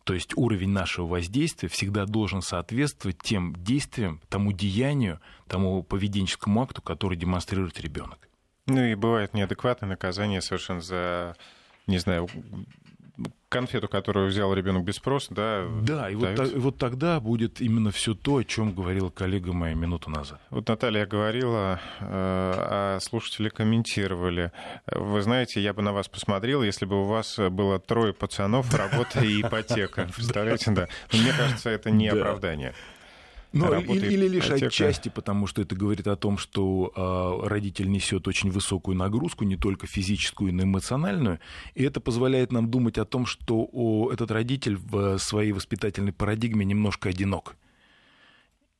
То 0.04 0.14
есть 0.14 0.32
уровень 0.36 0.70
нашего 0.70 1.06
воздействия 1.06 1.68
всегда 1.68 2.06
должен 2.06 2.42
соответствовать 2.42 3.18
тем 3.22 3.54
действиям, 3.56 4.20
тому 4.28 4.52
деянию, 4.52 5.20
тому 5.46 5.82
поведенческому 5.82 6.62
акту, 6.62 6.82
который 6.82 7.16
демонстрирует 7.16 7.80
ребенок. 7.80 8.28
Ну 8.66 8.82
и 8.82 8.94
бывает 8.94 9.34
неадекватное 9.34 9.90
наказание 9.90 10.40
совершенно 10.40 10.80
за, 10.80 11.36
не 11.86 11.98
знаю, 11.98 12.28
конфету, 13.48 13.88
которую 13.88 14.28
взял 14.28 14.52
ребенок 14.54 14.84
без 14.84 14.96
спроса, 14.96 15.34
да? 15.34 15.66
Да, 15.82 16.10
и 16.10 16.14
вот, 16.14 16.34
та, 16.34 16.44
вот 16.56 16.78
тогда 16.78 17.20
будет 17.20 17.60
именно 17.60 17.90
все 17.90 18.14
то, 18.14 18.36
о 18.36 18.44
чем 18.44 18.74
говорила 18.74 19.10
коллега 19.10 19.52
моя 19.52 19.74
минуту 19.74 20.10
назад. 20.10 20.40
Вот 20.50 20.68
Наталья 20.68 21.06
говорила, 21.06 21.80
э, 22.00 22.04
а 22.08 22.98
слушатели 23.00 23.50
комментировали. 23.50 24.52
Вы 24.86 25.20
знаете, 25.22 25.60
я 25.60 25.74
бы 25.74 25.82
на 25.82 25.92
вас 25.92 26.08
посмотрел, 26.08 26.62
если 26.62 26.86
бы 26.86 27.02
у 27.02 27.04
вас 27.04 27.38
было 27.38 27.78
трое 27.78 28.14
пацанов, 28.14 28.72
работа 28.74 29.20
и 29.20 29.42
ипотека. 29.42 30.08
Представляете, 30.16 30.70
да? 30.70 30.88
Мне 31.12 31.32
кажется, 31.36 31.68
это 31.68 31.90
не 31.90 32.08
оправдание. 32.08 32.74
Ну, 33.52 33.78
или, 33.80 34.12
или 34.12 34.28
лишь 34.28 34.50
отека. 34.50 34.66
отчасти, 34.66 35.10
потому 35.10 35.46
что 35.46 35.60
это 35.60 35.76
говорит 35.76 36.06
о 36.06 36.16
том, 36.16 36.38
что 36.38 36.92
э, 36.96 37.48
родитель 37.48 37.90
несет 37.90 38.26
очень 38.26 38.50
высокую 38.50 38.96
нагрузку, 38.96 39.44
не 39.44 39.56
только 39.56 39.86
физическую, 39.86 40.54
но 40.54 40.62
и 40.62 40.64
эмоциональную. 40.64 41.38
И 41.74 41.82
это 41.84 42.00
позволяет 42.00 42.50
нам 42.50 42.70
думать 42.70 42.96
о 42.96 43.04
том, 43.04 43.26
что 43.26 43.68
о, 43.72 44.10
этот 44.10 44.30
родитель 44.30 44.76
в 44.76 45.18
своей 45.18 45.52
воспитательной 45.52 46.12
парадигме 46.12 46.64
немножко 46.64 47.10
одинок. 47.10 47.56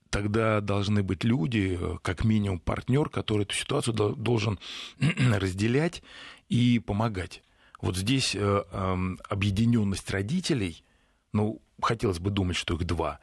Тогда 0.09 0.61
должны 0.61 1.03
быть 1.03 1.25
люди, 1.25 1.79
как 2.03 2.25
минимум 2.25 2.59
партнер, 2.59 3.09
который 3.09 3.43
эту 3.43 3.55
ситуацию 3.55 3.95
должен 3.95 4.59
разделять 5.01 6.03
и 6.49 6.79
помогать. 6.79 7.43
Вот 7.81 7.97
здесь 7.97 8.35
э, 8.35 8.65
объединенность 9.29 10.11
родителей, 10.11 10.85
ну, 11.33 11.61
хотелось 11.81 12.21
бы 12.21 12.31
думать, 12.31 12.57
что 12.57 12.75
их 12.75 12.85
два, 12.85 13.21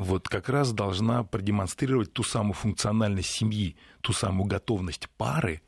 вот 0.00 0.28
как 0.28 0.48
раз 0.48 0.72
должна 0.72 1.22
продемонстрировать 1.24 2.12
ту 2.12 2.22
самую 2.22 2.54
функциональность 2.54 3.28
семьи, 3.28 3.76
ту 4.00 4.12
самую 4.14 4.46
готовность 4.46 5.08
пары 5.18 5.60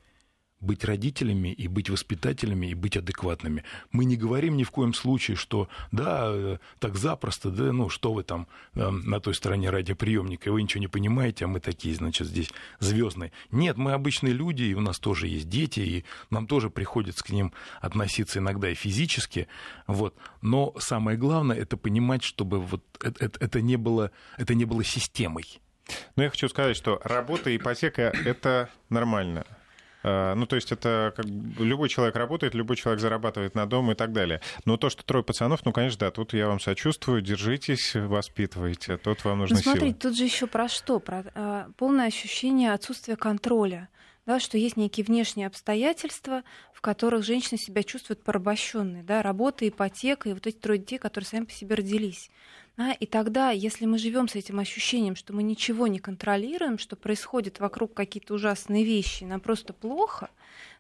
быть 0.63 0.85
родителями 0.85 1.49
и 1.49 1.69
быть 1.69 1.91
воспитателями 1.91 2.69
и 2.69 2.75
быть 2.75 2.97
адекватными. 2.97 3.65
Мы 3.91 4.05
не 4.05 4.17
говорим 4.17 4.57
ни 4.57 4.65
в 4.65 4.71
коем 4.71 4.95
случае, 4.95 5.37
что 5.37 5.69
да, 5.91 6.31
э, 6.33 6.59
так 6.79 6.97
запросто, 6.97 7.51
да, 7.51 7.73
ну 7.73 7.89
что 7.89 8.13
вы 8.13 8.23
там 8.23 8.47
э, 8.75 8.89
на 8.89 9.21
той 9.21 9.35
стороне 9.35 9.71
радиоприемника, 9.71 10.51
вы 10.53 10.63
ничего 10.63 10.81
не 10.81 10.89
понимаете, 10.89 11.45
а 11.45 11.49
мы 11.49 11.61
такие, 11.61 11.95
значит, 11.95 12.29
здесь 12.29 12.51
звездные. 12.79 13.33
Нет, 13.51 13.77
мы 13.77 13.93
обычные 13.93 14.33
люди, 14.33 14.65
и 14.65 14.75
у 14.75 14.81
нас 14.81 14.99
тоже 14.99 15.27
есть 15.27 15.49
дети, 15.49 15.81
и 15.81 16.05
нам 16.31 16.47
тоже 16.47 16.71
приходится 16.71 17.25
к 17.25 17.31
ним 17.31 17.53
относиться 17.81 18.39
иногда 18.39 18.71
и 18.71 18.75
физически, 18.75 19.49
вот. 19.87 20.15
Но 20.41 20.75
самое 20.79 21.19
главное 21.19 21.57
это 21.57 21.77
понимать, 21.77 22.23
чтобы 22.23 22.61
вот 22.61 22.83
это, 23.03 23.25
это, 23.25 23.45
это 23.45 23.61
не 23.61 23.77
было, 23.77 24.11
это 24.39 24.55
не 24.55 24.65
было 24.65 24.85
системой. 24.85 25.61
Ну, 26.17 26.23
я 26.23 26.31
хочу 26.31 26.49
сказать, 26.49 26.77
что 26.77 27.01
работа 27.05 27.51
и 27.51 27.57
ипотека— 27.57 28.13
это 28.25 28.71
нормально. 28.89 29.45
Э, 30.03 30.35
ну, 30.35 30.47
то 30.47 30.57
есть 30.57 30.73
это 30.73 31.13
как 31.17 31.27
любой 31.27 31.89
человек 31.89 32.17
работает, 32.17 32.55
любой 32.55 32.77
человек 32.77 33.01
зарабатывает 33.01 33.55
на 33.55 33.67
дом 33.67 33.91
и 33.93 33.95
так 33.95 34.13
далее. 34.13 34.41
Но 34.65 34.77
то, 34.77 34.91
что 34.91 35.05
трое 35.05 35.25
пацанов, 35.25 35.65
ну, 35.65 35.73
конечно, 35.73 35.99
да, 36.01 36.11
тут 36.11 36.33
я 36.33 36.49
вам 36.49 36.61
сочувствую, 36.61 37.23
держитесь, 37.23 37.95
воспитывайте, 37.95 38.97
тут 38.97 39.25
вам 39.25 39.41
нужно 39.41 39.57
Ну, 39.57 39.63
смотрите, 39.63 39.87
силы. 39.87 39.99
тут 39.99 40.17
же 40.17 40.25
еще 40.25 40.47
про 40.47 40.69
что? 40.69 40.99
Про 41.01 41.25
э, 41.35 41.67
полное 41.77 42.07
ощущение 42.07 42.73
отсутствия 42.73 43.17
контроля 43.17 43.89
да, 44.27 44.39
что 44.39 44.57
есть 44.57 44.77
некие 44.77 45.05
внешние 45.05 45.47
обстоятельства, 45.47 46.43
в 46.73 46.81
которых 46.81 47.25
женщина 47.25 47.59
себя 47.59 47.83
чувствует 47.83 48.23
порабощенной, 48.23 49.03
да, 49.03 49.23
работа, 49.23 49.69
ипотека 49.69 50.29
и 50.29 50.33
вот 50.33 50.47
эти 50.47 50.57
трое 50.57 50.79
детей, 50.79 50.99
которые 50.99 51.27
сами 51.27 51.45
по 51.45 51.53
себе 51.53 51.75
родились. 51.75 52.31
Да, 52.83 52.93
и 52.93 53.07
тогда, 53.07 53.51
если 53.53 53.87
мы 53.87 53.97
живем 53.97 54.27
с 54.27 54.35
этим 54.35 54.59
ощущением, 54.59 55.15
что 55.15 55.33
мы 55.33 55.45
ничего 55.45 55.87
не 55.87 56.01
контролируем, 56.01 56.79
что 56.79 56.97
происходят 56.97 57.61
вокруг 57.61 57.95
какие-то 57.95 58.35
ужасные 58.35 58.83
вещи, 58.83 59.23
нам 59.23 59.39
просто 59.39 59.73
плохо, 59.73 60.31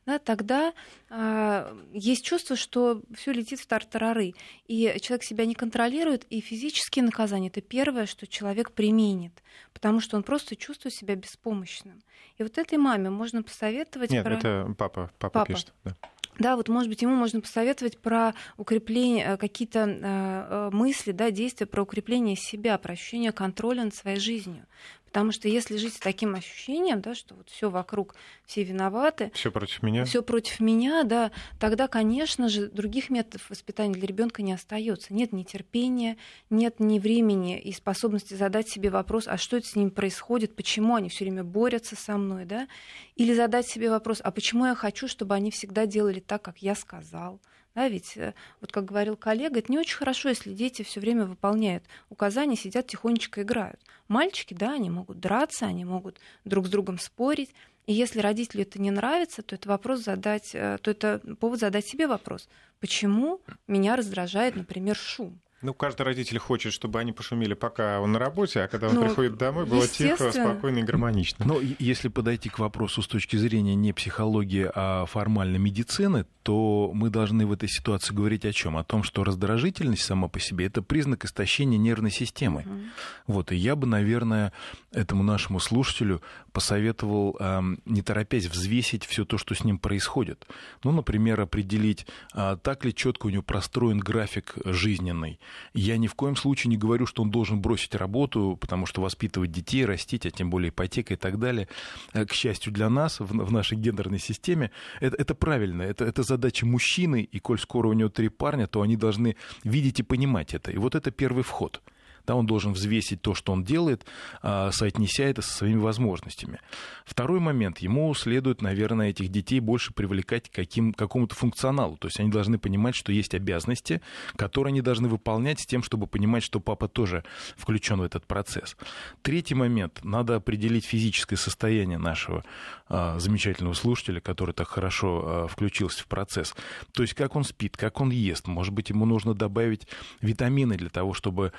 да, 0.04 0.18
тогда 0.18 0.72
э, 1.10 1.76
есть 1.92 2.24
чувство, 2.24 2.56
что 2.56 3.02
все 3.14 3.30
летит 3.30 3.60
в 3.60 3.66
тартарары. 3.68 4.34
И 4.66 4.96
человек 5.00 5.22
себя 5.22 5.46
не 5.46 5.54
контролирует, 5.54 6.24
и 6.28 6.40
физические 6.40 7.04
наказания 7.04 7.46
это 7.46 7.60
первое, 7.60 8.06
что 8.06 8.26
человек 8.26 8.72
применит, 8.72 9.40
потому 9.72 10.00
что 10.00 10.16
он 10.16 10.24
просто 10.24 10.56
чувствует 10.56 10.92
себя 10.92 11.14
беспомощным. 11.14 12.02
И 12.36 12.42
вот 12.42 12.58
этой 12.58 12.78
маме 12.78 13.10
можно 13.10 13.44
посоветовать. 13.44 14.10
Нет, 14.10 14.24
про... 14.24 14.34
это 14.34 14.74
папа, 14.76 15.12
папа, 15.20 15.38
папа. 15.38 15.52
пишет. 15.52 15.72
Да. 15.84 15.94
Да, 16.38 16.56
вот, 16.56 16.68
может 16.68 16.88
быть, 16.88 17.02
ему 17.02 17.14
можно 17.14 17.40
посоветовать 17.40 17.98
про 17.98 18.34
укрепление, 18.56 19.26
э, 19.26 19.36
какие-то 19.36 19.80
э, 19.80 19.96
э, 20.02 20.70
мысли, 20.72 21.12
да, 21.12 21.30
действия 21.30 21.66
про 21.66 21.82
укрепление 21.82 22.36
себя, 22.36 22.78
про 22.78 22.92
ощущение 22.92 23.32
контроля 23.32 23.84
над 23.84 23.94
своей 23.94 24.18
жизнью. 24.18 24.66
Потому 25.12 25.30
что 25.30 25.46
если 25.46 25.76
жить 25.76 25.92
с 25.92 25.98
таким 25.98 26.34
ощущением, 26.34 27.02
да, 27.02 27.14
что 27.14 27.34
вот 27.34 27.50
все 27.50 27.68
вокруг, 27.68 28.14
все 28.46 28.62
виноваты, 28.62 29.30
все 29.34 29.52
против 29.52 29.82
меня, 29.82 30.06
все 30.06 30.22
против 30.22 30.58
меня, 30.58 31.04
да, 31.04 31.32
тогда, 31.60 31.86
конечно 31.86 32.48
же, 32.48 32.68
других 32.68 33.10
методов 33.10 33.50
воспитания 33.50 33.92
для 33.92 34.06
ребенка 34.06 34.40
не 34.40 34.54
остается. 34.54 35.12
Нет 35.12 35.32
ни 35.32 35.42
терпения, 35.42 36.16
нет 36.48 36.80
ни 36.80 36.98
времени 36.98 37.60
и 37.60 37.72
способности 37.72 38.32
задать 38.32 38.70
себе 38.70 38.88
вопрос, 38.88 39.28
а 39.28 39.36
что 39.36 39.58
это 39.58 39.66
с 39.66 39.76
ними 39.76 39.90
происходит, 39.90 40.56
почему 40.56 40.94
они 40.94 41.10
все 41.10 41.26
время 41.26 41.44
борются 41.44 41.94
со 41.94 42.16
мной, 42.16 42.46
да, 42.46 42.66
или 43.14 43.34
задать 43.34 43.66
себе 43.66 43.90
вопрос, 43.90 44.22
а 44.24 44.30
почему 44.30 44.64
я 44.64 44.74
хочу, 44.74 45.08
чтобы 45.08 45.34
они 45.34 45.50
всегда 45.50 45.84
делали 45.84 46.20
так, 46.20 46.40
как 46.40 46.58
я 46.62 46.74
сказал. 46.74 47.38
Да, 47.74 47.88
ведь, 47.88 48.16
э, 48.16 48.34
вот 48.60 48.70
как 48.70 48.84
говорил 48.84 49.16
коллега, 49.16 49.58
это 49.58 49.72
не 49.72 49.78
очень 49.78 49.96
хорошо, 49.96 50.28
если 50.28 50.52
дети 50.52 50.82
все 50.82 51.00
время 51.00 51.24
выполняют 51.24 51.84
указания, 52.10 52.56
сидят 52.56 52.86
тихонечко 52.86 53.42
играют. 53.42 53.80
Мальчики, 54.08 54.52
да, 54.52 54.74
они 54.74 54.90
могут 54.90 55.20
драться, 55.20 55.66
они 55.66 55.84
могут 55.84 56.20
друг 56.44 56.66
с 56.66 56.70
другом 56.70 56.98
спорить. 56.98 57.50
И 57.86 57.94
если 57.94 58.20
родителю 58.20 58.62
это 58.62 58.80
не 58.80 58.90
нравится, 58.90 59.42
то 59.42 59.54
это 59.54 59.68
вопрос 59.68 60.00
задать, 60.00 60.54
э, 60.54 60.78
то 60.82 60.90
это 60.90 61.20
повод 61.40 61.60
задать 61.60 61.86
себе 61.86 62.06
вопрос, 62.06 62.48
почему 62.78 63.40
меня 63.66 63.96
раздражает, 63.96 64.54
например, 64.54 64.94
шум. 64.94 65.40
Ну, 65.62 65.74
каждый 65.74 66.02
родитель 66.02 66.38
хочет, 66.38 66.72
чтобы 66.72 66.98
они 66.98 67.12
пошумели, 67.12 67.54
пока 67.54 68.00
он 68.00 68.12
на 68.12 68.18
работе, 68.18 68.62
а 68.62 68.68
когда 68.68 68.88
он 68.88 68.96
ну, 68.96 69.04
приходит 69.04 69.36
домой, 69.36 69.64
было 69.64 69.86
тихо, 69.86 70.32
спокойно 70.32 70.78
и 70.78 70.82
гармонично. 70.82 71.44
Но 71.46 71.60
если 71.78 72.08
подойти 72.08 72.48
к 72.48 72.58
вопросу 72.58 73.00
с 73.00 73.06
точки 73.06 73.36
зрения 73.36 73.76
не 73.76 73.92
психологии, 73.92 74.68
а 74.74 75.06
формальной 75.06 75.60
медицины, 75.60 76.26
то 76.42 76.90
мы 76.92 77.10
должны 77.10 77.46
в 77.46 77.52
этой 77.52 77.68
ситуации 77.68 78.12
говорить 78.12 78.44
о 78.44 78.52
чем? 78.52 78.76
О 78.76 78.82
том, 78.82 79.04
что 79.04 79.22
раздражительность 79.22 80.02
сама 80.02 80.26
по 80.26 80.40
себе 80.40 80.66
это 80.66 80.82
признак 80.82 81.24
истощения 81.24 81.78
нервной 81.78 82.10
системы. 82.10 82.62
Mm. 82.62 82.88
Вот, 83.28 83.52
и 83.52 83.56
я 83.56 83.76
бы, 83.76 83.86
наверное, 83.86 84.52
этому 84.90 85.22
нашему 85.22 85.60
слушателю 85.60 86.22
посоветовал, 86.52 87.38
не 87.84 88.02
торопясь, 88.02 88.46
взвесить 88.46 89.04
все 89.04 89.24
то, 89.24 89.38
что 89.38 89.54
с 89.54 89.64
ним 89.64 89.78
происходит. 89.78 90.46
Ну, 90.84 90.92
например, 90.92 91.40
определить, 91.40 92.06
а, 92.32 92.56
так 92.56 92.84
ли 92.84 92.94
четко 92.94 93.26
у 93.26 93.30
него 93.30 93.42
простроен 93.42 93.98
график 93.98 94.54
жизненный 94.64 95.38
я 95.74 95.96
ни 95.96 96.06
в 96.06 96.14
коем 96.14 96.36
случае 96.36 96.70
не 96.70 96.76
говорю, 96.76 97.06
что 97.06 97.22
он 97.22 97.30
должен 97.30 97.60
бросить 97.60 97.94
работу, 97.94 98.58
потому 98.60 98.86
что 98.86 99.02
воспитывать 99.02 99.50
детей, 99.50 99.84
растить, 99.84 100.26
а 100.26 100.30
тем 100.30 100.50
более 100.50 100.70
ипотека 100.70 101.14
и 101.14 101.16
так 101.16 101.38
далее, 101.38 101.68
э, 102.12 102.24
к 102.24 102.32
счастью 102.32 102.72
для 102.72 102.88
нас, 102.88 103.20
в, 103.20 103.26
в 103.26 103.52
нашей 103.52 103.78
гендерной 103.78 104.18
системе, 104.18 104.70
это, 105.00 105.16
это 105.16 105.34
правильно, 105.34 105.82
это, 105.82 106.04
это 106.04 106.22
задача 106.22 106.66
мужчины, 106.66 107.22
и 107.22 107.38
коль 107.38 107.58
скоро 107.58 107.88
у 107.88 107.92
него 107.92 108.08
три 108.08 108.28
парня, 108.28 108.66
то 108.66 108.82
они 108.82 108.96
должны 108.96 109.36
видеть 109.64 110.00
и 110.00 110.02
понимать 110.02 110.54
это. 110.54 110.70
И 110.70 110.76
вот 110.76 110.94
это 110.94 111.10
первый 111.10 111.42
вход. 111.42 111.82
Да, 112.26 112.34
он 112.34 112.46
должен 112.46 112.72
взвесить 112.72 113.20
то, 113.20 113.34
что 113.34 113.52
он 113.52 113.64
делает, 113.64 114.06
а, 114.42 114.70
соотнеся 114.70 115.24
это 115.24 115.42
со 115.42 115.52
своими 115.52 115.78
возможностями. 115.78 116.60
Второй 117.04 117.40
момент. 117.40 117.78
Ему 117.78 118.14
следует, 118.14 118.62
наверное, 118.62 119.10
этих 119.10 119.28
детей 119.28 119.60
больше 119.60 119.92
привлекать 119.92 120.48
к 120.48 120.54
каким, 120.54 120.92
какому-то 120.92 121.34
функционалу. 121.34 121.96
То 121.96 122.08
есть 122.08 122.20
они 122.20 122.30
должны 122.30 122.58
понимать, 122.58 122.94
что 122.94 123.12
есть 123.12 123.34
обязанности, 123.34 124.00
которые 124.36 124.72
они 124.72 124.82
должны 124.82 125.08
выполнять 125.08 125.60
с 125.60 125.66
тем, 125.66 125.82
чтобы 125.82 126.06
понимать, 126.06 126.42
что 126.42 126.60
папа 126.60 126.88
тоже 126.88 127.24
включен 127.56 127.98
в 127.98 128.02
этот 128.02 128.26
процесс. 128.26 128.76
Третий 129.22 129.54
момент. 129.54 130.00
Надо 130.04 130.36
определить 130.36 130.84
физическое 130.84 131.36
состояние 131.36 131.98
нашего 131.98 132.44
а, 132.88 133.18
замечательного 133.18 133.74
слушателя, 133.74 134.20
который 134.20 134.52
так 134.52 134.68
хорошо 134.68 135.22
а, 135.24 135.48
включился 135.48 136.02
в 136.02 136.06
процесс. 136.06 136.54
То 136.92 137.02
есть 137.02 137.14
как 137.14 137.36
он 137.36 137.44
спит, 137.44 137.76
как 137.76 138.00
он 138.00 138.10
ест. 138.10 138.46
Может 138.46 138.72
быть, 138.72 138.90
ему 138.90 139.06
нужно 139.06 139.34
добавить 139.34 139.86
витамины 140.20 140.76
для 140.76 140.90
того, 140.90 141.14
чтобы 141.14 141.52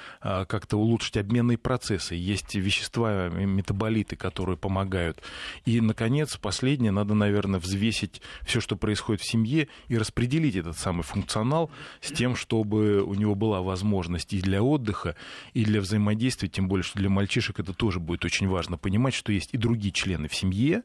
как-то 0.53 0.77
улучшить 0.77 1.17
обменные 1.17 1.57
процессы. 1.57 2.13
Есть 2.13 2.53
вещества, 2.53 3.27
метаболиты, 3.29 4.15
которые 4.15 4.55
помогают. 4.55 5.19
И, 5.65 5.81
наконец, 5.81 6.37
последнее, 6.37 6.91
надо, 6.91 7.15
наверное, 7.15 7.59
взвесить 7.59 8.21
все, 8.43 8.61
что 8.61 8.75
происходит 8.75 9.23
в 9.23 9.25
семье, 9.25 9.67
и 9.87 9.97
распределить 9.97 10.55
этот 10.55 10.77
самый 10.77 11.01
функционал 11.01 11.71
с 12.01 12.11
тем, 12.11 12.35
чтобы 12.35 13.01
у 13.01 13.15
него 13.15 13.33
была 13.33 13.63
возможность 13.63 14.31
и 14.31 14.41
для 14.41 14.61
отдыха, 14.61 15.15
и 15.55 15.65
для 15.65 15.81
взаимодействия, 15.81 16.49
тем 16.49 16.67
более, 16.67 16.83
что 16.83 16.99
для 16.99 17.09
мальчишек 17.09 17.59
это 17.59 17.73
тоже 17.73 17.99
будет 17.99 18.23
очень 18.23 18.47
важно 18.47 18.77
понимать, 18.77 19.15
что 19.15 19.31
есть 19.31 19.49
и 19.53 19.57
другие 19.57 19.91
члены 19.91 20.27
в 20.27 20.35
семье, 20.35 20.83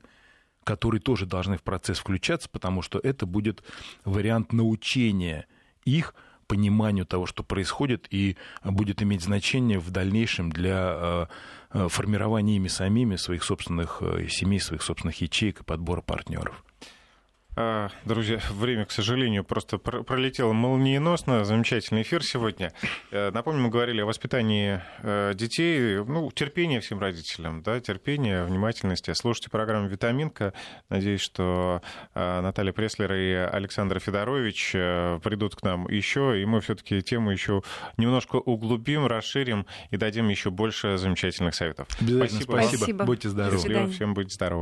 которые 0.65 1.03
тоже 1.03 1.27
должны 1.27 1.59
в 1.59 1.63
процесс 1.63 1.99
включаться, 1.99 2.49
потому 2.49 2.81
что 2.81 2.99
это 2.99 3.27
будет 3.27 3.63
вариант 4.07 4.55
научения 4.55 5.45
их 5.85 6.15
пониманию 6.49 7.07
того, 7.07 7.27
что 7.27 7.45
происходит, 7.45 8.09
и 8.11 8.37
будет 8.65 9.03
иметь 9.03 9.23
значение 9.23 9.79
в 9.79 9.91
дальнейшем 9.91 10.51
для 10.51 10.89
э, 10.91 11.27
э, 11.73 11.89
формирования 11.89 12.57
ими 12.57 12.69
самими 12.69 13.17
своих 13.17 13.45
собственных 13.45 13.99
э, 14.01 14.27
семей, 14.29 14.59
своих 14.59 14.83
собственных 14.83 15.21
ячеек 15.21 15.61
и 15.61 15.65
подбора 15.65 16.01
партнеров. 16.01 16.65
А, 17.61 17.91
друзья, 18.05 18.39
время, 18.53 18.85
к 18.85 18.93
сожалению, 18.93 19.43
просто 19.43 19.79
пролетело 19.79 20.53
молниеносно. 20.53 21.45
Замечательный 21.45 22.03
эфир 22.03 22.23
сегодня. 22.23 22.73
Э, 23.11 23.33
напомню, 23.33 23.63
мы 23.63 23.69
говорили 23.69 24.01
о 24.01 24.07
воспитании 24.07 24.81
э, 25.03 25.33
детей. 25.35 25.97
Ну, 26.05 26.31
терпение 26.31 26.79
всем 26.79 27.01
родителям, 27.01 27.65
да, 27.65 27.81
терпение, 27.81 28.45
внимательности. 28.45 29.13
Слушайте 29.13 29.51
программу 29.51 29.89
«Витаминка». 29.89 30.53
Надеюсь, 30.89 31.21
что 31.21 31.83
э, 32.15 32.41
Наталья 32.43 32.73
Преслер 32.73 33.13
и 33.13 33.33
Александр 33.33 33.99
Федорович 33.99 34.71
придут 35.25 35.57
к 35.57 35.63
нам 35.65 35.89
еще, 35.89 36.41
и 36.41 36.45
мы 36.45 36.61
все-таки 36.61 37.03
тему 37.03 37.33
еще 37.33 37.63
немножко 37.97 38.37
углубим, 38.37 39.05
расширим 39.09 39.67
и 39.91 39.97
дадим 39.97 40.29
еще 40.29 40.51
больше 40.51 40.97
замечательных 40.97 41.57
советов. 41.57 41.89
Спасибо. 41.91 42.25
Спасибо. 42.25 42.77
Спасибо. 42.77 43.05
Будьте 43.05 43.29
здоровы. 43.31 43.91
Всем 43.91 44.15
будьте 44.15 44.33
здоровы. 44.33 44.57